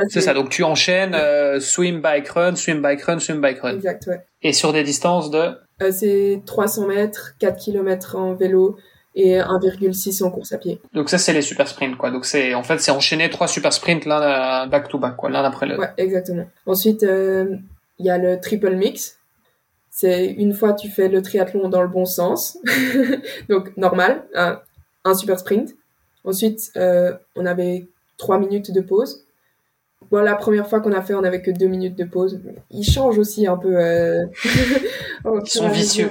[0.07, 0.33] C'est ça.
[0.33, 3.75] Donc, tu enchaînes euh, swim, bike, run, swim, bike, run, swim, bike, run.
[3.75, 4.21] Exact, ouais.
[4.41, 5.51] Et sur des distances de.
[5.81, 8.77] Euh, c'est 300 mètres, 4 km en vélo
[9.15, 10.81] et 1,6 en course à pied.
[10.93, 12.11] Donc ça, c'est les super sprints, quoi.
[12.11, 15.43] Donc c'est, en fait, c'est enchaîner trois super sprints l'un back to back, quoi, l'un
[15.43, 15.81] après l'autre.
[15.81, 16.45] Ouais, exactement.
[16.65, 17.55] Ensuite, euh,
[17.97, 19.17] il y a le triple mix.
[19.91, 22.57] C'est une fois tu fais le triathlon dans le bon sens.
[23.49, 24.61] Donc, normal, un,
[25.03, 25.75] un super sprint.
[26.23, 29.25] Ensuite, euh, on avait 3 minutes de pause.
[30.11, 32.39] Bon, la première fois qu'on a fait, on avait que 2 minutes de pause.
[32.71, 33.75] Ils changent aussi un peu.
[33.75, 34.25] Euh...
[35.25, 36.09] Ils sont vicieux.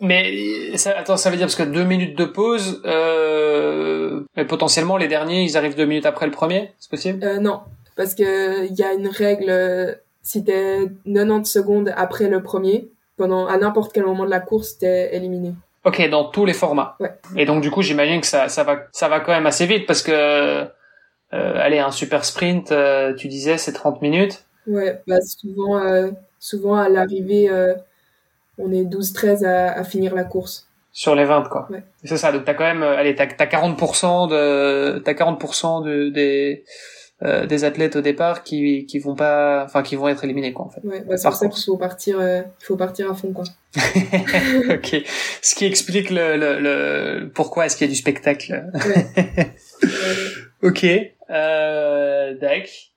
[0.00, 4.96] Mais ça, attends, ça veut dire parce que deux minutes de pause, euh, mais potentiellement
[4.96, 7.24] les derniers, ils arrivent deux minutes après le premier, c'est possible?
[7.24, 7.60] Euh, non,
[7.96, 13.46] parce que il y a une règle, si t'es 90 secondes après le premier, pendant
[13.46, 15.54] à n'importe quel moment de la course, t'es éliminé.
[15.84, 16.96] Ok, dans tous les formats.
[17.00, 17.14] Ouais.
[17.36, 19.86] Et donc du coup, j'imagine que ça, ça va, ça va quand même assez vite
[19.86, 20.66] parce que,
[21.32, 24.44] allez, un super sprint, euh, tu disais, c'est 30 minutes.
[24.66, 27.74] Ouais, bah souvent, euh, souvent à l'arrivée, euh,
[28.58, 30.66] on est 12-13 à, à finir la course.
[30.92, 31.68] Sur les 20, quoi.
[31.70, 31.82] Ouais.
[32.04, 32.32] C'est ça.
[32.32, 36.64] Donc t'as quand même, euh, allez, t'as, t'as 40% de, t'as 40% de, des,
[37.22, 40.64] euh, des athlètes au départ qui, qui vont pas, enfin, qui vont être éliminés, quoi,
[40.64, 40.80] en fait.
[40.84, 43.44] Ouais, bah, c'est pour ça qu'il faut partir, euh, il faut partir à fond, quoi.
[44.70, 44.96] ok.
[45.42, 48.64] Ce qui explique le, le, le pourquoi est-ce qu'il y a du spectacle.
[48.74, 49.52] Ouais.
[49.84, 50.86] Euh, ok.
[51.30, 52.92] Euh, Dac.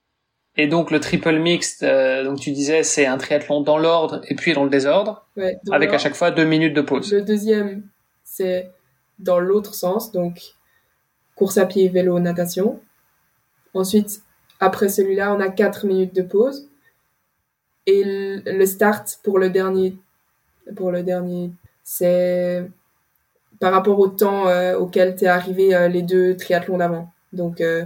[0.56, 4.34] Et donc le triple mixte, euh, donc tu disais c'est un triathlon dans l'ordre et
[4.34, 7.12] puis dans le désordre, ouais, dans avec à chaque fois deux minutes de pause.
[7.12, 7.84] Le deuxième,
[8.24, 8.70] c'est
[9.18, 10.40] dans l'autre sens, donc
[11.36, 12.80] course à pied, vélo, natation.
[13.74, 14.22] Ensuite,
[14.58, 16.68] après celui-là, on a 4 minutes de pause.
[17.86, 19.96] Et le le start pour le dernier,
[20.76, 21.52] pour le dernier,
[21.84, 22.68] c'est
[23.60, 27.12] par rapport au temps euh, auquel t'es arrivé euh, les deux triathlons d'avant.
[27.32, 27.84] Donc, euh,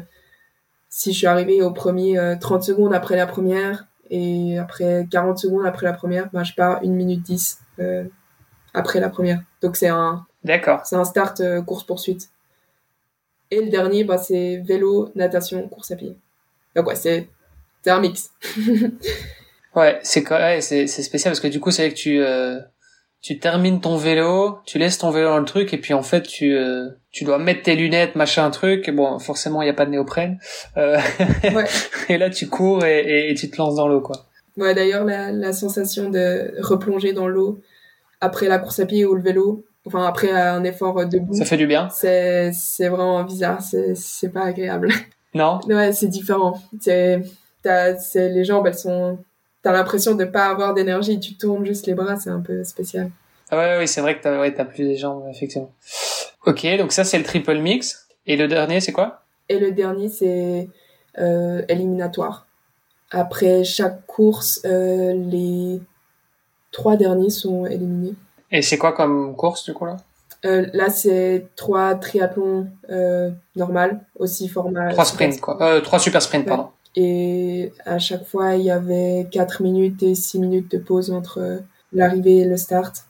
[0.96, 5.36] si je suis arrivé au premier euh, 30 secondes après la première et après 40
[5.36, 8.04] secondes après la première, ben, je pars 1 minute 10 euh,
[8.74, 9.42] après la première.
[9.60, 10.86] Donc, c'est un, D'accord.
[10.86, 12.30] c'est un start euh, course-poursuite.
[13.50, 16.16] Et le dernier, bah, c'est vélo, natation, course à pied.
[16.76, 17.28] Donc ouais, c'est
[17.82, 18.30] c'est un mix.
[19.74, 22.60] Ouais, c'est ouais, c'est c'est spécial parce que du coup c'est vrai que tu euh,
[23.24, 26.24] tu termines ton vélo, tu laisses ton vélo dans le truc et puis en fait
[26.24, 28.86] tu euh, tu dois mettre tes lunettes, machin truc.
[28.86, 30.38] Et bon, forcément il y a pas de néoprène.
[30.76, 30.98] Euh,
[31.54, 31.64] Ouais.
[32.10, 34.16] et là tu cours et, et, et tu te lances dans l'eau quoi.
[34.58, 37.60] Ouais, d'ailleurs, la, la sensation de replonger dans l'eau
[38.20, 41.56] après la course à pied ou le vélo, enfin après un effort debout, Ça fait
[41.56, 44.90] du bien, c'est c'est vraiment bizarre, c'est c'est pas agréable.
[45.34, 45.60] non?
[45.66, 46.60] Ouais, c'est différent.
[46.78, 47.20] C'est
[48.14, 49.18] les jambes, elles sont
[49.64, 53.10] t'as l'impression de pas avoir d'énergie, tu tournes juste les bras, c'est un peu spécial.
[53.50, 55.72] Ah ouais, oui, c'est vrai que t'as ouais, as plus des jambes, effectivement.
[56.46, 58.06] Ok, donc ça c'est le triple mix.
[58.26, 59.22] Et le dernier, c'est quoi?
[59.48, 60.68] Et le dernier, c'est
[61.18, 62.46] euh, éliminatoire.
[63.10, 65.80] Après chaque course, euh, les
[66.70, 68.14] trois derniers sont éliminés.
[68.50, 69.96] Et c'est quoi comme course du coup là?
[70.44, 72.68] Euh, Là, c'est trois triathlons
[73.56, 74.90] normal, aussi format.
[74.90, 75.80] Trois sprints quoi.
[75.80, 76.68] Trois super sprints, pardon.
[76.96, 81.60] Et à chaque fois, il y avait 4 minutes et 6 minutes de pause entre
[81.92, 83.04] l'arrivée et le start.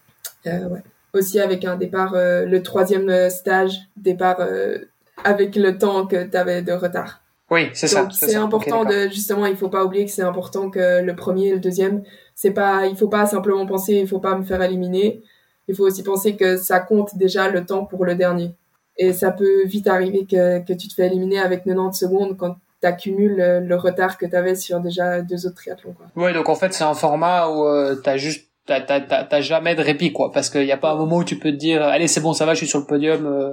[0.47, 0.83] Euh, ouais.
[1.13, 4.79] Aussi avec un départ, euh, le troisième stage, départ euh,
[5.23, 7.21] avec le temps que tu avais de retard.
[7.51, 8.09] Oui, c'est ça.
[8.11, 11.49] C'est important okay, de justement, il faut pas oublier que c'est important que le premier
[11.49, 12.03] et le deuxième,
[12.35, 15.23] c'est pas, il faut pas simplement penser, il faut pas me faire éliminer.
[15.69, 18.55] Il faut aussi penser que ça compte déjà le temps pour le dernier.
[18.97, 22.57] Et ça peut vite arriver que, que tu te fais éliminer avec 90 secondes quand
[22.85, 25.95] tu accumules le, retard que tu avais sur déjà deux autres triathlons.
[25.95, 26.07] Quoi.
[26.23, 29.83] Ouais, donc en fait, c'est un format où euh, tu as juste t'as jamais de
[29.83, 32.09] répit quoi parce qu'il n'y a pas un moment où tu peux te dire allez
[32.09, 33.53] c'est bon ça va je suis sur le podium euh,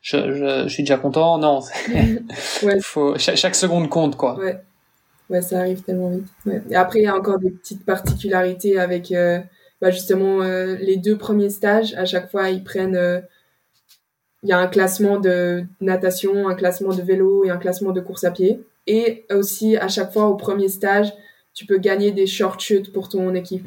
[0.00, 1.60] je, je, je, suis déjà content non
[2.62, 2.78] ouais.
[2.80, 4.60] faut chaque, chaque, seconde compte quoi ouais
[5.30, 6.62] ouais ça arrive tellement vite ouais.
[6.70, 9.40] et après il y a encore des petites particularités avec euh,
[9.80, 13.20] bah justement euh, les deux premiers stages à chaque fois ils prennent euh,
[14.44, 18.00] il y a un classement de natation un classement de vélo et un classement de
[18.00, 21.12] course à pied et aussi à chaque fois au premier stage
[21.54, 23.66] tu peux gagner des short chutes pour ton équipe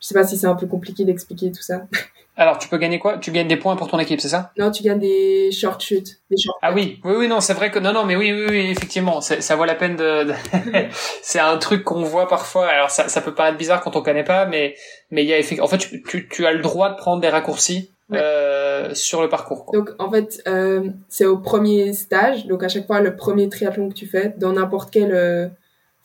[0.00, 1.86] je sais pas si c'est un peu compliqué d'expliquer tout ça.
[2.38, 3.16] Alors, tu peux gagner quoi?
[3.16, 4.52] Tu gagnes des points pour ton équipe, c'est ça?
[4.58, 7.70] Non, tu gagnes des short shoots, des short Ah oui, oui, oui, non, c'est vrai
[7.70, 10.24] que non, non, mais oui, oui, oui effectivement, ça vaut la peine de.
[10.24, 10.34] de...
[11.22, 12.68] c'est un truc qu'on voit parfois.
[12.68, 14.74] Alors, ça, ça peut paraître bizarre quand on connaît pas, mais
[15.10, 15.64] mais il y a effectivement.
[15.64, 18.18] En fait, tu, tu, tu, as le droit de prendre des raccourcis ouais.
[18.18, 19.66] euh, sur le parcours.
[19.66, 19.78] Quoi.
[19.78, 22.46] Donc, en fait, euh, c'est au premier stage.
[22.46, 25.48] Donc, à chaque fois, le premier triathlon que tu fais, dans n'importe quel euh,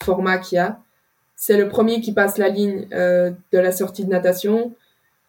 [0.03, 0.79] format qu'il y a,
[1.35, 4.75] c'est le premier qui passe la ligne euh, de la sortie de natation,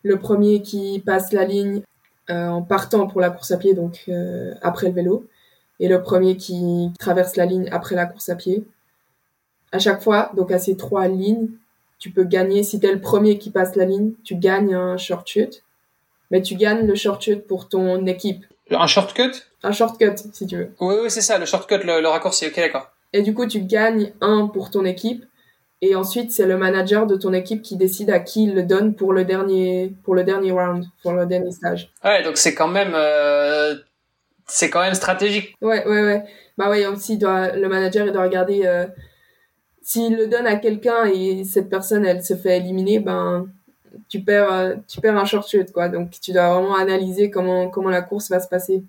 [0.03, 1.83] le premier qui passe la ligne
[2.29, 5.27] euh, en partant pour la course à pied, donc euh, après le vélo,
[5.81, 8.65] et le premier qui traverse la ligne après la course à pied.
[9.73, 11.49] À chaque fois, donc à ces trois lignes,
[11.99, 14.99] tu peux gagner, si tu es le premier qui passe la ligne, tu gagnes un
[14.99, 15.63] short shoot,
[16.33, 18.45] mais tu gagnes le short shoot pour ton équipe.
[18.71, 19.33] Un shortcut?
[19.63, 20.71] Un shortcut, si tu veux.
[20.81, 22.91] Oui, oui, c'est ça, le shortcut, le, le raccourci, ok, d'accord.
[23.13, 25.25] Et du coup, tu gagnes un pour ton équipe,
[25.83, 28.95] et ensuite, c'est le manager de ton équipe qui décide à qui il le donne
[28.95, 31.93] pour le dernier, pour le dernier round, pour le dernier stage.
[32.03, 33.75] Ouais, donc c'est quand même, euh,
[34.47, 35.55] c'est quand même stratégique.
[35.61, 36.25] Ouais, ouais, ouais.
[36.57, 38.87] Bah ouais, aussi, doit, le manager, il doit regarder, euh,
[39.83, 43.49] s'il le donne à quelqu'un et cette personne, elle se fait éliminer, ben,
[44.09, 45.89] tu perds, euh, tu perds un short shoot, quoi.
[45.89, 48.83] Donc, tu dois vraiment analyser comment, comment la course va se passer.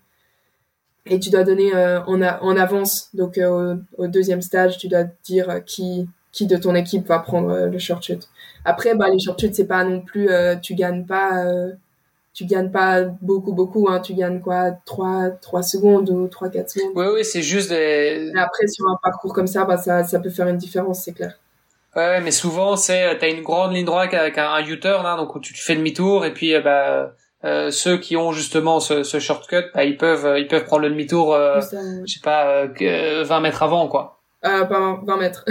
[1.05, 3.09] Et tu dois donner euh, en, a, en avance.
[3.13, 7.19] Donc, euh, au, au, deuxième stage, tu dois dire qui, qui de ton équipe va
[7.19, 8.29] prendre le short shoot.
[8.65, 10.29] Après, bah, les short shoot, c'est pas non plus,
[10.61, 11.45] tu gagnes pas,
[12.33, 13.99] tu gagnes pas beaucoup, beaucoup, hein.
[13.99, 16.93] Tu gagnes quoi, 3, 3 secondes ou 3, 4 secondes.
[16.95, 18.31] Oui, oui, c'est juste des...
[18.33, 21.13] Et après, sur un parcours comme ça, bah, ça, ça peut faire une différence, c'est
[21.13, 21.37] clair.
[21.95, 25.39] Ouais, mais souvent, c'est, t'as une grande ligne droite avec un, un U-turn, hein, donc
[25.41, 27.13] tu fais demi-tour, et puis, bah,
[27.45, 30.89] euh, ceux qui ont justement ce, ce shortcut, bah, ils peuvent, ils peuvent prendre le
[30.89, 31.59] demi-tour, euh,
[32.05, 34.21] je sais pas, 20 mètres avant, quoi.
[34.45, 35.45] Euh, pas 20 mètres.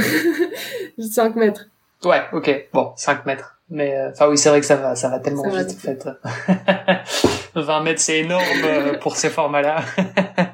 [0.99, 1.67] 5 mètres.
[2.05, 2.69] Ouais, ok.
[2.73, 3.59] Bon, 5 mètres.
[3.71, 5.95] Mais enfin oui, c'est vrai que ça va, ça va tellement ça vite, va en
[5.95, 7.01] fait.
[7.55, 9.77] 20 mètres, c'est énorme pour ces formats-là.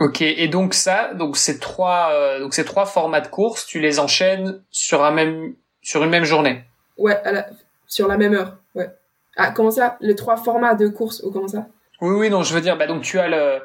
[0.00, 0.22] ok.
[0.22, 3.98] Et donc ça, donc ces trois, euh, donc ces trois formats de course, tu les
[3.98, 6.64] enchaînes sur un même, sur une même journée.
[6.96, 7.46] Ouais, à la,
[7.86, 8.56] sur la même heure.
[8.74, 8.88] Ouais.
[9.36, 9.96] Ah, comment ça?
[10.00, 11.66] Les trois formats de course ou comment ça?
[12.00, 13.58] Oui, oui, non, je veux dire, bah donc tu as le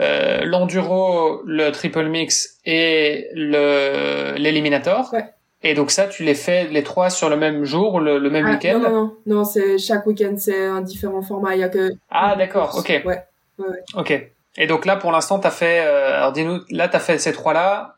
[0.00, 5.12] euh, l'enduro, le triple mix et le l'éliminator.
[5.12, 5.26] Ouais.
[5.62, 8.46] Et donc ça, tu les fais les trois sur le même jour, le, le même
[8.46, 8.78] ah, week-end?
[8.78, 11.56] Non, non, non, non, c'est chaque week-end, c'est un différent format.
[11.56, 11.92] Il y a que.
[12.10, 12.88] Ah, d'accord, ok.
[12.88, 13.02] Ouais.
[13.04, 13.24] ouais,
[13.58, 13.82] ouais.
[13.96, 14.30] Ok.
[14.56, 15.84] Et donc là, pour l'instant, t'as fait.
[15.84, 17.96] Euh, alors dis-nous, là, t'as fait ces trois-là.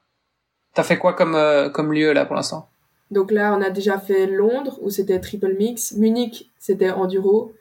[0.75, 2.69] T'as fait quoi comme euh, comme lieu là pour l'instant?
[3.11, 7.55] Donc là, on a déjà fait Londres où c'était triple mix, Munich c'était enduro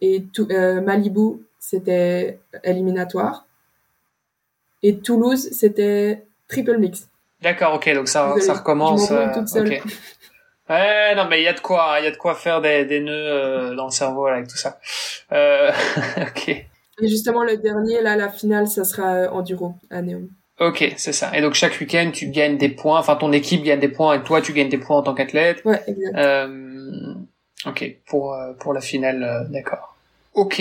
[0.00, 3.46] et tout, euh, Malibu c'était éliminatoire.
[4.82, 7.08] Et Toulouse, c'était triple mix.
[7.40, 9.10] D'accord, ok, donc ça, ça recommence.
[9.10, 9.66] Euh, toute seule.
[9.66, 9.82] Okay.
[10.68, 12.84] Ouais, non, mais il y a de quoi, il y a de quoi faire des,
[12.84, 14.78] des nœuds euh, dans le cerveau là, avec tout ça.
[15.32, 15.70] Euh,
[16.20, 16.66] ok.
[17.00, 20.28] Et justement, le dernier, là, la finale, ça sera enduro à Néon.
[20.60, 21.36] Ok, c'est ça.
[21.36, 23.00] Et donc chaque week-end, tu gagnes des points.
[23.00, 25.64] Enfin, ton équipe gagne des points et toi, tu gagnes des points en tant qu'athlète.
[25.64, 26.16] Ouais, exact.
[26.16, 27.14] Euh,
[27.66, 29.94] ok, pour pour la finale, d'accord.
[30.34, 30.60] Ok,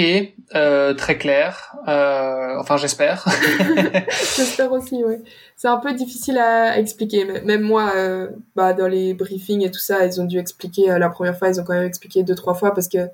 [0.53, 1.75] euh, très clair.
[1.87, 3.25] Euh, enfin, j'espère.
[4.37, 5.15] j'espère aussi, oui.
[5.55, 7.25] C'est un peu difficile à expliquer.
[7.41, 10.99] Même moi, euh, bah, dans les briefings et tout ça, ils ont dû expliquer euh,
[10.99, 11.49] la première fois.
[11.49, 13.09] Ils ont quand même expliqué deux trois fois parce que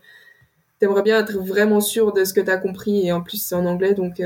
[0.80, 3.66] t'aimerais bien être vraiment sûr de ce que t'as compris et en plus c'est en
[3.66, 4.22] anglais donc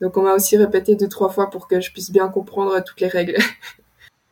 [0.00, 3.00] donc on m'a aussi répété deux trois fois pour que je puisse bien comprendre toutes
[3.00, 3.36] les règles.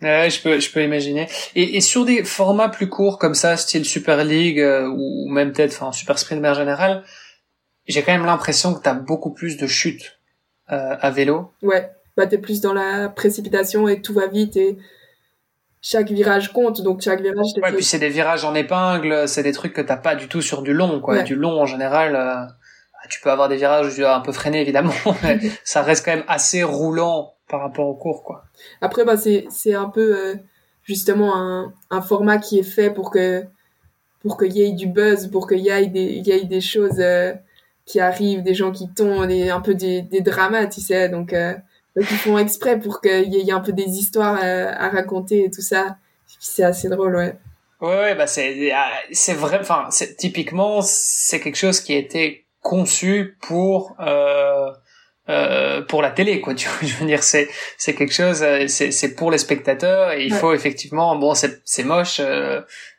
[0.02, 1.28] Ouais, je peux, je peux imaginer.
[1.54, 4.58] Et, et sur des formats plus courts comme ça, style Super League
[4.96, 7.04] ou même peut-être, enfin Super Sprint de général,
[7.86, 10.18] j'ai quand même l'impression que t'as beaucoup plus de chutes
[10.72, 11.52] euh, à vélo.
[11.62, 14.78] Ouais, bah t'es plus dans la précipitation et tout va vite et
[15.82, 17.46] chaque virage compte, donc chaque virage.
[17.62, 20.42] Ouais, puis c'est des virages en épingle, c'est des trucs que t'as pas du tout
[20.42, 21.22] sur du long, quoi.
[21.22, 22.44] Du long en général, euh,
[23.08, 24.92] tu peux avoir des virages un peu freinés évidemment,
[25.22, 28.44] mais ça reste quand même assez roulant par rapport au cours, quoi.
[28.80, 30.34] Après, bah c'est c'est un peu euh,
[30.84, 33.44] justement un, un format qui est fait pour que
[34.22, 37.00] pour qu'il y ait du buzz, pour qu'il y ait des y ait des choses
[37.00, 37.32] euh,
[37.86, 41.08] qui arrivent, des gens qui tombent, des, un peu des, des dramas, tu sais.
[41.08, 41.54] Donc, euh,
[41.96, 45.44] donc ils font exprès pour qu'il y, ait un peu des histoires euh, à, raconter
[45.44, 45.96] et tout ça.
[46.38, 47.34] C'est assez drôle, ouais.
[47.80, 49.58] Ouais, ouais bah c'est ah, c'est vrai.
[49.60, 49.88] Enfin,
[50.18, 54.70] typiquement c'est quelque chose qui a été conçu pour euh,
[55.28, 56.54] euh, pour la télé, quoi.
[56.56, 57.48] Tu je veux dire, c'est
[57.78, 61.60] c'est quelque chose, euh, c'est c'est pour les spectateurs et il faut effectivement, bon, c'est
[61.64, 62.20] c'est moche,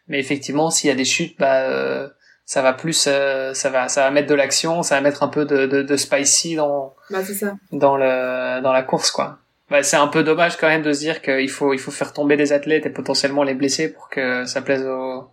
[0.08, 2.10] mais effectivement, s'il y a des chutes, bah
[2.52, 5.30] ça va plus euh, ça va ça va mettre de l'action ça va mettre un
[5.30, 7.56] peu de, de, de spicy dans bah, ça.
[7.72, 9.38] dans le dans la course quoi.
[9.70, 12.12] Bah, c'est un peu dommage quand même de se dire qu'il faut il faut faire
[12.12, 15.30] tomber des athlètes et potentiellement les blesser pour que ça plaise au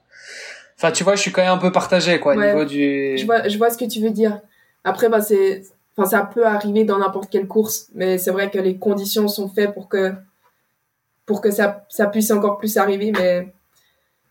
[0.76, 3.26] enfin tu vois je suis quand même un peu partagé quoi au niveau du je
[3.26, 4.38] vois je vois ce que tu veux dire.
[4.84, 5.64] Après bah c'est
[5.96, 9.48] enfin ça peut arriver dans n'importe quelle course mais c'est vrai que les conditions sont
[9.48, 10.12] faites pour que
[11.26, 13.48] pour que ça ça puisse encore plus arriver mais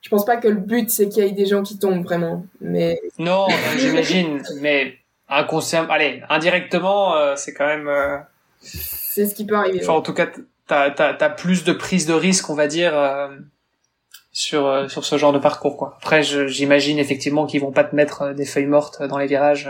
[0.08, 2.46] je pense pas que le but c'est qu'il y ait des gens qui tombent vraiment,
[2.62, 3.46] mais non,
[3.78, 4.96] j'imagine, mais
[5.28, 7.90] inconscient, allez, indirectement, euh, c'est quand même.
[7.90, 8.18] Euh,
[8.62, 9.80] c'est ce qui peut arriver.
[9.82, 10.28] Enfin, en tout cas,
[10.66, 13.28] t'as as, as plus de prise de risque, on va dire, euh,
[14.32, 15.98] sur sur ce genre de parcours, quoi.
[15.98, 19.70] Après, j'imagine effectivement qu'ils vont pas te mettre des feuilles mortes dans les virages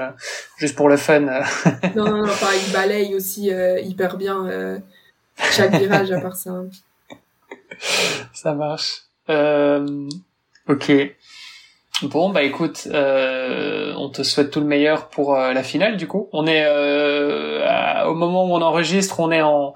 [0.59, 1.21] juste pour le fun.
[1.95, 3.49] non, non, non, pareil, ils balayent aussi
[3.81, 4.79] hyper bien
[5.51, 6.63] chaque virage à part ça.
[8.33, 9.07] Ça marche.
[9.29, 10.07] Euh,
[10.69, 10.91] Ok.
[12.03, 16.07] Bon bah écoute, euh, on te souhaite tout le meilleur pour euh, la finale du
[16.07, 16.29] coup.
[16.31, 19.73] On est euh, au moment où on enregistre, on est en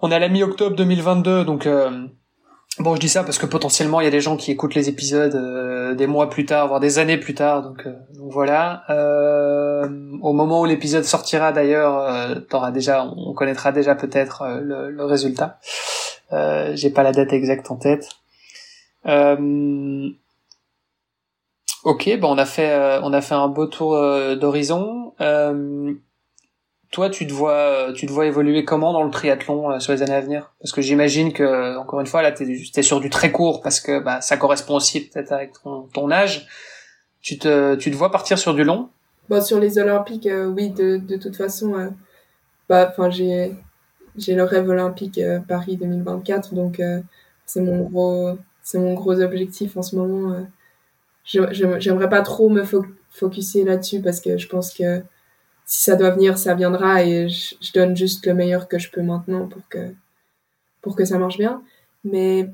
[0.00, 2.06] on est à la mi-octobre 2022 donc euh,
[2.78, 4.88] bon je dis ça parce que potentiellement il y a des gens qui écoutent les
[4.88, 8.84] épisodes euh, des mois plus tard voire des années plus tard donc, voilà.
[10.22, 15.58] au moment où l'épisode sortira d'ailleurs, déjà on connaîtra déjà peut-être le, le, résultat.
[16.30, 18.08] J'ai pas la date exacte en tête.
[19.06, 20.10] Euh,
[21.84, 25.14] ok, bon, on a fait, euh, on a fait un beau tour euh, d'horizon.
[26.90, 30.14] toi, tu te vois, tu te vois évoluer comment dans le triathlon sur les années
[30.14, 30.54] à venir?
[30.60, 33.80] Parce que j'imagine que, encore une fois, là, t'es, es sur du très court parce
[33.80, 35.52] que bah, ça correspond aussi peut-être avec
[35.92, 36.46] ton, âge.
[37.20, 38.90] Tu te, tu te vois partir sur du long?
[39.28, 41.92] Bon, sur les Olympiques, oui, de, de toute façon,
[42.68, 43.52] bah, j'ai,
[44.16, 45.18] j'ai le rêve olympique
[45.48, 46.80] Paris 2024, donc
[47.46, 50.32] c'est mon gros, c'est mon gros objectif en ce moment.
[50.32, 50.42] Euh.
[51.24, 55.02] J'aimerais pas trop me fo focuser là-dessus parce que je pense que
[55.66, 59.02] si ça doit venir, ça viendra et je, donne juste le meilleur que je peux
[59.02, 59.94] maintenant pour que,
[60.82, 61.62] pour que ça marche bien.
[62.02, 62.50] Mais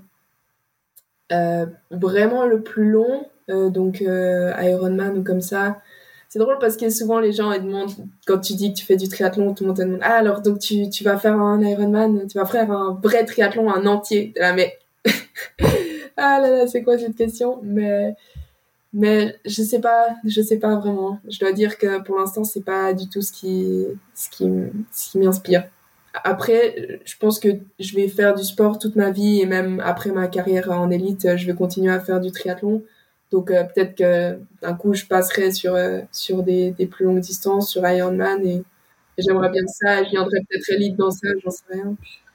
[1.32, 5.81] euh, vraiment le plus long, euh, donc euh, Ironman ou comme ça,
[6.28, 7.91] c'est drôle parce que souvent les gens demandent,
[8.27, 10.43] quand tu dis que tu fais du triathlon, tout le monde te demande Ah, alors
[10.43, 14.32] donc tu, tu vas faire un Ironman, tu vas faire un vrai triathlon, un entier.
[14.37, 14.78] Là, mais
[16.20, 17.60] ah là là, c'est quoi cette question?
[17.62, 18.14] Mais
[18.92, 21.20] mais je sais pas, je sais pas vraiment.
[21.28, 24.48] Je dois dire que pour l'instant, c'est pas du tout ce qui ce qui
[24.92, 25.64] ce qui m'inspire.
[26.24, 27.48] Après, je pense que
[27.78, 31.36] je vais faire du sport toute ma vie et même après ma carrière en élite,
[31.36, 32.82] je vais continuer à faire du triathlon.
[33.30, 37.70] Donc euh, peut-être que d'un coup, je passerai sur euh, sur des, plus longues distances,
[37.70, 40.02] sur Ironman et, et j'aimerais bien ça.
[40.05, 41.94] Je viendrai peut-être élite dans ça, j'en sais rien.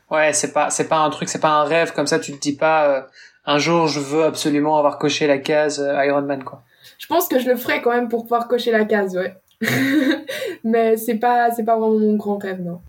[0.09, 2.19] Ouais, c'est pas c'est pas un truc, c'est pas un rêve comme ça.
[2.19, 3.01] Tu te dis pas euh,
[3.45, 6.63] un jour je veux absolument avoir coché la case euh, Iron Man quoi.
[6.97, 9.35] Je pense que je le ferai quand même pour pouvoir cocher la case, ouais.
[10.63, 12.81] Mais c'est pas c'est pas vraiment mon grand rêve non.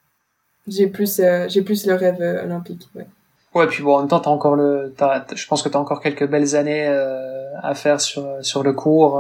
[0.69, 3.07] J'ai plus euh, j'ai plus le rêve olympique, ouais.
[3.55, 4.95] Ouais, puis bon, en même temps, t'as encore le,
[5.35, 6.87] je pense que t'as encore quelques belles années
[7.63, 9.19] à faire sur sur le cours.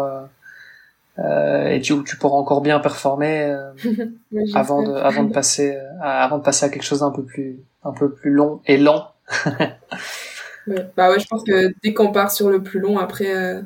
[1.18, 3.72] Euh, et tu, tu pourras encore bien performer euh,
[4.54, 7.58] avant de avant de passer à, avant de passer à quelque chose d'un peu plus
[7.84, 9.12] un peu plus long et lent.
[10.66, 10.90] ouais.
[10.97, 13.62] Bah ouais, je pense que dès qu'on part sur le plus long, après euh,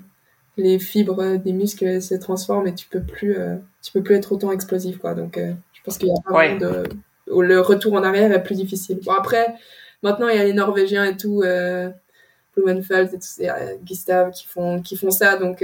[0.57, 3.37] les fibres des muscles se transforment et tu peux plus
[3.83, 5.15] tu peux plus être autant explosif quoi.
[5.15, 6.59] Donc je pense qu'il y a pas ouais.
[6.59, 6.85] de
[7.29, 9.01] le retour en arrière est plus difficile.
[9.05, 9.55] Bon après
[10.03, 11.43] maintenant il y a les Norvégiens et tout
[12.57, 15.63] Blumenfeld et tout, Gustav qui font qui font ça donc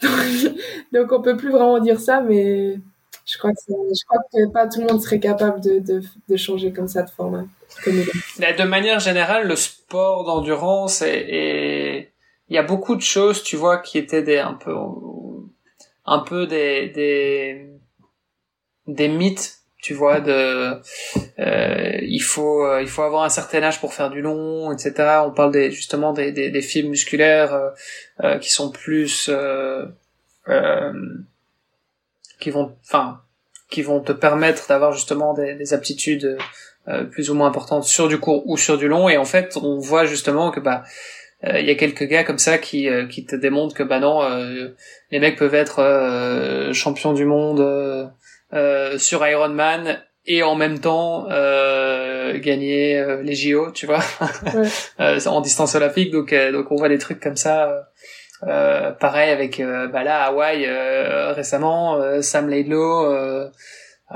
[0.92, 2.78] Donc on peut plus vraiment dire ça, mais
[3.26, 6.36] je crois que, je crois que pas tout le monde serait capable de, de, de
[6.36, 7.44] changer comme ça de format.
[7.86, 12.12] De manière générale, le sport d'endurance et
[12.48, 14.74] il y a beaucoup de choses, tu vois, qui étaient des un peu
[16.04, 17.70] un peu des des
[18.86, 20.80] des mythes tu vois de
[21.38, 25.20] euh, il faut euh, il faut avoir un certain âge pour faire du long etc
[25.24, 27.70] on parle des justement des des, des films musculaires euh,
[28.24, 29.86] euh qui sont plus euh,
[32.40, 33.22] qui vont enfin
[33.70, 36.36] qui vont te permettre d'avoir justement des, des aptitudes
[37.12, 39.78] plus ou moins importantes sur du court ou sur du long et en fait on
[39.78, 40.82] voit justement que bah
[41.44, 44.20] il y a quelques gars comme ça qui qui te démontrent que bah non
[45.10, 48.10] les mecs peuvent être champions du monde
[48.52, 54.00] euh, sur Iron Man et en même temps euh, gagner euh, les JO, tu vois,
[54.98, 55.18] ouais.
[55.26, 56.10] en distance olympique.
[56.10, 57.86] Donc, donc on voit des trucs comme ça.
[58.42, 59.60] Euh, pareil avec
[59.92, 60.66] bah là Hawaï
[61.32, 63.50] récemment Sam Laidlow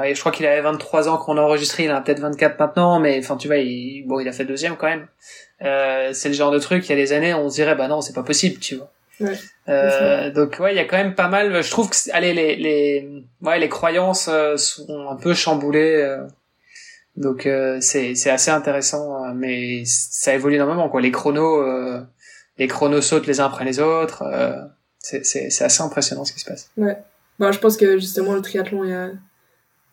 [0.03, 2.59] je crois qu'il avait 23 ans quand on a enregistré il en a peut-être 24
[2.59, 5.07] maintenant mais enfin tu vois il, bon il a fait deuxième quand même
[5.61, 8.01] c'est le genre de truc il y a des années on se dirait bah non
[8.01, 8.91] c'est pas possible tu vois
[9.21, 9.39] Ouais,
[9.69, 11.63] euh, donc ouais, il y a quand même pas mal.
[11.63, 15.97] Je trouve que allez les les ouais les croyances euh, sont un peu chamboulées.
[16.03, 16.27] Euh.
[17.17, 21.01] donc euh, c'est c'est assez intéressant, mais ça évolue énormément quoi.
[21.01, 21.65] Les chronos
[22.59, 24.25] les chronos sautent les uns après les autres.
[24.99, 26.71] c'est c'est c'est assez impressionnant ce qui se passe.
[26.77, 26.97] Ouais.
[27.39, 29.11] Bon, je pense que justement le triathlon, y a...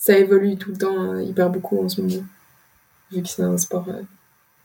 [0.02, 2.24] ça évolue tout le temps, hyper beaucoup en ce moment,
[3.12, 3.86] vu que c'est un sport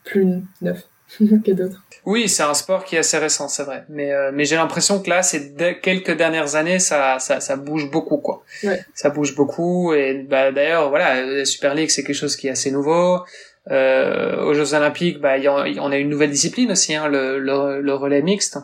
[0.03, 0.83] plus neuf
[1.19, 1.83] que d'autres.
[2.05, 3.85] Oui, c'est un sport qui est assez récent, c'est vrai.
[3.87, 5.53] Mais euh, mais j'ai l'impression que là, ces
[5.83, 8.43] quelques dernières années, ça ça ça bouge beaucoup quoi.
[8.63, 8.83] Ouais.
[8.95, 12.51] Ça bouge beaucoup et bah d'ailleurs voilà, la Super League c'est quelque chose qui est
[12.51, 13.19] assez nouveau.
[13.69, 17.37] Euh, aux Jeux Olympiques, bah y a, on a une nouvelle discipline aussi, hein, le,
[17.37, 18.57] le, le relais mixte.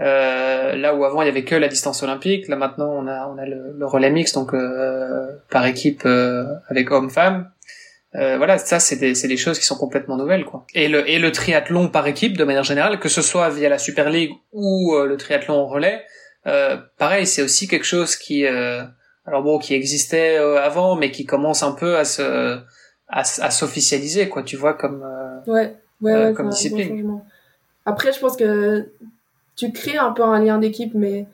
[0.00, 3.28] Euh, là où avant il y avait que la distance olympique, là maintenant on a
[3.28, 7.50] on a le, le relais mixte donc euh, par équipe euh, avec hommes-femmes.
[8.14, 10.64] Euh, voilà, ça c'est des, des choses qui sont complètement nouvelles quoi.
[10.74, 13.78] Et le et le triathlon par équipe de manière générale, que ce soit via la
[13.78, 16.02] Super League ou euh, le triathlon en relais,
[16.46, 18.82] euh, pareil c'est aussi quelque chose qui euh,
[19.26, 22.56] alors bon qui existait avant mais qui commence un peu à se
[23.08, 24.42] à, à s'officialiser quoi.
[24.44, 25.04] Tu vois comme
[25.46, 27.20] ouais, ouais, ouais comme discipline.
[27.84, 28.88] Après je pense que
[29.60, 31.26] tu crées un peu un lien d'équipe mais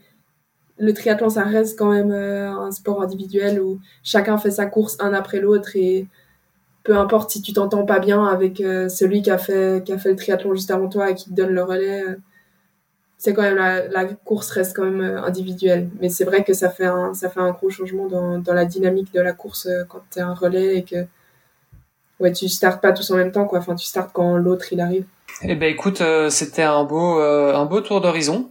[0.79, 5.15] le triathlon ça reste quand même un sport individuel où chacun fait sa course un
[5.15, 6.07] après l'autre et
[6.87, 10.55] peu importe si tu t'entends pas bien avec euh, celui qui a fait le triathlon
[10.55, 12.17] juste avant toi et qui te donne le relais euh,
[13.19, 15.89] c'est quand la, course reste quand même euh, individuelle.
[16.01, 19.69] Mais c'est vrai que ça fait un gros changement dans, la dynamique de la course
[19.89, 21.07] quand tu un relais et que
[22.21, 23.59] ouais tu startes pas tous en même temps quoi.
[23.59, 25.07] Enfin tu startes quand l'autre il arrive
[25.43, 28.51] eh ben écoute c'était un beau un beau tour d'horizon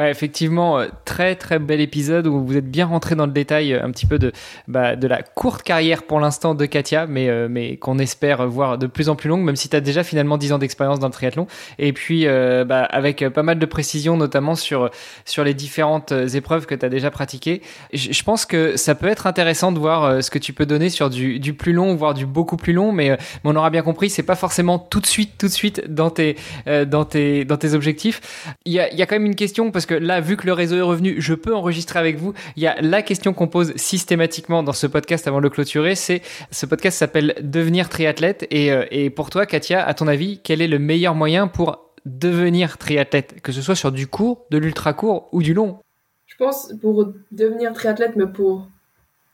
[0.00, 3.72] Ouais, effectivement, euh, très très bel épisode où vous êtes bien rentré dans le détail
[3.74, 4.32] euh, un petit peu de
[4.66, 8.76] bah, de la courte carrière pour l'instant de Katia, mais euh, mais qu'on espère voir
[8.76, 11.06] de plus en plus longue, même si tu as déjà finalement 10 ans d'expérience dans
[11.06, 11.46] le triathlon.
[11.78, 14.90] Et puis bah, avec pas mal de précisions, notamment sur
[15.24, 17.62] sur les différentes épreuves que tu as déjà pratiquées.
[17.92, 21.08] Je, pense que ça peut être intéressant de voir ce que tu peux donner sur
[21.08, 24.10] du, du plus long, voire du beaucoup plus long, mais, mais on aura bien compris,
[24.10, 27.74] c'est pas forcément tout de suite tout de suite dans tes dans tes dans tes
[27.74, 28.44] objectifs.
[28.64, 30.52] Il y a y a quand même une question parce que là, vu que le
[30.52, 32.32] réseau est revenu, je peux enregistrer avec vous.
[32.56, 35.94] Il y a la question qu'on pose systématiquement dans ce podcast avant de le clôturer,
[35.94, 38.46] c'est ce podcast s'appelle Devenir triathlète.
[38.50, 42.78] Et, euh, pour toi, Katia, à ton avis, quel est le meilleur moyen pour devenir
[42.78, 45.78] triathlète, que ce soit sur du court, de l'ultra court ou du long?
[46.26, 48.68] Je pense pour devenir triathlète, mais pour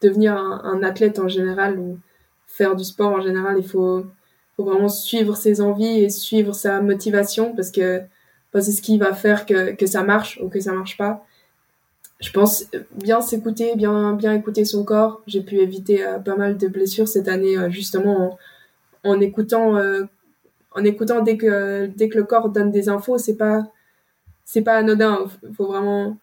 [0.03, 1.99] devenir un, athlète en général ou
[2.47, 4.05] faire du sport en général, il faut,
[4.57, 8.03] faut vraiment suivre ses envies et suivre sa motivation parce que
[8.55, 11.25] c'est ce qui va faire que, que ça marche ou que ça marche pas.
[12.21, 15.23] Je pense bien s'écouter, bien, bien écouter son corps.
[15.27, 18.39] J'ai pu éviter euh, pas mal de blessures cette année, euh, justement,
[19.05, 20.03] en, en écoutant, euh,
[20.73, 23.63] en écoutant dès que, dès que le corps donne des infos, c'est pas,
[24.45, 25.27] c'est pas anodin.
[25.49, 26.19] Il faut vraiment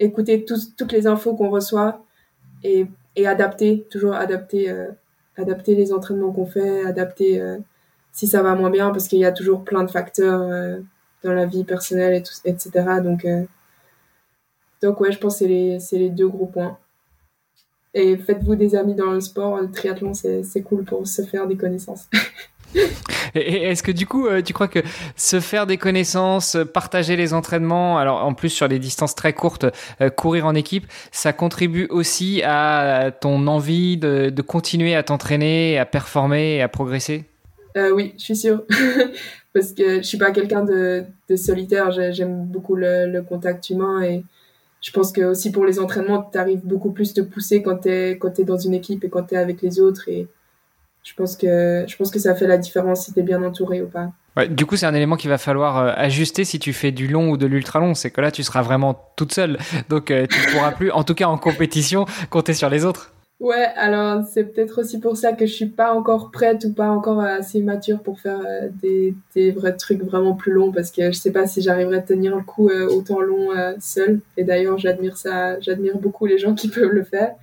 [0.00, 2.04] écouter toutes les infos qu'on reçoit
[2.64, 2.86] et,
[3.16, 4.74] et adapter, toujours adapter,
[5.36, 7.40] adapter les entraînements qu'on fait, adapter
[8.10, 10.80] si ça va moins bien, parce qu'il y a toujours plein de facteurs
[11.24, 12.70] dans la vie personnelle et tout, etc.
[13.02, 13.44] Donc, euh,
[14.82, 16.78] donc ouais, je pense que c'est les, les deux gros points.
[17.94, 21.56] Et faites-vous des amis dans le sport, le triathlon, c'est cool pour se faire des
[21.56, 22.08] connaissances.
[23.34, 24.80] Est-ce que du coup, euh, tu crois que
[25.16, 29.66] se faire des connaissances, partager les entraînements, alors en plus sur les distances très courtes,
[30.00, 35.78] euh, courir en équipe, ça contribue aussi à ton envie de, de continuer à t'entraîner,
[35.78, 37.24] à performer à progresser?
[37.76, 38.62] Euh, oui, je suis sûre.
[39.54, 41.04] Parce que je suis pas quelqu'un de,
[41.36, 41.90] solitaire.
[42.12, 44.24] J'aime beaucoup le, contact humain et
[44.80, 47.88] je pense que aussi pour les entraînements, tu arrives beaucoup plus te pousser quand tu
[47.88, 50.08] es, es dans une équipe et quand tu es avec les autres.
[50.08, 50.26] Et
[51.02, 53.82] je pense que, je pense que ça fait la différence si tu es bien entouré
[53.82, 54.12] ou pas.
[54.36, 57.06] Ouais, du coup, c'est un élément qu'il va falloir euh, ajuster si tu fais du
[57.06, 57.94] long ou de l'ultra long.
[57.94, 59.58] C'est que là, tu seras vraiment toute seule.
[59.90, 63.11] Donc, euh, tu ne pourras plus, en tout cas en compétition, compter sur les autres.
[63.42, 66.88] Ouais, alors c'est peut-être aussi pour ça que je suis pas encore prête ou pas
[66.88, 71.10] encore assez mature pour faire euh, des, des vrais trucs vraiment plus longs parce que
[71.10, 73.50] je sais pas si j'arriverai à tenir le coup autant long
[73.80, 74.20] seul.
[74.36, 77.34] Et d'ailleurs, j'admire ça, j'admire beaucoup les gens qui peuvent le faire.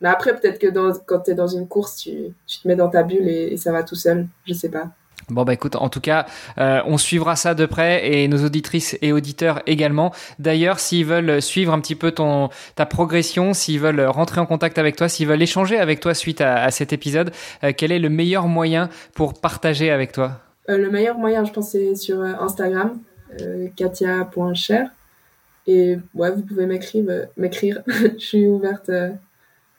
[0.00, 2.76] Mais après, peut-être que dans, quand tu es dans une course, tu, tu, te mets
[2.76, 4.26] dans ta bulle et, et ça va tout seul.
[4.46, 4.90] Je sais pas.
[5.28, 6.26] Bon bah écoute, en tout cas,
[6.58, 10.12] euh, on suivra ça de près et nos auditrices et auditeurs également.
[10.38, 14.78] D'ailleurs, s'ils veulent suivre un petit peu ton ta progression, s'ils veulent rentrer en contact
[14.78, 17.32] avec toi, s'ils veulent échanger avec toi suite à, cet épisode,
[17.64, 20.40] euh, quel est le meilleur moyen pour partager avec toi?
[20.68, 22.96] Euh, Le meilleur moyen, je pense, c'est sur Instagram,
[23.74, 24.90] katia.cher.
[25.66, 27.82] Et ouais, vous pouvez m'écrire, m'écrire.
[27.88, 28.92] je suis ouverte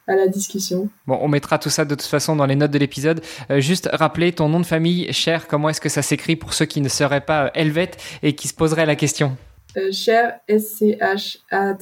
[0.08, 0.90] à la discussion.
[1.06, 3.22] Bon, on mettra tout ça de toute façon dans les notes de l'épisode.
[3.52, 6.66] Euh, juste rappeler ton nom de famille, Cher, comment est-ce que ça s'écrit pour ceux
[6.66, 9.38] qui ne seraient pas euh, helvètes et qui se poseraient la question?
[9.76, 11.78] Euh, Cher, S-C-H-A-R.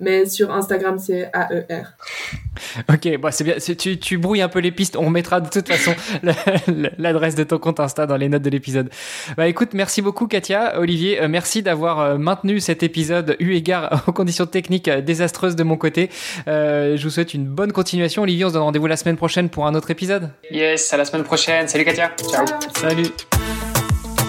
[0.00, 1.82] Mais sur Instagram, c'est AER.
[2.88, 3.54] Ok, bon, c'est bien.
[3.58, 4.96] Tu, tu brouilles un peu les pistes.
[4.96, 5.94] On mettra de toute façon
[6.98, 8.90] l'adresse de ton compte Insta dans les notes de l'épisode.
[9.36, 11.20] Bah écoute, merci beaucoup Katia, Olivier.
[11.20, 15.64] Euh, merci d'avoir euh, maintenu cet épisode eu égard aux conditions techniques euh, désastreuses de
[15.64, 16.10] mon côté.
[16.46, 18.22] Euh, je vous souhaite une bonne continuation.
[18.22, 20.30] Olivier, on se donne rendez-vous la semaine prochaine pour un autre épisode.
[20.50, 21.66] Yes, à la semaine prochaine.
[21.68, 22.12] Salut Katia.
[22.30, 22.44] Ciao.
[22.74, 23.67] Salut.